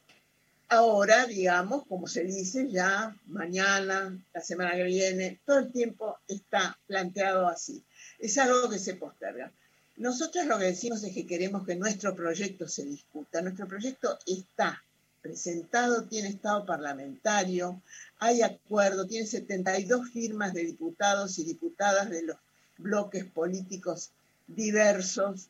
[0.68, 6.78] ahora, digamos, como se dice, ya mañana, la semana que viene, todo el tiempo está
[6.86, 7.82] planteado así.
[8.18, 9.52] Es algo que se posterga.
[9.96, 13.40] Nosotros lo que decimos es que queremos que nuestro proyecto se discuta.
[13.40, 14.82] Nuestro proyecto está
[15.22, 17.82] presentado, tiene estado parlamentario,
[18.18, 22.36] hay acuerdo, tiene 72 firmas de diputados y diputadas de los
[22.78, 24.10] bloques políticos
[24.46, 25.48] diversos,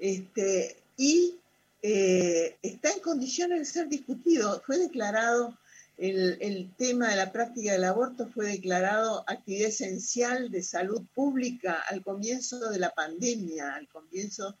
[0.00, 1.36] este, y
[1.82, 4.62] eh, está en condiciones de ser discutido.
[4.66, 5.56] Fue declarado,
[5.98, 11.82] el, el tema de la práctica del aborto fue declarado actividad esencial de salud pública
[11.88, 14.56] al comienzo de la pandemia, al comienzo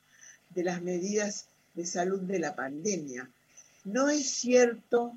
[0.50, 3.28] de las medidas de salud de la pandemia.
[3.84, 5.12] No es cierto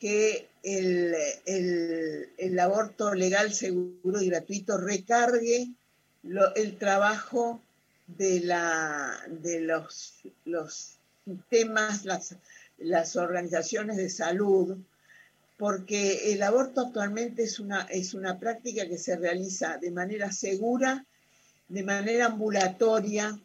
[0.00, 1.14] que el,
[1.46, 5.68] el- el aborto legal, seguro y gratuito recargue
[6.24, 7.62] lo- el trabajo
[8.06, 10.14] de, la, de los,
[10.44, 12.36] los sistemas, las,
[12.78, 14.76] las organizaciones de salud,
[15.56, 21.04] porque el aborto actualmente es una, es una práctica que se realiza de manera segura,
[21.68, 23.38] de manera ambulatoria,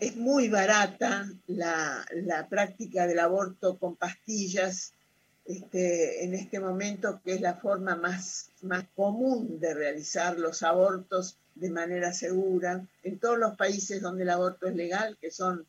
[0.00, 4.92] es muy barata la, la práctica del aborto con pastillas
[5.44, 11.38] este, en este momento, que es la forma más, más común de realizar los abortos
[11.60, 12.86] de manera segura.
[13.02, 15.66] En todos los países donde el aborto es legal, que son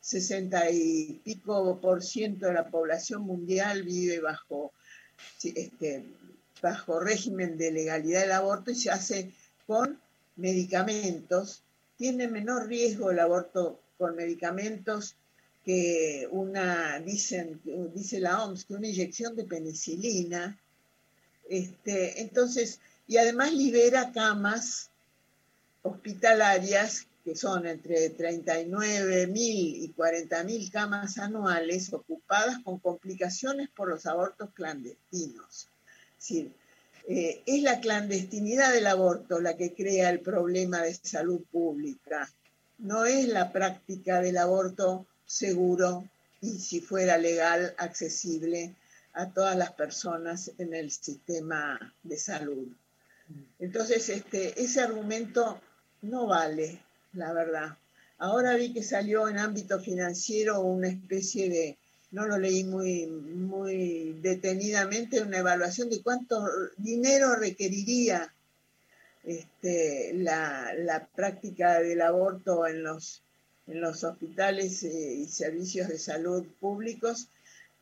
[0.00, 4.72] 60 y pico por ciento de la población mundial vive bajo,
[5.42, 6.04] este,
[6.62, 9.32] bajo régimen de legalidad del aborto y se hace
[9.66, 9.98] con
[10.36, 11.62] medicamentos.
[11.96, 15.16] Tiene menor riesgo el aborto con medicamentos
[15.64, 17.60] que una, dicen,
[17.92, 20.56] dice la OMS, que una inyección de penicilina.
[21.48, 24.90] Este, entonces, y además libera camas
[25.86, 33.88] hospitalarias, que son entre 39 mil y 40 mil camas anuales ocupadas con complicaciones por
[33.88, 35.68] los abortos clandestinos.
[36.10, 36.52] Es decir,
[37.08, 42.30] eh, es la clandestinidad del aborto la que crea el problema de salud pública,
[42.78, 46.08] no es la práctica del aborto seguro
[46.40, 48.74] y si fuera legal, accesible
[49.14, 52.68] a todas las personas en el sistema de salud.
[53.58, 55.60] Entonces, este, ese argumento
[56.02, 56.80] no vale,
[57.12, 57.76] la verdad.
[58.18, 61.76] Ahora vi que salió en ámbito financiero una especie de,
[62.12, 66.42] no lo leí muy, muy detenidamente, una evaluación de cuánto
[66.78, 68.32] dinero requeriría
[69.24, 73.22] este, la, la práctica del aborto en los,
[73.66, 77.28] en los hospitales eh, y servicios de salud públicos.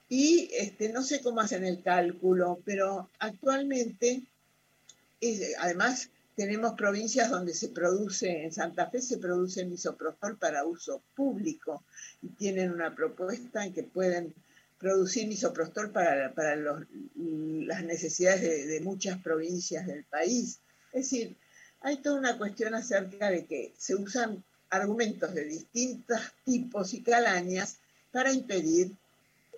[0.08, 4.22] Y este, no sé cómo hacen el cálculo, pero actualmente,
[5.20, 11.02] es- además, tenemos provincias donde se produce, en Santa Fe se produce misoprostol para uso
[11.14, 11.84] público
[12.22, 14.34] y tienen una propuesta en que pueden
[14.78, 20.58] producir misoprostol para, para las necesidades de, de muchas provincias del país.
[20.92, 21.36] Es decir,
[21.80, 27.78] hay toda una cuestión acerca de que se usan argumentos de distintos tipos y calañas
[28.10, 28.92] para impedir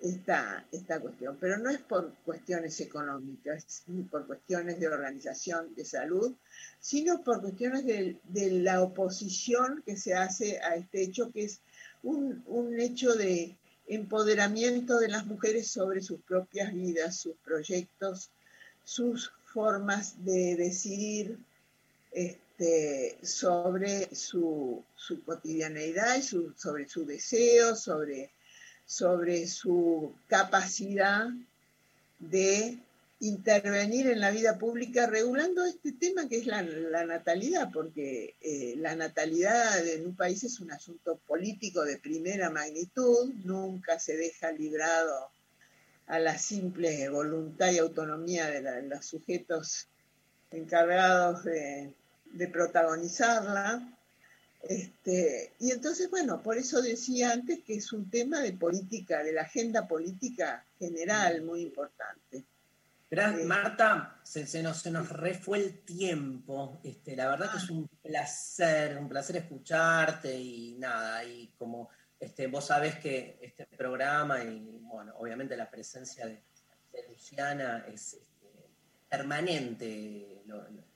[0.01, 5.85] esta, esta cuestión, pero no es por cuestiones económicas ni por cuestiones de organización de
[5.85, 6.33] salud,
[6.79, 8.17] sino por cuestiones de,
[8.51, 11.61] la oposición que se hace a este hecho, que es
[12.03, 13.55] un, un hecho de
[13.87, 18.29] empoderamiento de las mujeres sobre sus propias vidas, sus proyectos,
[18.83, 21.37] sus formas de decidir
[22.11, 28.31] este, sobre su, su cotidianeidad y sobre su deseo, sobre,
[28.87, 31.27] sobre su capacidad
[32.17, 32.79] de
[33.19, 38.75] intervenir en la vida pública regulando este tema que es la, la natalidad, porque eh,
[38.77, 44.51] la natalidad en un país es un asunto político de primera magnitud, nunca se deja
[44.51, 45.29] librado
[46.07, 49.87] a la simple voluntad y autonomía de, los sujetos
[50.51, 51.91] encargados de,
[52.31, 53.96] de protagonizarla.
[54.69, 59.31] Este, y entonces, bueno, por eso decía antes que es un tema de política, de
[59.33, 62.43] la agenda política general muy importante.
[63.09, 66.79] Gracias, Marta, se, se nos, se nos refue el tiempo.
[66.83, 71.89] Este, la verdad que es un placer, un placer escucharte y nada, y como
[72.19, 76.41] este, vos sabés que este programa y bueno, obviamente la presencia de,
[76.91, 78.47] de Luciana es este,
[79.09, 80.41] permanente.
[80.45, 80.86] lo- lo-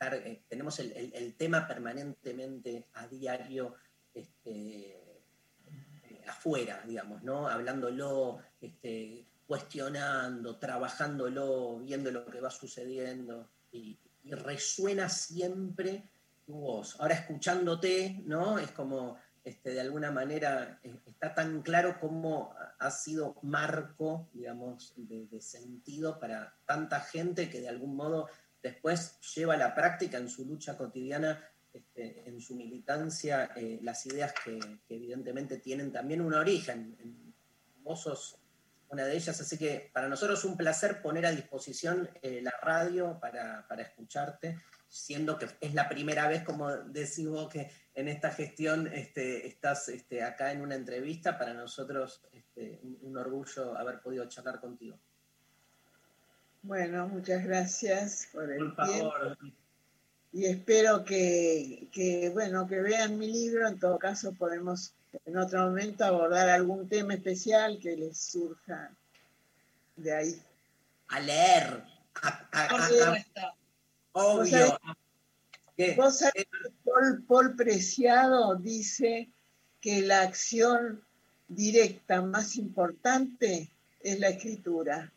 [0.00, 3.74] eh, tenemos el, tema permanentemente a diario
[4.12, 7.48] este, eh, afuera, digamos, ¿no?
[7.48, 13.98] Hablándolo, este, cuestionando, trabajándolo, viendo lo que va sucediendo y,
[14.28, 16.10] resuena siempre
[16.44, 16.98] tu voz.
[16.98, 18.58] Ahora escuchándote, ¿no?
[18.58, 24.94] Es como, este, de alguna manera, eh, está tan claro cómo ha sido marco, digamos,
[24.96, 28.28] de sentido para tanta gente que de algún modo
[28.66, 34.04] después lleva a la práctica en su lucha cotidiana, este, en su militancia, eh, las
[34.06, 36.96] ideas que, evidentemente tienen también un origen.
[37.00, 37.26] En-
[37.82, 38.40] Vos sos
[38.88, 42.52] una de ellas, así que para nosotros es un placer poner a disposición eh, la
[42.60, 48.32] radio para, escucharte siendo que es la primera vez, como decís vos, que en esta
[48.32, 52.26] gestión este, estás este, acá en una entrevista, para nosotros
[53.02, 54.98] un orgullo haber podido charlar contigo.
[56.66, 59.10] Bueno, muchas gracias por el Por tiempo.
[59.12, 59.38] favor,
[60.32, 63.68] Y espero que, que, bueno, que vean mi libro.
[63.68, 64.92] En todo caso, podemos
[65.24, 68.90] en otro momento abordar algún tema especial que les surja
[69.96, 70.42] de ahí.
[71.08, 71.84] a leer,
[72.20, 73.54] a- a- a-
[74.12, 74.76] obvio.
[75.76, 75.94] ¿Qué?
[75.94, 79.28] Vos sabés que Paul, Paul Preciado dice
[79.80, 81.00] que la acción
[81.46, 83.70] directa más importante
[84.00, 85.12] es la escritura.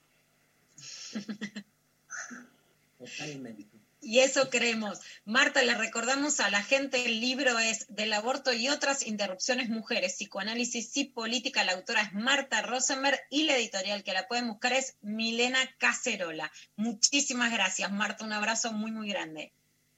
[2.97, 3.79] Totalmente.
[4.01, 5.01] Y eso creemos.
[5.25, 10.13] Marta, le recordamos a la gente, el libro es Del aborto y otras interrupciones mujeres,
[10.15, 11.65] psicoanálisis y política.
[11.65, 16.49] La autora es Marta Rosenberg y la editorial que la pueden buscar es Milena Cacerola.
[16.77, 18.23] Muchísimas gracias, Marta.
[18.23, 19.51] Un abrazo muy, muy grande.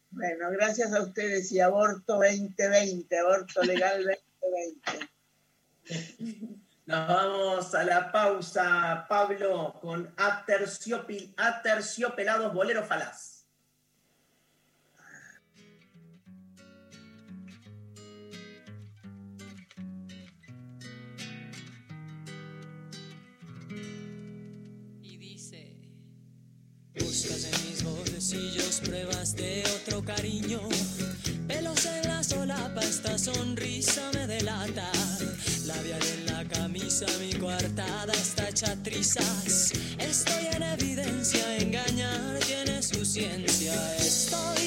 [0.10, 4.03] Bueno, gracias a ustedes y aborto 2020, aborto legal
[4.41, 5.10] 2020.
[6.85, 13.45] Nos vamos a la pausa, Pablo, con Aterciopil- Aterciopelados Bolero Falaz.
[26.99, 30.59] Buscas en mis bolsillos pruebas de otro cariño
[31.47, 34.10] Pelos en la solapa, esta sonrisa
[37.01, 38.75] camisa, mi coartada está hecha
[39.99, 43.73] Estoy en evidencia, engañar tiene su ciencia.
[43.97, 44.60] Estoy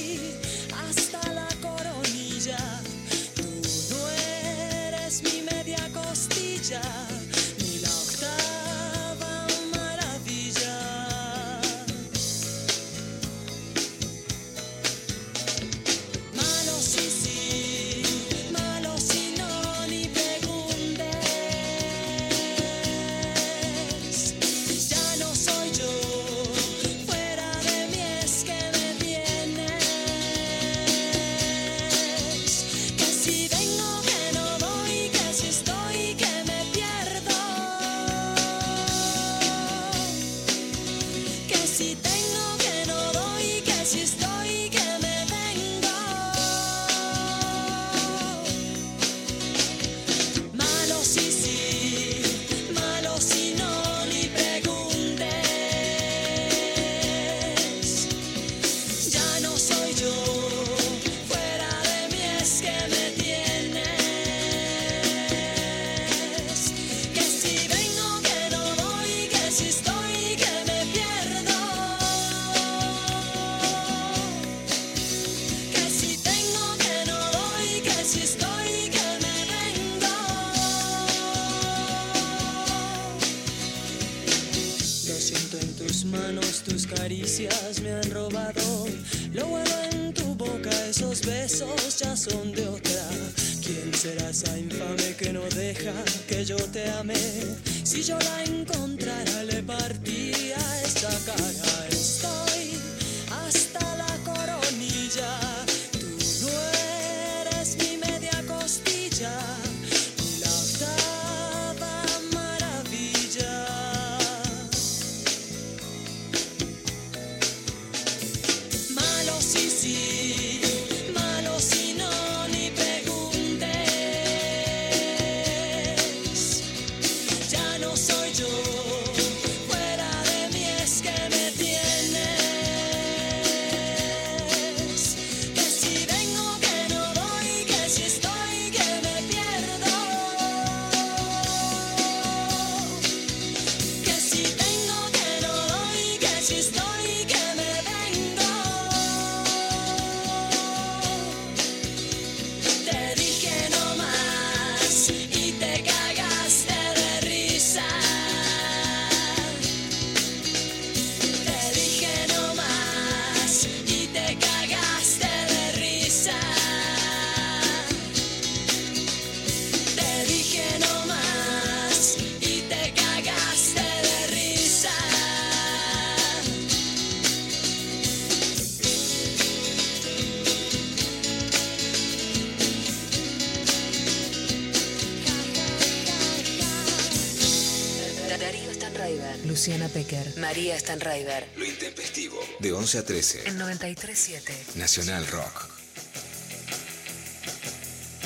[190.37, 191.49] María Stanraiver.
[191.57, 192.39] Lo intempestivo.
[192.59, 193.49] De 11 a 13.
[193.49, 194.75] En 93.7.
[194.75, 195.69] Nacional Rock.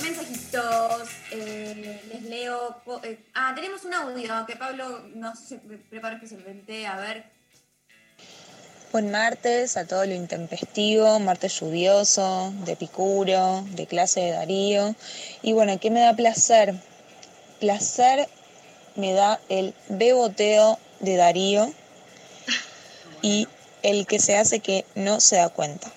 [0.03, 2.77] Mensajitos, eh, les leo.
[3.05, 6.87] eh, ah, tenemos un audio que Pablo nos se preparó especialmente.
[6.87, 7.39] A ver,
[8.91, 14.95] Buen martes a todo lo intempestivo, martes lluvioso, de Picuro, de clase de Darío.
[15.43, 16.75] Y bueno, ¿qué me da placer?
[17.61, 18.27] Placer
[18.97, 21.71] me da el beboteo de Darío
[23.23, 23.49] y
[23.83, 25.91] el que se hace que no se da cuenta.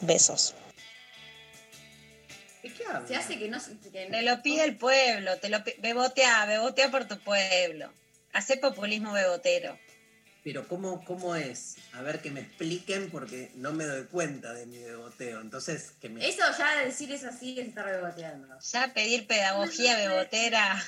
[0.00, 0.54] Besos.
[3.06, 3.60] se hace que no.
[3.60, 7.92] se- Que Te lo pide el pueblo, te lo bebotea, bebotea por tu pueblo.
[8.32, 9.78] Hace populismo bebotero.
[10.42, 11.76] Pero ¿cómo, ¿cómo es?
[11.94, 15.40] A ver, que me expliquen porque no me doy cuenta de mi beboteo.
[15.40, 16.28] Entonces, que me...
[16.28, 18.48] Eso ya decir eso así es estar reboteando.
[18.72, 20.82] Ya pedir pedagogía bebotera.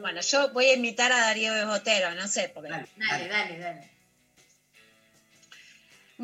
[0.00, 2.70] Bueno, yo voy a imitar a Darío Bebotero, no sé, porque...
[2.70, 3.90] Dale, dale, dale.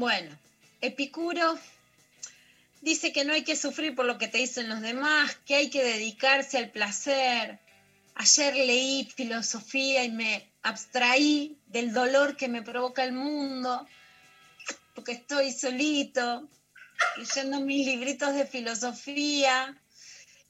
[0.00, 0.34] Bueno,
[0.80, 1.58] Epicuro
[2.80, 5.68] dice que no hay que sufrir por lo que te dicen los demás, que hay
[5.68, 7.58] que dedicarse al placer.
[8.14, 13.86] Ayer leí filosofía y me abstraí del dolor que me provoca el mundo,
[14.94, 16.48] porque estoy solito,
[17.18, 19.76] leyendo mis libritos de filosofía.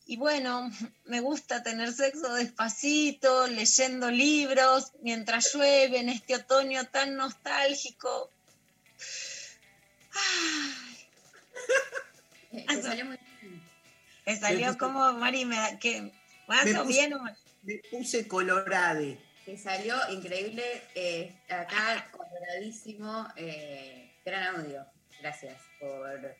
[0.06, 0.70] Y bueno,
[1.06, 8.30] me gusta tener sexo despacito, leyendo libros, mientras llueve en este otoño tan nostálgico.
[12.50, 13.62] Te salió muy bien.
[14.26, 16.12] Me salió como, Mari, me da, que
[16.46, 17.22] más Me o puse- bien o
[17.62, 19.18] Me puse colorade.
[19.44, 20.82] Te salió increíble.
[20.94, 23.28] eh, acá, coloradísimo.
[23.36, 24.86] eh, gran audio.
[25.20, 26.36] Gracias por,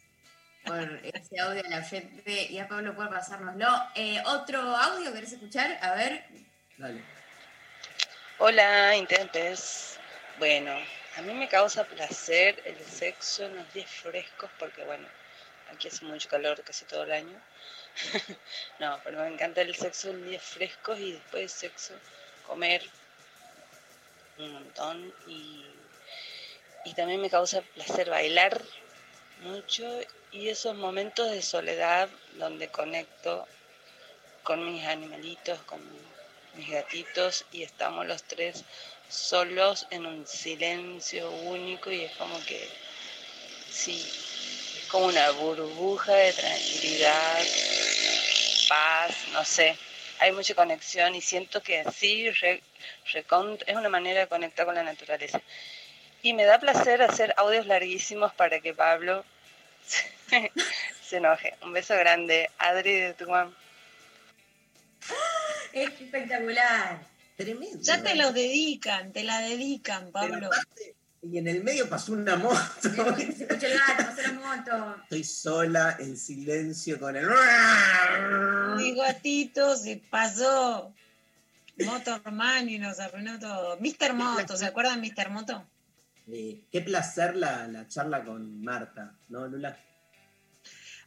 [0.65, 2.47] por ese audio al oyente.
[2.53, 3.69] Y a Pablo por pasárnoslo.
[3.95, 5.79] Eh, ¿Otro audio querés escuchar?
[5.83, 6.25] A ver.
[6.79, 7.03] Dale.
[8.39, 9.99] Hola, Intempes.
[10.39, 10.73] Bueno,
[11.17, 15.09] a mí me causa placer el sexo en los días frescos porque, bueno,
[15.73, 17.41] aquí hace mucho calor casi todo el año.
[18.79, 21.95] no, pero me encanta el sexo en días frescos y después de sexo
[22.47, 22.83] comer
[24.39, 25.65] un montón y,
[26.85, 28.61] y también me causa placer bailar
[29.43, 30.01] mucho
[30.33, 33.47] y esos momentos de soledad donde conecto
[34.43, 35.81] con mis animalitos, con
[36.55, 38.65] mis gatitos y estamos los tres
[39.11, 42.69] solos en un silencio único y es como que
[43.71, 47.39] sí, es como una burbuja de tranquilidad,
[48.69, 49.77] paz, no sé.
[50.21, 52.63] Hay mucha conexión y siento que sí, re-
[53.13, 55.41] recon- es una manera de conectar con la naturaleza.
[56.23, 59.25] Y me da placer hacer audios larguísimos para que Pablo
[61.09, 61.55] se enoje.
[61.63, 62.51] Un beso grande.
[62.59, 63.55] Adri de Tucumán.
[65.73, 66.99] Espectacular.
[67.41, 67.79] Tremendo.
[67.81, 70.51] Ya te lo dedican, te la dedican, Pablo.
[71.23, 72.59] Y en el medio pasó una moto.
[72.83, 72.89] Se
[73.45, 74.97] escucha el gato, pasó la moto.
[75.05, 77.27] Estoy sola, en silencio, con el...
[78.77, 80.93] Mi gatito se pasó.
[81.79, 83.79] Motorman y nos arruinó todo.
[83.79, 84.13] Mr.
[84.13, 85.31] Moto, ¿se acuerdan de Mr.
[85.31, 85.67] Moto?
[86.31, 89.79] Eh, qué placer la, la charla con Marta, ¿no, Lula?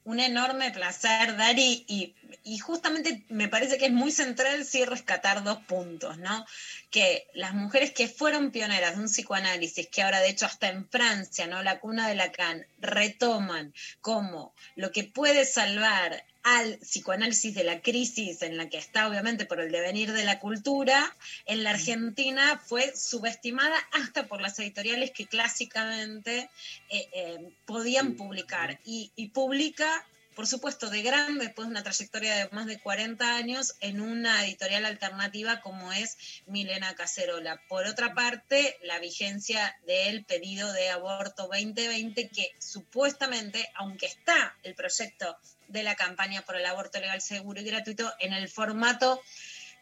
[0.06, 2.14] Un enorme placer, Dari, y,
[2.44, 6.46] y justamente me parece que es muy central sí rescatar dos puntos, ¿no?
[6.94, 10.88] Que las mujeres que fueron pioneras de un psicoanálisis, que ahora de hecho hasta en
[10.88, 11.64] Francia, ¿no?
[11.64, 18.41] La cuna de Lacan, retoman como lo que puede salvar al psicoanálisis de la crisis
[18.41, 21.15] en la que está obviamente por el devenir de la cultura,
[21.45, 26.49] en la Argentina fue subestimada hasta por las editoriales que clásicamente
[26.90, 28.80] eh, eh, podían publicar.
[28.86, 30.06] Y, y publica,
[30.36, 34.46] por supuesto, de grande, después de una trayectoria de más de 40 años, en una
[34.46, 37.62] editorial alternativa como es Milena Cacerola.
[37.68, 44.76] Por otra parte, la vigencia del pedido de aborto 2020, que supuestamente, aunque está el
[44.76, 45.38] proyecto
[45.68, 49.22] de la campaña por el aborto legal, seguro y gratuito, en el formato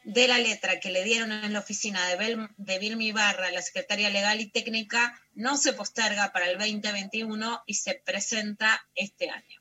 [0.04, 3.62] de la letra que le dieron en la oficina de, Bel, de Vilma Ibarra, la
[3.62, 9.61] secretaria legal y técnica, no se posterga para el 2021 y se presenta este año.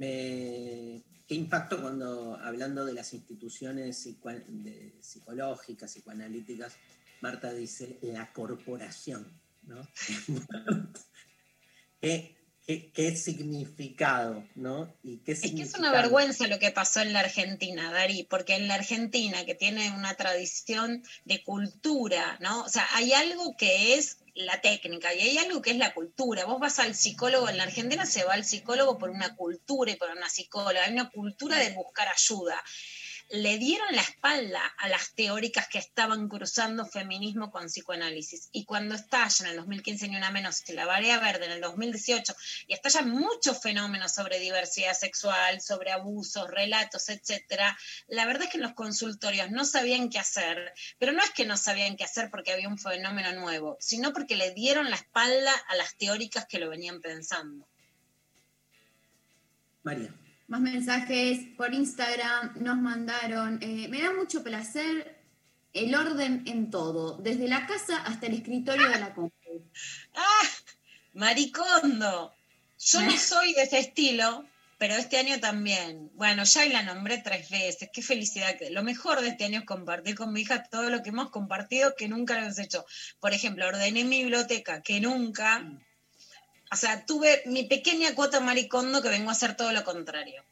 [0.00, 6.72] Me- ¿Qué impacto cuando, hablando de las instituciones de- psicológicas, psicoanalíticas,
[7.20, 9.30] Marta dice la corporación,
[9.62, 9.86] ¿no?
[12.00, 12.34] ¿Qué,
[12.66, 14.96] qué, qué significado, ¿no?
[15.02, 18.56] Y qué Es que es una vergüenza lo que pasó en la Argentina, Dari, porque
[18.56, 22.62] en la Argentina, que tiene una tradición de cultura, ¿no?
[22.62, 26.44] O sea, hay algo que es la técnica y hay algo que es la cultura.
[26.44, 29.96] Vos vas al psicólogo, en la Argentina se va al psicólogo por una cultura y
[29.96, 32.62] por una psicóloga, hay una cultura de buscar ayuda.
[33.30, 38.48] Le dieron la espalda a las teóricas que estaban cruzando feminismo con psicoanálisis.
[38.50, 42.34] Y cuando estalla en el 2015 ni una menos la Barea Verde en el 2018
[42.66, 47.76] y estallan muchos fenómenos sobre diversidad sexual, sobre abusos, relatos, etcétera,
[48.08, 51.46] la verdad es que en los consultorios no sabían qué hacer, pero no es que
[51.46, 55.52] no sabían qué hacer porque había un fenómeno nuevo, sino porque le dieron la espalda
[55.68, 57.66] a las teóricas que lo venían pensando.
[59.82, 60.12] María.
[60.50, 63.62] Más mensajes por Instagram nos mandaron.
[63.62, 65.16] eh, me da mucho placer
[65.72, 69.62] el orden en todo, desde la casa hasta el escritorio de la compu.
[70.16, 70.48] ¡Ah!
[71.14, 72.34] Maricondo.
[72.80, 74.44] Yo no soy de ese estilo,
[74.76, 76.10] pero este año también.
[76.14, 77.88] Bueno, ya la nombré tres veces.
[77.92, 78.56] Qué felicidad.
[78.72, 81.94] Lo mejor de este año es compartir con mi hija todo lo que hemos compartido
[81.96, 82.84] que nunca lo hemos hecho.
[83.20, 85.64] Por ejemplo, ordené mi biblioteca que nunca.
[86.72, 90.42] O sea, tuve mi pequeña cuota maricondo que vengo a hacer todo lo contrario.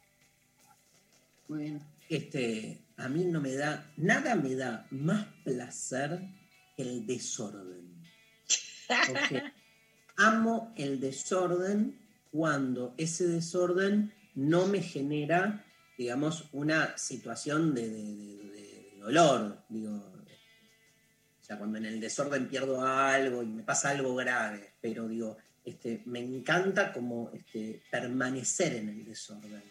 [1.47, 1.81] Muy bien.
[2.09, 6.19] Este, a mí no me da, nada me da más placer
[6.75, 8.03] que el desorden.
[9.07, 9.43] Porque
[10.17, 11.97] amo el desorden
[12.31, 15.63] cuando ese desorden no me genera,
[15.97, 19.63] digamos, una situación de, de- de- de- de dolor.
[19.69, 25.07] Digo, o sea, cuando en el desorden pierdo algo y me pasa algo grave, pero
[25.07, 29.61] digo, este, me encanta como este, permanecer en el desorden.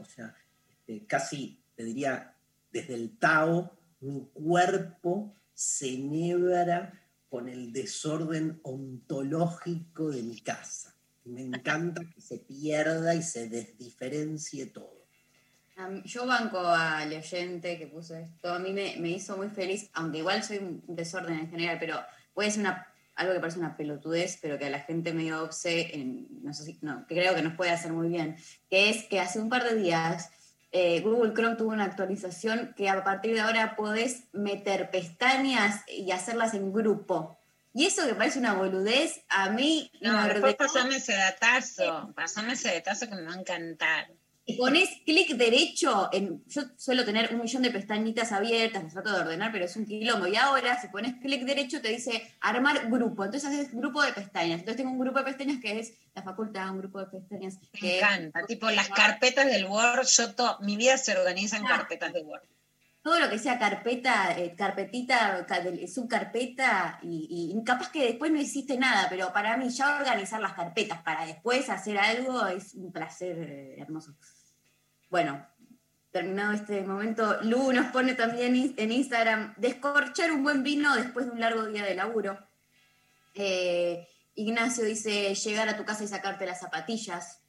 [0.00, 0.34] O sea,
[0.68, 2.34] este, casi te diría,
[2.72, 6.92] desde el Tao, mi cuerpo se enhebra
[7.28, 10.94] con el desorden ontológico de mi casa.
[11.24, 14.98] Me encanta que se pierda y se desdiferencie todo.
[16.04, 18.52] Yo banco al oyente que puso esto.
[18.52, 22.00] A mí me, me hizo muy feliz, aunque igual soy un desorden en general, pero
[22.34, 22.88] puede ser una,
[23.18, 26.64] algo que parece una pelotudez, pero que a la gente medio obse, en, no sé
[26.64, 28.36] si, no, que creo que nos puede hacer muy bien,
[28.70, 30.30] que es que hace un par de días
[30.70, 36.10] eh, Google Chrome tuvo una actualización que a partir de ahora podés meter pestañas y
[36.12, 37.38] hacerlas en grupo.
[37.74, 42.12] Y eso que parece una boludez, a mí No, me después ordenó- pasame ese datazo.
[42.14, 44.10] Pasame ese datazo que me va a encantar.
[44.50, 49.12] Y pones clic derecho, en, yo suelo tener un millón de pestañitas abiertas, las trato
[49.12, 50.26] de ordenar, pero es un quilombo.
[50.26, 53.26] Y ahora, si pones clic derecho, te dice armar grupo.
[53.26, 54.60] Entonces haces grupo de pestañas.
[54.60, 57.78] Entonces tengo un grupo de pestañas que es la facultad, un grupo de pestañas Me
[57.78, 58.40] que encanta.
[58.46, 61.68] Tipo, las carpetas del Word, yo to- mi vida se organiza en Ah.
[61.76, 62.40] carpetas de Word.
[63.02, 65.46] todo lo que sea carpeta, eh, carpetita,
[65.86, 70.52] subcarpeta, y, y capaz que después no hiciste nada, pero para mí ya organizar las
[70.52, 74.14] carpetas para después hacer algo es un placer eh, hermoso.
[75.10, 75.46] Bueno,
[76.10, 81.32] terminado este momento, Lu nos pone también en Instagram, descorchar un buen vino después de
[81.32, 82.38] un largo día de laburo.
[83.34, 87.40] Eh, Ignacio dice, llegar a tu casa y sacarte las zapatillas.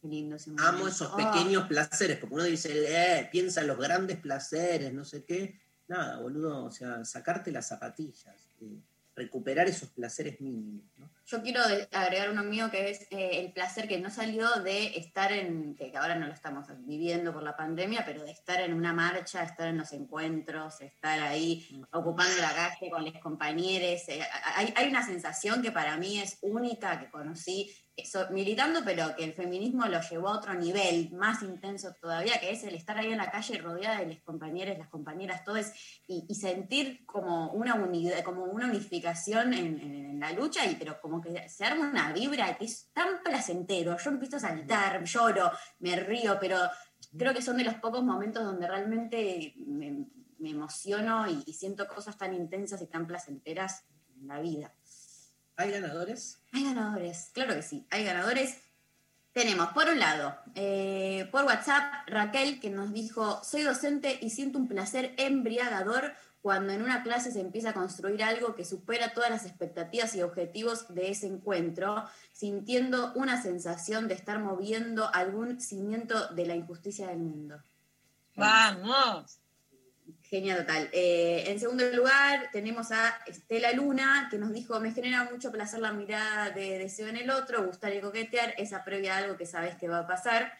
[0.00, 0.68] Qué lindo ese momento.
[0.68, 5.24] Amo esos pequeños placeres, porque uno dice, eh, piensa en los grandes placeres, no sé
[5.24, 5.60] qué.
[5.88, 8.80] Nada, boludo, o sea, sacarte las zapatillas, eh,
[9.14, 10.84] recuperar esos placeres mínimos.
[10.98, 11.10] ¿no?
[11.28, 15.32] Yo quiero agregar uno mío que es eh, el placer que no salió de estar
[15.32, 18.92] en, que ahora no lo estamos viviendo por la pandemia, pero de estar en una
[18.92, 24.08] marcha, estar en los encuentros, estar ahí ocupando la calle con los compañeros.
[24.08, 24.22] eh,
[24.54, 29.24] hay, hay una sensación que para mí es única, que conocí eso, militando, pero que
[29.24, 33.10] el feminismo lo llevó a otro nivel, más intenso todavía, que es el estar ahí
[33.10, 35.66] en la calle rodeada de los compañeros, las compañeras, todos,
[36.06, 41.20] y, y sentir como una unidad, como una unificación en, la lucha, y pero como
[41.20, 43.96] que se arma una vibra que es tan placentero.
[43.98, 46.58] Yo empiezo a saltar, lloro, me río, pero
[47.18, 50.06] creo que son de los pocos momentos donde realmente me,
[50.38, 53.84] emociono y siento cosas tan intensas y tan placenteras
[54.20, 54.74] en la vida.
[55.56, 56.38] ¿Hay ganadores?
[56.52, 58.58] Hay ganadores, claro que sí, hay ganadores.
[59.32, 64.58] Tenemos, por un lado, eh, por WhatsApp, Raquel, que nos dijo, soy docente y siento
[64.58, 69.30] un placer embriagador cuando en una clase se empieza a construir algo que supera todas
[69.30, 76.28] las expectativas y objetivos de ese encuentro, sintiendo una sensación de estar moviendo algún cimiento
[76.28, 77.60] de la injusticia del mundo.
[78.36, 79.40] ¡Vamos!
[80.28, 80.88] Genial, total.
[80.92, 85.78] Eh, en segundo lugar, tenemos a Estela Luna, que nos dijo, me genera mucho placer
[85.78, 89.46] la mirada de deseo en el otro, gustar y coquetear, esa previa a algo que
[89.46, 90.52] sabes que va a pasar.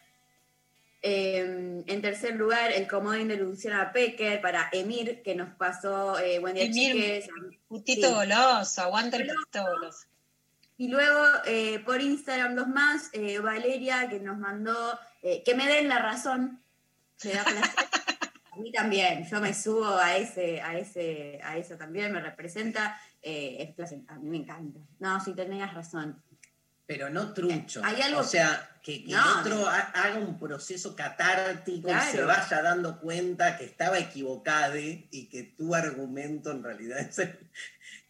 [1.01, 6.39] Eh, en tercer lugar, el comodín de Luciana Pecker para Emir, que nos pasó eh,
[6.39, 7.29] Buen día, Emir, chiques.
[7.67, 8.13] Putito Sí.
[8.13, 10.07] goloso, aguanta el putito goloso.
[10.77, 13.11] Y luego eh, por Instagram dos más,
[13.41, 16.61] Valeria que nos mandó que me den la razón.
[17.23, 17.73] Me da placer.
[18.57, 22.99] a mí también, yo me subo a ese, a ese, a eso también, me representa,
[23.21, 24.79] eh, es a mí me encanta.
[24.99, 26.21] No, sí tenías razón.
[26.85, 27.81] Pero no trucho.
[27.83, 29.21] Hay algo- O sea, que, que No.
[29.21, 34.77] el otro ha- haga un proceso catártico y se vaya dando cuenta que estaba equivocado
[34.77, 37.37] y que tu argumento en realidad es el-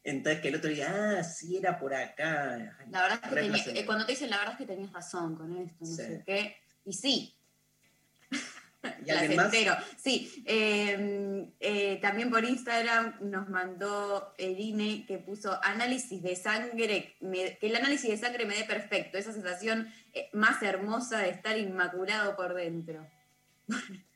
[0.04, 2.54] Entonces que el otro diga, ah, sí era por acá.
[2.80, 4.94] Ay, La verdad es que tenía- eh, cuando te dicen la verdad es que tenías
[4.94, 5.96] razón con esto, no Sí.
[5.96, 6.56] sé qué.
[6.86, 7.34] Y sí.
[9.06, 9.48] ¿Y alguien más?
[9.50, 9.76] Placentero.
[9.98, 10.44] Sí.
[10.46, 17.68] eh, eh, también por Instagram nos mandó Erine que puso análisis de sangre, me- que
[17.68, 22.36] el análisis de sangre me dé perfecto, esa sensación eh, más hermosa de estar inmaculado
[22.36, 23.08] por dentro.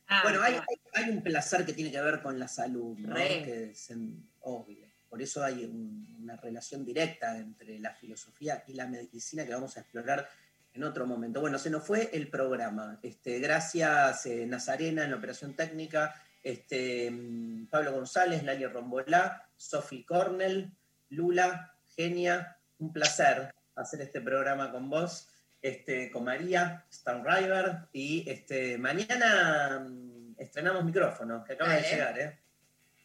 [0.07, 3.15] Ah, bueno, hay, hay- hay un placer que tiene que ver con la salud, ¿no?
[3.15, 3.43] Re.
[3.43, 4.87] Que es en- obvio.
[5.09, 9.75] Por eso hay un- una relación directa entre la filosofía y la medicina que vamos
[9.77, 10.27] a explorar
[10.73, 11.41] en otro momento.
[11.41, 12.99] Bueno, se nos fue el programa.
[13.01, 20.05] Este, gracias eh, Nazarena en la operación técnica, este, mm, Pablo González, Lali Rombolá, Sophie
[20.05, 20.71] Cornell,
[21.09, 25.29] Lula, Genia, un placer hacer este programa con vos,
[25.61, 32.19] este, con María, Stan River, y este, mañana mm, estrenamos micrófono, que acaba de llegar,
[32.19, 32.39] ¿eh?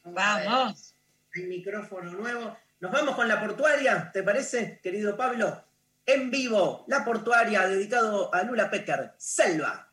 [0.04, 0.94] Vamos.
[1.34, 2.56] Hay micrófono nuevo.
[2.80, 5.65] Nos vamos con la portuaria, ¿te parece, querido Pablo?
[6.08, 9.85] En vivo, la portuaria dedicado a Lula Pecker, Selva.